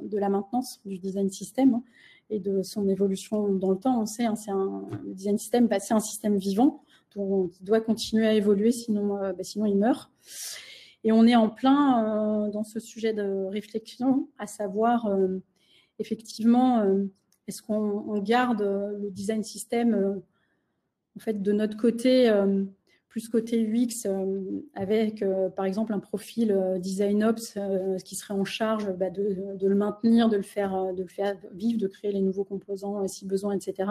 de 0.09 0.19
la 0.19 0.29
maintenance 0.29 0.81
du 0.85 0.99
design 0.99 1.31
system 1.31 1.75
hein, 1.75 1.83
et 2.31 2.39
de 2.39 2.63
son 2.63 2.89
évolution 2.89 3.49
dans 3.55 3.71
le 3.71 3.79
temps. 3.79 4.01
On 4.01 4.07
sait, 4.07 4.25
hein, 4.25 4.37
c'est 4.37 4.51
un 4.51 4.85
design 5.07 5.39
system, 5.39 5.67
bah, 5.67 5.81
c'est 5.81 5.95
un 5.95 6.01
système 6.01 6.37
vivant 6.37 6.85
qui 7.11 7.63
doit 7.63 7.81
continuer 7.81 8.27
à 8.27 8.33
évoluer, 8.33 8.73
sinon, 8.73 9.19
euh, 9.19 9.33
bah, 9.33 9.43
sinon 9.43 9.67
il 9.67 9.77
meurt. 9.77 10.11
Et 11.05 11.13
on 11.13 11.27
est 11.27 11.35
en 11.35 11.49
plein 11.49 12.49
dans 12.53 12.63
ce 12.63 12.79
sujet 12.79 13.13
de 13.13 13.47
réflexion, 13.47 14.29
à 14.39 14.47
savoir 14.47 15.11
effectivement, 15.99 16.87
est-ce 17.49 17.61
qu'on 17.61 18.19
garde 18.21 18.63
le 18.63 19.11
design 19.11 19.43
system 19.43 20.23
en 21.17 21.21
fait, 21.21 21.43
de 21.43 21.53
notre 21.53 21.77
côté, 21.77 22.29
euh, 22.29 22.65
plus 23.09 23.29
côté 23.29 23.63
UX, 23.63 24.07
euh, 24.07 24.63
avec 24.75 25.23
euh, 25.23 25.51
par 25.51 25.67
exemple 25.67 25.93
un 25.93 25.99
profil 25.99 26.57
design 26.79 27.25
ops 27.25 27.59
qui 28.05 28.17
serait 28.17 28.35
en 28.35 28.45
charge 28.45 28.91
bah, 28.93 29.11
de, 29.11 29.57
le 29.61 29.75
maintenir, 29.75 30.29
de 30.29 30.37
le, 30.37 30.43
faire, 30.43 30.87
vivre, 31.53 31.79
de 31.79 31.87
créer 31.87 32.13
les 32.13 32.23
nouveaux 32.23 32.45
composants 32.45 33.07
si 33.07 33.27
besoin, 33.27 33.55
etc. 33.55 33.91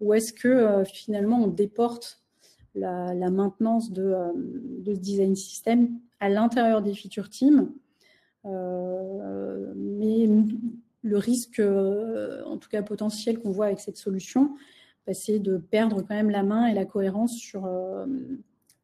Ou 0.00 0.14
est-ce 0.14 0.32
que 0.32 0.82
finalement 0.92 1.44
on 1.44 1.48
déporte 1.48 2.22
la, 2.74 3.12
maintenance 3.30 3.92
de, 3.92 4.14
ce 4.86 4.98
design 4.98 5.36
system 5.36 5.90
à 6.18 6.30
l'intérieur 6.30 6.80
des 6.82 6.94
feature 6.94 7.28
teams 7.28 7.70
mais 8.44 10.28
le 11.02 11.16
risque, 11.16 11.60
en 11.60 12.56
tout 12.56 12.68
cas 12.70 12.82
potentiel 12.82 13.38
qu'on 13.38 13.50
voit 13.50 13.66
avec 13.66 13.80
cette 13.80 13.98
solution, 13.98 14.56
c'est 15.10 15.38
de 15.38 15.56
perdre 15.56 16.02
quand 16.02 16.14
même 16.14 16.30
la 16.30 16.42
main 16.42 16.66
et 16.66 16.74
la 16.74 16.84
cohérence 16.84 17.36
sur, 17.36 17.66
euh, 17.66 18.06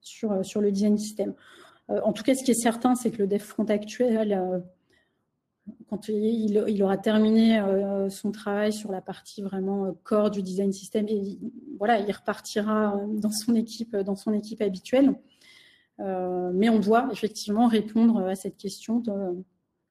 sur, 0.00 0.32
euh, 0.32 0.42
sur 0.42 0.60
le 0.60 0.72
design 0.72 0.98
system. 0.98 1.34
Euh, 1.90 2.00
en 2.02 2.12
tout 2.12 2.22
cas, 2.22 2.34
ce 2.34 2.42
qui 2.42 2.50
est 2.50 2.60
certain, 2.60 2.94
c'est 2.94 3.10
que 3.10 3.18
le 3.18 3.26
dev 3.26 3.38
front 3.38 3.64
actuel, 3.64 4.62
quand 5.88 6.08
il, 6.08 6.62
il, 6.66 6.82
aura 6.82 6.96
terminé 6.96 7.62
son 8.10 8.32
travail 8.32 8.72
sur 8.72 8.90
la 8.90 9.00
partie 9.00 9.42
vraiment 9.42 9.94
corps 10.02 10.30
du 10.30 10.42
design 10.42 10.72
system, 10.72 11.06
et, 11.08 11.38
voilà, 11.78 11.98
il 12.00 12.10
repartira 12.10 13.00
dans 13.08 13.30
son 13.30 13.54
équipe, 13.54 13.96
dans 13.96 14.16
son 14.16 14.32
équipe 14.32 14.62
habituelle. 14.62 15.14
mais 15.98 16.68
on 16.68 16.78
doit 16.78 17.08
effectivement 17.12 17.68
répondre 17.68 18.26
à 18.26 18.34
cette 18.34 18.56
question 18.56 19.00
de 19.00 19.12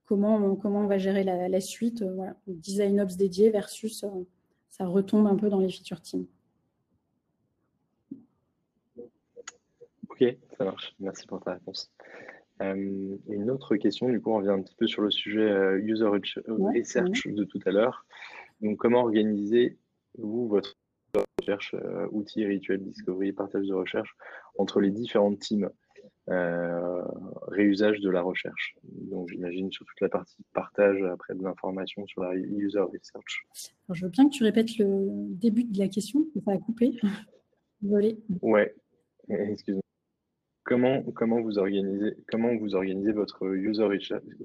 comment 0.05 0.55
comment 0.55 0.81
on 0.81 0.87
va 0.87 0.97
gérer 0.97 1.23
la, 1.23 1.61
suite, 1.61 2.03
voilà, 2.03 2.35
design 2.47 3.01
ops 3.01 3.17
dédié 3.17 3.51
versus 3.51 4.03
ça 4.77 4.85
retombe 4.85 5.27
un 5.27 5.35
peu 5.35 5.49
dans 5.49 5.59
les 5.59 5.69
feature 5.69 6.01
teams. 6.01 6.25
Ok, 10.09 10.23
ça 10.57 10.65
marche. 10.65 10.95
Merci 10.99 11.27
pour 11.27 11.41
ta 11.41 11.53
réponse. 11.53 11.91
Euh, 12.61 13.17
une 13.27 13.51
autre 13.51 13.75
question, 13.75 14.09
du 14.09 14.19
coup, 14.19 14.31
on 14.31 14.37
revient 14.37 14.49
un 14.49 14.61
petit 14.61 14.75
peu 14.75 14.87
sur 14.87 15.01
le 15.01 15.11
sujet 15.11 15.41
euh, 15.41 15.79
user 15.79 16.05
research 16.05 17.27
de 17.27 17.43
tout 17.43 17.59
à 17.65 17.71
l'heure. 17.71 18.05
Donc, 18.61 18.77
comment 18.77 19.01
organisez-vous 19.01 20.47
votre 20.47 20.75
recherche, 21.39 21.75
euh, 21.75 22.07
outils, 22.11 22.45
rituels, 22.45 22.83
discovery, 22.83 23.31
partage 23.31 23.67
de 23.67 23.73
recherche 23.73 24.15
entre 24.57 24.79
les 24.79 24.89
différentes 24.89 25.39
teams? 25.39 25.69
Euh, 26.29 27.01
réusage 27.47 27.99
de 28.01 28.09
la 28.09 28.21
recherche. 28.21 28.75
Donc 28.83 29.29
j'imagine 29.29 29.71
sur 29.71 29.85
toute 29.85 30.01
la 30.01 30.09
partie 30.09 30.43
partage 30.53 31.01
après 31.03 31.35
de 31.35 31.43
l'information 31.43 32.05
sur 32.07 32.23
la 32.23 32.35
user 32.35 32.79
research. 32.79 33.45
je 33.93 34.05
veux 34.05 34.11
bien 34.11 34.27
que 34.27 34.33
tu 34.33 34.43
répètes 34.43 34.77
le 34.77 35.07
début 35.29 35.63
de 35.63 35.79
la 35.79 35.87
question, 35.87 36.25
ça 36.43 36.51
a 36.51 36.57
coupé. 36.57 36.99
Désolé. 37.81 38.17
Ouais, 38.41 38.75
excuse-moi. 39.29 39.81
Comment, 40.65 41.01
comment, 41.13 41.41
vous 41.41 41.59
organisez, 41.59 42.17
comment 42.29 42.53
vous 42.57 42.75
organisez 42.75 43.13
votre 43.13 43.47
user 43.55 43.87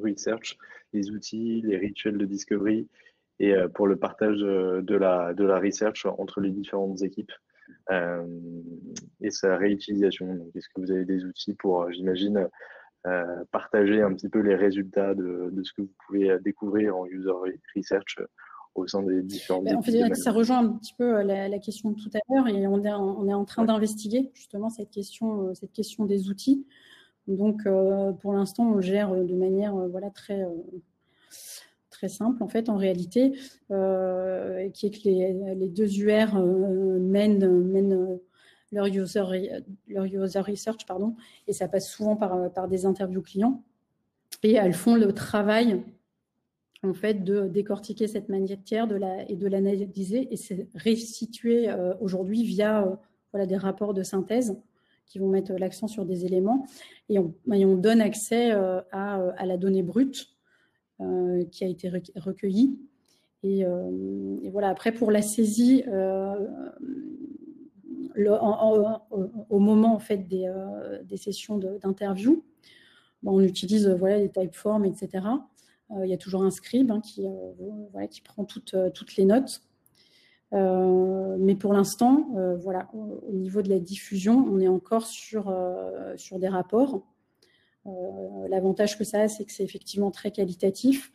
research, 0.00 0.56
les 0.92 1.10
outils, 1.10 1.62
les 1.62 1.76
rituels 1.76 2.16
de 2.16 2.26
discovery 2.26 2.88
et 3.40 3.54
euh, 3.54 3.66
pour 3.66 3.88
le 3.88 3.96
partage 3.96 4.38
de 4.38 4.94
la, 4.94 5.34
de 5.34 5.44
la 5.44 5.58
research 5.58 6.06
entre 6.06 6.40
les 6.40 6.50
différentes 6.50 7.02
équipes? 7.02 7.32
euh, 7.32 7.50
et 9.20 9.30
sa 9.30 9.56
réutilisation. 9.56 10.50
est-ce 10.54 10.68
que 10.74 10.80
vous 10.80 10.90
avez 10.90 11.04
des 11.04 11.24
outils 11.24 11.54
pour, 11.54 11.82
euh, 11.82 11.90
j'imagine, 11.90 12.48
euh, 13.06 13.44
partager 13.50 14.02
un 14.02 14.12
petit 14.14 14.28
peu 14.28 14.40
les 14.40 14.54
résultats 14.54 15.14
de, 15.14 15.52
ce 15.62 15.72
que 15.72 15.82
vous 15.82 15.94
pouvez 16.06 16.38
découvrir 16.40 16.96
en 16.96 17.06
user 17.06 17.30
research 17.74 18.18
au 18.74 18.86
sein 18.86 19.02
des 19.02 19.22
différents 19.22 19.62
ben, 19.62 19.76
en 19.76 19.82
fait, 19.82 20.14
ça 20.14 20.30
rejoint 20.30 20.60
un 20.60 20.72
petit 20.78 20.94
peu 20.94 21.22
la, 21.22 21.58
question 21.58 21.90
de 21.90 22.00
tout 22.00 22.10
à 22.14 22.20
l'heure 22.30 22.48
et 22.48 22.66
on 22.66 22.82
est, 22.84 22.92
on 22.92 23.28
est 23.28 23.34
en 23.34 23.44
train 23.44 23.64
d'investiguer 23.64 24.30
justement 24.34 24.70
cette 24.70 24.90
question, 24.90 25.52
cette 25.54 25.72
question 25.72 26.06
des 26.06 26.30
outils. 26.30 26.66
Donc, 27.28 27.64
pour 28.20 28.32
l'instant, 28.32 28.70
on 28.70 28.74
le 28.76 28.80
gère 28.80 29.14
de 29.14 29.34
manière 29.34 29.74
voilà, 29.74 30.10
très, 30.10 30.46
très 32.02 32.08
simple 32.08 32.42
en 32.42 32.48
fait 32.48 32.68
en 32.68 32.76
réalité, 32.76 33.38
euh, 33.70 34.68
qui 34.70 34.86
est 34.86 34.90
que 34.90 35.08
les, 35.08 35.68
deux 35.68 36.00
UR 36.00 36.36
euh, 36.36 36.98
mènent, 36.98 37.48
mènent 37.60 37.92
euh, 37.92 38.16
leur 38.72 38.86
user, 38.86 39.22
leur 39.86 40.04
user 40.06 40.40
research 40.40 40.84
pardon, 40.84 41.14
et 41.46 41.52
ça 41.52 41.68
passe 41.68 41.88
souvent 41.88 42.16
par, 42.16 42.52
par 42.52 42.66
des 42.66 42.86
interviews 42.86 43.22
clients. 43.22 43.62
Et 44.42 44.54
elles 44.54 44.72
font 44.72 44.96
le 44.96 45.12
travail 45.12 45.84
en 46.82 46.92
fait 46.92 47.22
de 47.22 47.46
décortiquer 47.46 48.08
cette 48.08 48.28
matière 48.28 48.88
de 48.88 48.96
la, 48.96 49.30
et 49.30 49.36
de 49.36 49.46
l'analyser 49.46 50.26
et 50.32 50.36
c'est 50.36 50.66
restitué 50.74 51.68
aujourd'hui 52.00 52.42
via 52.42 52.98
voilà, 53.30 53.46
des 53.46 53.56
rapports 53.56 53.94
de 53.94 54.02
synthèse 54.02 54.58
qui 55.06 55.20
vont 55.20 55.28
mettre 55.28 55.52
l'accent 55.52 55.86
sur 55.86 56.04
des 56.04 56.24
éléments. 56.24 56.66
Et 57.08 57.18
on, 57.20 57.76
donne 57.76 58.00
accès 58.00 58.50
à, 58.50 58.84
à, 58.90 59.46
la 59.46 59.56
donnée 59.56 59.84
brute 59.84 60.32
qui 61.50 61.64
a 61.64 61.68
été 61.68 61.90
recueilli. 62.16 62.78
Euh, 63.44 64.36
et, 64.42 64.50
voilà, 64.50 64.68
après, 64.68 64.92
pour 64.92 65.10
la 65.10 65.22
saisie, 65.22 65.84
euh, 65.88 66.46
au 69.48 69.58
moment 69.58 69.94
en 69.94 69.98
fait, 69.98 70.28
des, 70.28 71.16
sessions 71.16 71.58
d'interview, 71.58 72.44
on 73.24 73.40
utilise 73.40 73.88
voilà, 73.88 74.18
les 74.18 74.28
typeforms, 74.28 74.84
etc. 74.84 75.26
il 76.02 76.10
y 76.10 76.12
a 76.12 76.18
toujours 76.18 76.42
un 76.42 76.50
scribe 76.50 76.90
hein, 76.90 77.00
qui, 77.00 77.26
qui 78.10 78.20
prend 78.20 78.44
toutes, 78.44 78.76
toutes 78.94 79.16
les 79.16 79.24
notes. 79.24 79.62
mais 80.52 81.54
pour 81.54 81.72
l'instant, 81.72 82.28
voilà, 82.60 82.90
au, 82.92 83.32
niveau 83.32 83.62
de 83.62 83.70
la 83.70 83.78
diffusion, 83.78 84.46
on 84.50 84.60
est 84.60 84.68
encore 84.68 85.06
sur, 85.06 85.54
sur 86.16 86.38
des 86.38 86.48
rapports. 86.48 87.02
Euh, 87.86 88.48
l'avantage 88.48 88.98
que 88.98 89.04
ça 89.04 89.22
a, 89.22 89.28
c'est 89.28 89.44
que 89.44 89.52
c'est 89.52 89.64
effectivement 89.64 90.10
très 90.10 90.30
qualitatif. 90.30 91.12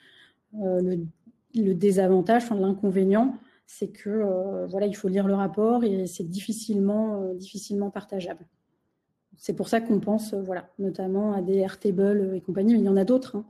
Euh, 0.61 0.97
le, 1.55 1.73
désavantage, 1.73 2.49
l'inconvénient, 2.51 3.35
c'est 3.65 3.87
que 3.87 4.65
voilà, 4.69 4.85
il 4.85 4.95
faut 4.95 5.07
lire 5.07 5.27
le 5.27 5.33
rapport 5.33 5.83
et 5.83 6.05
c'est 6.05 6.23
difficilement, 6.29 7.33
difficilement 7.33 7.89
partageable. 7.89 8.45
C'est 9.37 9.55
pour 9.55 9.67
ça 9.67 9.81
qu'on 9.81 9.99
pense, 9.99 10.33
voilà, 10.33 10.69
notamment 10.77 11.33
à 11.33 11.41
des 11.41 11.57
Airtable 11.57 12.35
et 12.35 12.41
compagnie, 12.41 12.73
mais 12.73 12.79
il 12.79 12.85
y 12.85 12.89
en 12.89 12.97
a 12.97 13.05
d'autres. 13.05 13.37
Hein. 13.37 13.45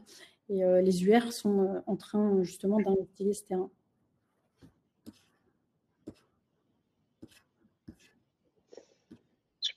et 0.49 0.63
les 0.81 1.03
UR 1.03 1.33
sont 1.33 1.81
en 1.85 1.95
train 1.97 2.41
justement 2.43 2.79
d'investiguer 2.79 3.33
ce 3.33 3.43
terrain. 3.43 3.69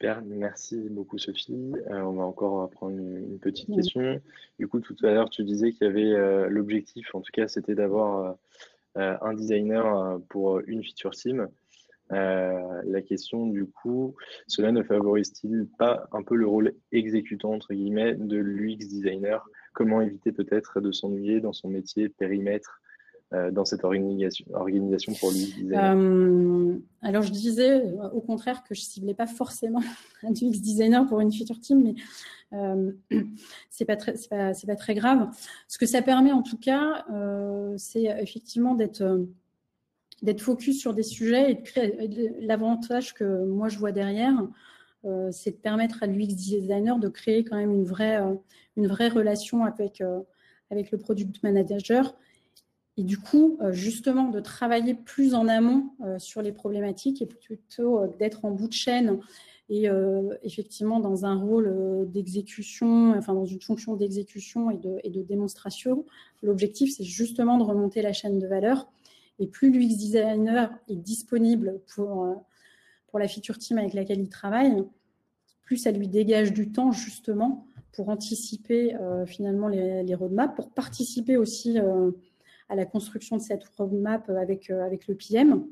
Super, 0.01 0.23
merci 0.23 0.89
beaucoup 0.89 1.19
Sophie. 1.19 1.75
Euh, 1.91 2.01
on 2.01 2.13
va 2.13 2.25
encore 2.25 2.71
prendre 2.71 2.97
une, 2.97 3.39
petite 3.39 3.71
question. 3.71 4.19
Du 4.59 4.67
coup, 4.67 4.81
tout 4.81 4.97
à 5.03 5.09
l'heure, 5.09 5.29
tu 5.29 5.45
disais 5.45 5.73
qu'il 5.73 5.87
y 5.87 5.91
avait 5.91 6.15
euh, 6.15 6.49
l'objectif, 6.49 7.15
en 7.15 7.21
tout 7.21 7.31
cas, 7.35 7.49
c'était 7.49 7.75
d'avoir 7.75 8.39
euh, 8.97 9.17
un 9.21 9.35
designer 9.35 10.19
pour 10.31 10.61
une 10.61 10.83
feature 10.83 11.11
team. 11.11 11.49
la 12.09 13.03
question, 13.07 13.47
du 13.47 13.67
coup, 13.67 14.15
cela 14.47 14.73
ne 14.73 14.83
favorise-t-il 14.83 15.69
pas 15.79 16.09
un 16.13 16.23
peu 16.23 16.35
le 16.35 16.47
rôle 16.47 16.73
exécutant, 16.93 17.53
entre 17.53 17.75
guillemets, 17.75 18.15
de 18.15 18.39
l'UX 18.39 18.79
designer? 18.79 19.47
Comment 19.75 20.01
éviter 20.01 20.33
peut-être 20.33 20.81
de 20.81 20.93
s'ennuyer 20.93 21.41
dans 21.41 21.53
son 21.53 21.69
métier 21.69 22.09
périmètre 22.09 22.81
dans 23.33 23.65
cette 23.65 23.85
organisation, 23.85 24.45
pour 25.21 25.31
lui 25.31 25.55
euh, 25.73 26.79
Alors, 27.03 27.23
je 27.23 27.31
disais 27.31 27.71
euh, 27.71 28.11
au 28.11 28.21
contraire 28.21 28.65
que 28.65 28.75
je 28.75 28.81
ciblais 28.81 29.15
pas 29.15 29.27
forcément 29.27 29.81
un 30.23 30.33
UX 30.33 30.61
designer 30.61 31.07
pour 31.07 31.21
une 31.21 31.33
future 31.33 31.61
team, 31.61 31.83
mais 31.85 31.95
euh, 32.53 32.93
c'est 33.71 33.85
pas 33.85 33.97
très, 33.97 34.95
grave. 34.95 35.31
Ce 35.69 35.79
que 35.79 35.87
ça 35.87 36.03
permet 36.03 36.33
en 36.33 36.43
tout 36.43 36.59
cas, 36.59 37.05
euh, 37.13 37.75
c'est 37.77 38.05
effectivement 38.05 38.75
d'être 38.75 39.27
focus 40.39 40.81
sur 40.81 40.95
des 40.95 41.03
sujets 41.03 41.53
et 41.53 41.55
de 41.55 41.63
créer 41.63 42.37
l'avantage 42.41 43.15
que 43.15 43.45
moi 43.45 43.69
je 43.69 43.79
vois 43.79 43.93
derrière, 43.93 44.35
euh, 45.05 45.31
c'est 45.33 45.53
de 45.53 45.57
permettre 45.57 46.03
à 46.03 46.07
l'UX 46.07 46.35
designer 46.35 46.99
de 46.99 47.09
créer 47.09 47.45
quand 47.45 47.57
même 47.57 47.73
une 47.73 47.85
vraie, 47.85 48.19
relation 49.09 49.65
avec 49.65 50.01
le 50.01 50.99
product 50.99 51.43
manager 51.43 52.17
et 53.01 53.03
du 53.03 53.17
coup, 53.17 53.57
euh, 53.63 53.73
justement, 53.73 54.29
de 54.29 54.41
travailler 54.41 54.93
plus 54.93 55.33
en 55.33 55.49
amont 55.49 55.89
euh, 56.05 56.19
sur 56.19 56.43
les 56.43 56.53
problématiques 56.53 57.23
et 57.23 57.27
plutôt 57.27 57.99
euh, 57.99 58.09
d'être 58.19 58.45
en 58.45 58.51
bout 58.51 58.69
de 58.69 58.75
chaîne 58.75 59.19
et 59.73 59.87
effectivement 60.43 60.99
dans 60.99 61.25
un 61.25 61.37
rôle 61.37 62.09
d'exécution, 62.11 63.15
enfin 63.17 63.35
dans 63.35 63.45
une 63.45 63.61
fonction 63.61 63.95
d'exécution 63.95 64.69
et 64.69 64.77
de, 64.79 65.23
démonstration. 65.23 66.05
L'objectif, 66.43 66.93
c'est 66.93 67.05
justement 67.05 67.57
de 67.57 67.63
remonter 67.63 68.03
la 68.03 68.13
chaîne 68.13 68.41
de 68.41 68.49
valeur. 68.49 68.91
Et 69.39 69.47
plus 69.47 69.71
l'UX 69.71 69.97
designer 69.97 70.77
est 70.89 70.97
disponible 70.97 71.81
pour, 71.95 72.37
pour 73.07 73.21
la 73.21 73.29
feature 73.29 73.59
team 73.59 73.79
avec 73.79 73.95
laquelle 73.95 74.19
il 74.19 74.29
travaille, 74.29 74.75
plus 75.63 75.77
ça 75.77 75.93
lui 75.93 76.09
dégage 76.09 76.53
du 76.53 76.73
temps 76.73 76.91
justement 76.91 77.65
pour 77.93 78.09
anticiper 78.09 78.97
finalement 79.27 79.69
les, 79.69 80.15
roadmaps, 80.17 80.57
pour 80.57 80.71
participer 80.71 81.37
aussi 81.37 81.79
à 82.71 82.77
la 82.77 82.87
construction 82.87 83.37
de 83.37 83.43
cette 83.43 83.65
roadmap 83.77 84.31
avec, 84.31 84.71
euh, 84.71 84.85
avec 84.85 85.09
le 85.09 85.17
PM 85.17 85.67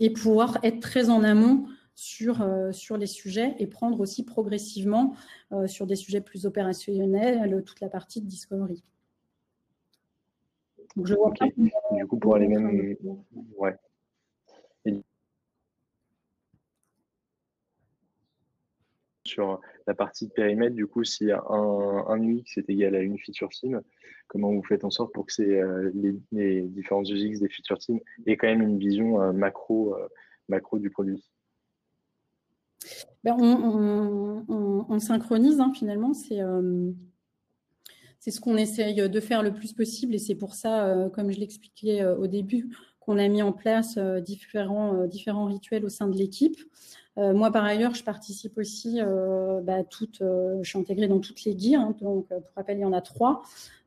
et 0.00 0.12
pouvoir 0.12 0.58
être 0.62 0.80
très 0.80 1.08
en 1.08 1.24
amont 1.24 1.66
sur, 1.94 2.42
euh, 2.42 2.72
sur 2.72 2.96
les 2.96 3.06
sujets 3.06 3.54
et 3.58 3.66
prendre 3.66 4.00
aussi 4.00 4.24
progressivement 4.24 5.14
euh, 5.52 5.66
sur 5.66 5.86
des 5.86 5.96
sujets 5.96 6.20
plus 6.20 6.46
opérationnels 6.46 7.62
toute 7.64 7.80
la 7.80 7.88
partie 7.88 8.20
de 8.20 8.26
discovery. 8.26 8.82
Donc 10.96 11.06
je 11.06 11.14
vois 11.14 11.32
Du 11.92 12.06
coup, 12.06 12.18
pour 12.18 12.34
aller 12.34 12.48
même. 12.48 12.96
Ouais. 13.56 13.74
Sur 19.34 19.60
la 19.86 19.94
partie 19.94 20.28
de 20.28 20.32
périmètre, 20.32 20.74
du 20.74 20.86
coup, 20.86 21.04
si 21.04 21.30
un, 21.30 21.40
un 21.40 22.22
UX 22.22 22.56
est 22.56 22.70
égal 22.70 22.94
à 22.94 23.00
une 23.00 23.18
feature 23.18 23.48
team, 23.48 23.82
comment 24.28 24.52
vous 24.52 24.62
faites 24.62 24.84
en 24.84 24.90
sorte 24.90 25.12
pour 25.12 25.26
que 25.26 25.42
euh, 25.42 25.90
les, 25.94 26.14
les, 26.32 26.62
différents 26.62 27.02
UX 27.02 27.40
des 27.40 27.48
feature 27.48 27.78
teams 27.78 28.00
aient 28.26 28.36
quand 28.36 28.46
même 28.46 28.62
une 28.62 28.78
vision 28.78 29.20
euh, 29.20 29.32
macro, 29.32 29.94
euh, 29.94 30.08
macro 30.48 30.78
du 30.78 30.90
produit? 30.90 31.22
Ben, 33.22 33.36
on, 33.40 34.98
synchronise 35.00 35.58
hein, 35.60 35.72
finalement, 35.74 36.12
c'est 36.14 36.40
c'est 38.20 38.30
ce 38.30 38.40
qu'on 38.40 38.56
essaye 38.56 39.08
de 39.08 39.20
faire 39.20 39.42
le 39.42 39.52
plus 39.52 39.72
possible 39.72 40.14
et 40.14 40.18
c'est 40.18 40.34
pour 40.34 40.54
ça, 40.54 41.10
comme 41.14 41.30
je 41.30 41.40
l'expliquais 41.40 42.04
au 42.04 42.26
début, 42.26 42.70
qu'on 43.04 43.18
a 43.18 43.28
mis 43.28 43.42
en 43.42 43.52
place 43.52 43.98
différents, 43.98 45.06
différents 45.06 45.46
rituels 45.46 45.84
au 45.84 45.88
sein 45.88 46.08
de 46.08 46.16
l'équipe. 46.16 46.58
Euh, 47.16 47.32
moi, 47.32 47.52
par 47.52 47.64
ailleurs, 47.64 47.94
je 47.94 48.02
participe 48.02 48.58
aussi, 48.58 49.00
euh, 49.00 49.60
bah, 49.60 49.82
euh, 50.20 50.58
je 50.62 50.68
suis 50.68 50.78
intégrée 50.78 51.06
dans 51.06 51.20
toutes 51.20 51.44
les 51.44 51.56
gears. 51.58 51.80
Hein, 51.80 51.96
donc, 52.00 52.28
pour 52.28 52.40
rappel, 52.56 52.78
il 52.78 52.80
y 52.80 52.84
en 52.84 52.92
a 52.92 53.00
trois. 53.00 53.42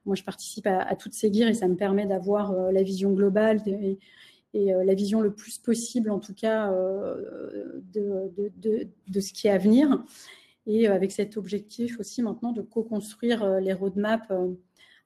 Moi, 0.05 0.15
je 0.15 0.23
participe 0.23 0.67
à, 0.67 0.95
toutes 0.95 1.13
ces 1.13 1.31
gears 1.33 1.49
et 1.49 1.53
ça 1.53 1.67
me 1.67 1.75
permet 1.75 2.05
d'avoir 2.05 2.53
la 2.71 2.81
vision 2.81 3.11
globale 3.11 3.61
et, 3.67 3.99
la 4.53 4.95
vision 4.95 5.21
le 5.21 5.33
plus 5.33 5.59
possible, 5.59 6.09
en 6.09 6.19
tout 6.19 6.33
cas, 6.33 6.71
de, 7.93 9.19
ce 9.19 9.33
qui 9.33 9.47
est 9.47 9.51
à 9.51 9.57
venir. 9.57 10.01
Et 10.65 10.87
avec 10.87 11.11
cet 11.11 11.37
objectif 11.37 11.99
aussi 11.99 12.21
maintenant 12.21 12.53
de 12.53 12.61
co-construire 12.61 13.59
les 13.59 13.73
roadmaps 13.73 14.31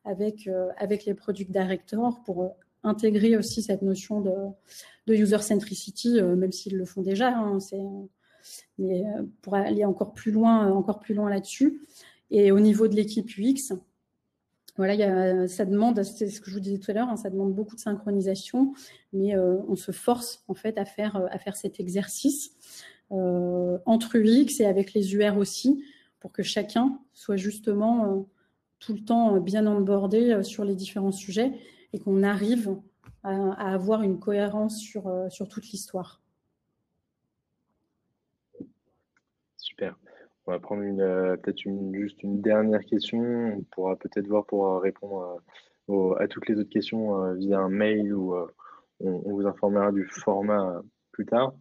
avec, 0.05 0.47
les 1.05 1.13
product 1.15 1.51
directors 1.51 2.21
pour 2.23 2.55
intégrer 2.83 3.37
aussi 3.37 3.61
cette 3.61 3.81
notion 3.81 4.21
de, 4.21 4.31
de 5.07 5.15
user 5.15 5.39
centricity, 5.39 6.19
euh, 6.19 6.35
même 6.35 6.51
s'ils 6.51 6.77
le 6.77 6.85
font 6.85 7.01
déjà. 7.01 7.29
Hein, 7.29 7.57
euh, 8.79 9.23
pour 9.41 9.55
aller 9.55 9.85
encore 9.85 10.13
plus 10.13 10.31
loin, 10.31 10.67
euh, 10.67 10.73
encore 10.73 10.99
plus 10.99 11.13
loin 11.13 11.29
là-dessus. 11.29 11.81
Et 12.31 12.51
au 12.51 12.59
niveau 12.59 12.87
de 12.87 12.95
l'équipe 12.95 13.29
UX, 13.37 13.75
voilà, 14.77 14.95
y 14.95 15.03
a, 15.03 15.47
ça 15.47 15.65
demande, 15.65 16.01
c'est 16.01 16.29
ce 16.29 16.39
que 16.39 16.49
je 16.49 16.55
vous 16.55 16.61
disais 16.61 16.79
tout 16.79 16.89
à 16.89 16.93
l'heure, 16.93 17.09
hein, 17.09 17.17
ça 17.17 17.29
demande 17.29 17.53
beaucoup 17.53 17.75
de 17.75 17.81
synchronisation, 17.81 18.73
mais 19.11 19.35
on 19.37 19.75
se 19.75 19.91
force 19.91 20.45
en 20.47 20.53
fait 20.53 20.77
à 20.77 20.85
faire 20.85 21.17
à 21.29 21.37
faire 21.39 21.57
cet 21.57 21.81
exercice 21.81 22.51
entre 23.09 24.17
UX 24.17 24.61
et 24.61 24.65
avec 24.65 24.93
les 24.93 25.13
UR 25.13 25.37
aussi, 25.37 25.83
pour 26.21 26.31
que 26.31 26.41
chacun 26.41 26.97
soit 27.13 27.35
justement 27.35 28.25
tout 28.79 28.93
le 28.93 29.01
temps 29.01 29.41
bien 29.41 29.67
onboardé 29.67 30.41
sur 30.41 30.63
les 30.63 30.73
différents 30.73 31.11
sujets 31.11 31.51
et 31.93 31.99
qu'on 31.99 32.23
arrive 32.23 32.75
à, 33.23 33.73
avoir 33.73 34.01
une 34.01 34.19
cohérence 34.19 34.79
sur, 34.79 35.07
euh, 35.07 35.29
sur 35.29 35.47
toute 35.47 35.65
l'histoire. 35.69 36.21
Super. 39.57 39.95
On 40.45 40.51
va 40.51 40.59
prendre 40.59 40.83
euh, 40.83 41.37
peut-être 41.37 41.61
juste 41.93 42.23
une 42.23 42.41
dernière 42.41 42.83
question. 42.85 43.19
On 43.57 43.61
pourra 43.71 43.95
peut-être 43.95 44.27
voir 44.27 44.45
pour 44.45 44.81
répondre 44.81 45.41
à, 46.19 46.27
toutes 46.27 46.47
les 46.47 46.57
autres 46.57 46.69
questions 46.69 47.23
euh, 47.23 47.33
via 47.35 47.59
un 47.59 47.69
mail 47.69 48.13
ou 48.13 48.35
on, 48.99 49.33
vous 49.33 49.45
informera 49.45 49.91
du 49.91 50.05
format 50.05 50.81
plus 51.11 51.25
tard. 51.25 51.53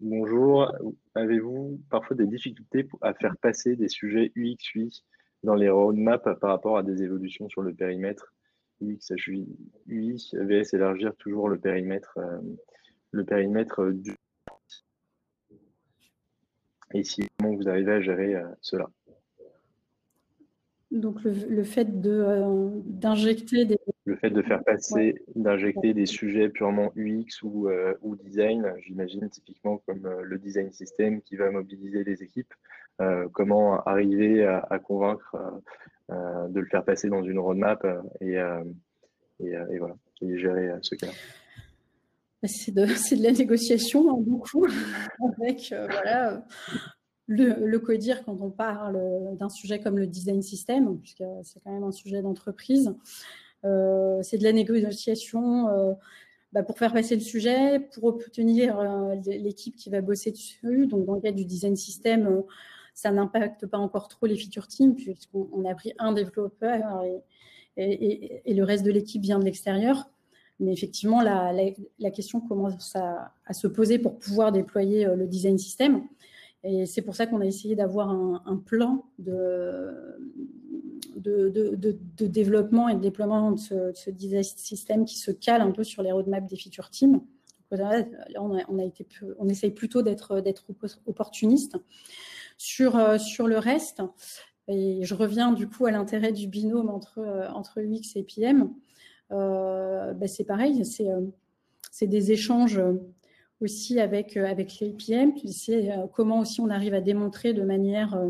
bonjour, 0.00 0.72
avez-vous 1.14 1.80
parfois 1.90 2.16
des 2.16 2.26
difficultés 2.26 2.86
à 3.00 3.14
faire 3.14 3.36
passer 3.38 3.76
des 3.76 3.88
sujets 3.88 4.32
UX, 4.36 5.02
dans 5.42 5.54
les 5.54 5.68
roadmaps 5.68 6.38
par 6.40 6.50
rapport 6.50 6.78
à 6.78 6.82
des 6.82 7.02
évolutions 7.02 7.48
sur 7.48 7.62
le 7.62 7.74
périmètre? 7.74 8.33
UX, 8.84 9.12
UI, 9.86 10.30
VS, 10.32 10.74
élargir 10.74 11.14
toujours 11.16 11.48
le 11.48 11.58
périmètre, 11.58 12.18
euh, 12.18 12.38
le 13.10 13.24
périmètre 13.24 13.90
du. 13.90 14.14
Et 16.92 17.02
si 17.02 17.26
comment 17.38 17.54
vous 17.54 17.68
arrivez 17.68 17.92
à 17.92 18.00
gérer 18.00 18.34
euh, 18.36 18.46
cela 18.60 18.88
Donc 20.90 21.22
le, 21.24 21.64
fait 21.64 22.00
de 22.00 22.10
euh, 22.10 22.70
d'injecter 22.84 23.64
des. 23.64 23.78
Le 24.04 24.16
fait 24.16 24.30
de 24.30 24.42
faire 24.42 24.62
passer, 24.62 25.14
d'injecter 25.34 25.94
des 25.94 26.06
sujets 26.06 26.48
purement 26.50 26.92
UX 26.94 27.42
ou, 27.42 27.68
ou 28.02 28.16
design, 28.16 28.74
j'imagine 28.82 29.30
typiquement 29.30 29.78
comme 29.86 30.06
le 30.22 30.38
design 30.38 30.70
system 30.72 31.22
qui 31.22 31.36
va 31.36 31.50
mobiliser 31.50 32.04
les 32.04 32.22
équipes. 32.22 32.52
comment 33.32 33.82
arriver 33.84 34.44
à, 34.44 34.58
à 34.68 34.78
convaincre 34.78 35.34
euh, 35.36 35.50
de 36.10 36.60
le 36.60 36.66
faire 36.66 36.84
passer 36.84 37.08
dans 37.08 37.22
une 37.22 37.38
roadmap 37.38 37.84
euh, 37.84 38.02
et, 38.20 38.38
euh, 38.38 38.62
et, 39.40 39.52
et, 39.70 39.78
voilà, 39.78 39.96
et 40.20 40.38
gérer 40.38 40.70
ce 40.82 40.94
cas. 40.94 41.08
Bah, 42.42 42.48
c'est 42.48 42.72
de, 42.72 42.84
de, 43.16 43.22
la 43.22 43.32
négociation, 43.32 44.10
hein, 44.10 44.20
beaucoup, 44.20 44.66
avec 45.40 45.68
voilà, 45.70 46.44
le, 47.26 47.66
le 47.66 47.78
codir 47.78 48.24
quand 48.24 48.40
on 48.40 48.50
parle 48.50 48.98
d'un 49.38 49.48
sujet 49.48 49.80
comme 49.80 49.98
le 49.98 50.06
design 50.06 50.42
system, 50.42 50.98
puisque 50.98 51.24
c'est 51.42 51.60
quand 51.64 51.72
même 51.72 51.84
un 51.84 51.92
sujet 51.92 52.22
d'entreprise. 52.22 52.94
Euh, 53.64 54.20
c'est 54.22 54.38
de 54.38 54.44
la 54.44 54.52
négociation 54.52 55.68
euh, 55.68 55.94
bah, 56.52 56.62
pour 56.62 56.78
faire 56.78 56.92
passer 56.92 57.14
le 57.14 57.20
sujet, 57.20 57.80
pour 57.94 58.04
obtenir 58.04 58.78
euh, 58.78 59.14
l'équipe 59.26 59.74
qui 59.76 59.90
va 59.90 60.00
bosser 60.00 60.30
dessus. 60.30 60.86
Donc, 60.86 61.06
dans 61.06 61.14
le 61.14 61.20
cas 61.20 61.32
du 61.32 61.44
design 61.44 61.76
system, 61.76 62.42
ça 62.94 63.10
n'impacte 63.10 63.66
pas 63.66 63.78
encore 63.78 64.08
trop 64.08 64.26
les 64.26 64.36
feature 64.36 64.68
teams 64.68 64.94
puisqu'on 64.94 65.64
a 65.68 65.74
pris 65.74 65.92
un 65.98 66.12
développeur 66.12 67.02
et, 67.76 68.54
le 68.54 68.62
reste 68.62 68.84
de 68.84 68.92
l'équipe 68.92 69.20
vient 69.20 69.38
de 69.38 69.44
l'extérieur. 69.44 70.08
Mais 70.60 70.72
effectivement, 70.72 71.20
la, 71.20 72.10
question 72.12 72.40
commence 72.40 72.94
à, 72.94 73.32
se 73.52 73.66
poser 73.66 73.98
pour 73.98 74.18
pouvoir 74.18 74.52
déployer 74.52 75.06
le 75.06 75.26
design 75.26 75.58
system. 75.58 76.04
Et 76.62 76.86
c'est 76.86 77.02
pour 77.02 77.16
ça 77.16 77.26
qu'on 77.26 77.40
a 77.40 77.46
essayé 77.46 77.74
d'avoir 77.74 78.08
un, 78.08 78.62
plan 78.64 79.04
de, 79.18 79.92
développement 82.20 82.88
et 82.88 82.94
de 82.94 83.00
déploiement 83.00 83.50
de 83.52 83.58
ce, 83.58 84.10
design 84.10 84.44
system 84.44 85.04
qui 85.04 85.18
se 85.18 85.32
cale 85.32 85.60
un 85.60 85.72
peu 85.72 85.82
sur 85.82 86.02
les 86.02 86.12
roadmaps 86.12 86.48
des 86.48 86.56
feature 86.56 86.90
teams. 86.90 87.20
On 87.70 89.48
essaye 89.48 89.72
plutôt 89.72 90.02
d'être 90.02 90.64
opportuniste. 91.06 91.76
Sur, 92.56 92.96
euh, 92.96 93.18
sur 93.18 93.46
le 93.46 93.58
reste, 93.58 94.02
et 94.68 95.00
je 95.02 95.14
reviens 95.14 95.52
du 95.52 95.68
coup 95.68 95.86
à 95.86 95.90
l'intérêt 95.90 96.32
du 96.32 96.46
binôme 96.46 96.88
entre, 96.88 97.18
euh, 97.18 97.48
entre 97.50 97.80
UX 97.80 98.16
et 98.16 98.22
PM, 98.22 98.72
euh, 99.32 100.12
ben, 100.14 100.28
c'est 100.28 100.44
pareil, 100.44 100.84
c'est 100.84 102.06
des 102.06 102.32
échanges 102.32 102.80
aussi 103.60 103.98
avec, 104.00 104.36
avec 104.36 104.78
les 104.80 104.90
PM, 104.92 105.32
c'est 105.50 105.90
comment 106.12 106.40
aussi 106.40 106.60
on 106.60 106.70
arrive 106.70 106.94
à 106.94 107.00
démontrer 107.00 107.52
de 107.52 107.62
manière 107.62 108.20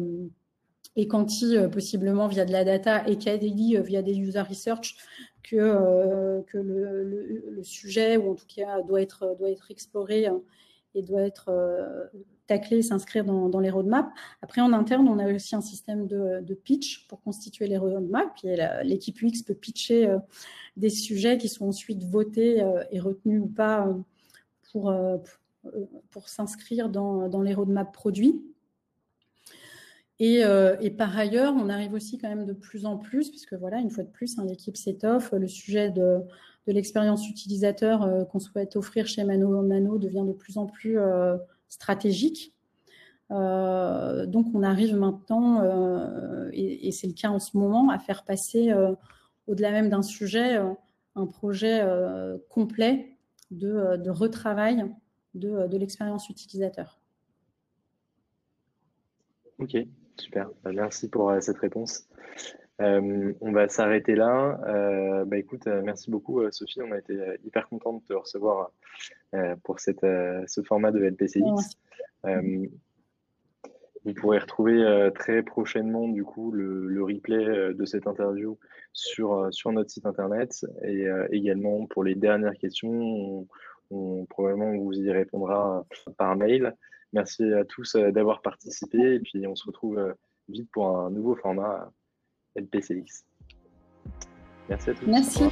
et 0.97 1.09
quanti 1.09 1.57
possiblement 1.73 2.29
via 2.29 2.45
de 2.45 2.53
la 2.53 2.65
data 2.65 3.07
et 3.09 3.17
KDD 3.17 3.81
via 3.83 4.03
des 4.03 4.17
user 4.17 4.41
research 4.41 4.97
que, 5.43 6.41
que 6.47 6.59
le, 6.59 7.63
sujet 7.63 8.17
ou 8.17 8.33
en 8.33 8.35
tout 8.35 8.47
cas 8.47 8.81
doit 8.83 9.03
être, 9.03 9.37
doit 9.39 9.51
être 9.51 9.71
exploré 9.71 10.29
et 10.95 11.03
doit 11.03 11.23
être 11.23 11.51
tacler, 12.47 12.83
s'inscrire 12.83 13.25
dans, 13.25 13.61
les 13.61 13.71
roadmaps. 13.71 14.09
Après, 14.43 14.61
en 14.61 14.73
interne, 14.73 15.09
on 15.09 15.19
a 15.19 15.33
aussi 15.33 15.55
un 15.55 15.61
système 15.61 16.07
de, 16.07 16.55
pitch 16.55 17.07
pour 17.09 17.23
constituer 17.23 17.67
les 17.67 17.79
roadmaps. 17.79 18.43
L'équipe 18.83 19.21
UX 19.23 19.43
peut 19.47 19.55
pitcher 19.55 20.07
euh, 20.07 20.19
des 20.77 20.91
sujets 20.91 21.39
qui 21.39 21.49
sont 21.49 21.67
ensuite 21.67 22.05
votés 22.05 22.63
euh, 22.63 22.83
et 22.91 23.01
retenus 23.01 23.43
ou 23.43 23.47
pas 23.47 23.87
euh, 23.87 23.95
pour, 24.73 24.95
pour 26.11 26.29
s'inscrire 26.29 26.89
dans, 26.89 27.43
les 27.43 27.55
roadmaps 27.55 27.93
produits. 27.93 28.43
Et, 30.21 30.43
par 30.97 31.17
ailleurs, 31.19 31.55
on 31.57 31.69
arrive 31.69 31.93
aussi 31.93 32.19
quand 32.19 32.29
même 32.29 32.47
de 32.47 32.53
plus 32.53 32.87
en 32.87 32.97
plus, 32.97 33.31
puisque 33.31 33.55
voilà, 33.55 33.79
une 33.79 33.91
fois 33.91 34.05
de 34.05 34.11
plus, 34.11 34.39
hein, 34.39 34.45
l'équipe 34.45 34.77
s'étoffe, 34.77 35.33
le 35.33 35.49
sujet 35.49 35.91
de, 35.91 36.21
de 36.67 36.73
l'expérience 36.73 37.29
utilisateur 37.29 38.27
qu'on 38.31 38.39
souhaite 38.39 38.77
offrir 38.77 39.07
chez 39.07 39.25
Mano 39.25 39.63
Mano 39.63 39.99
devient 39.99 40.25
de 40.27 40.33
plus 40.33 40.57
en 40.57 40.67
plus 40.67 40.99
stratégique. 41.75 42.55
Euh, 43.31 44.27
donc, 44.27 44.47
on 44.55 44.63
arrive 44.63 44.97
maintenant, 44.97 45.61
euh, 45.63 46.51
et, 46.53 46.93
c'est 46.93 47.07
le 47.07 47.15
cas 47.15 47.31
en 47.31 47.39
ce 47.39 47.57
moment, 47.57 47.91
à 47.91 47.99
faire 47.99 48.25
passer, 48.25 48.71
euh, 48.71 48.95
au-delà 49.47 49.71
même 49.71 49.89
d'un 49.89 50.03
sujet, 50.03 50.57
un 51.17 51.27
projet 51.27 51.85
complet 52.49 53.19
de, 53.51 54.09
retravail 54.09 54.87
de, 55.35 55.77
l'expérience 55.77 56.29
utilisateur. 56.29 57.01
Ok, 59.59 59.77
super. 60.19 60.51
Bah, 60.63 60.73
merci 60.73 61.09
pour 61.09 61.33
cette 61.41 61.59
réponse. 61.59 62.09
On 62.81 63.53
va 63.53 63.69
s'arrêter 63.69 64.15
là. 64.15 65.25
bah, 65.27 65.37
écoute, 65.37 65.67
merci 65.67 66.11
beaucoup 66.11 66.43
Sophie. 66.51 66.83
On 66.83 66.93
a 66.93 66.99
été 66.99 67.17
hyper 67.45 67.69
content 67.69 67.95
de 67.95 68.03
te 68.03 68.13
recevoir 68.15 68.73
pour 69.63 69.81
cette, 69.81 70.07
ce 70.47 70.63
format 70.63 70.91
de 70.91 71.01
LPCX. 71.01 71.77
Vous 74.05 74.13
pourrez 74.13 74.39
retrouver 74.39 74.85
euh, 74.85 75.11
très 75.11 75.43
prochainement 75.43 76.09
du 76.09 76.25
coup 76.25 76.51
le, 76.53 77.03
replay 77.03 77.37
euh, 77.37 77.73
de 77.73 77.85
cette 77.87 78.07
interview 78.07 78.59
sur, 78.93 79.33
euh, 79.33 79.51
sur 79.51 79.73
notre 79.73 79.91
site 79.91 80.05
internet 80.05 80.67
et 80.83 81.07
également 81.31 81.87
pour 81.87 82.05
les 82.05 82.15
dernières 82.15 82.55
questions, 82.55 83.47
on, 83.91 84.27
probablement 84.27 84.77
vous 84.77 84.93
y 84.93 85.11
répondra 85.11 85.87
par 86.19 86.37
mail. 86.37 86.75
Merci 87.13 87.45
à 87.53 87.65
tous 87.65 87.97
d'avoir 87.97 88.43
participé 88.43 88.99
et 89.15 89.21
puis 89.21 89.47
on 89.47 89.55
se 89.55 89.67
retrouve 89.67 90.15
vite 90.49 90.69
pour 90.73 90.99
un 90.99 91.11
nouveau 91.11 91.37
format 91.37 91.91
LPCX. 92.57 93.25
Merci 94.69 94.91
à 94.91 94.95
tous. 94.95 95.07
Merci. 95.07 95.45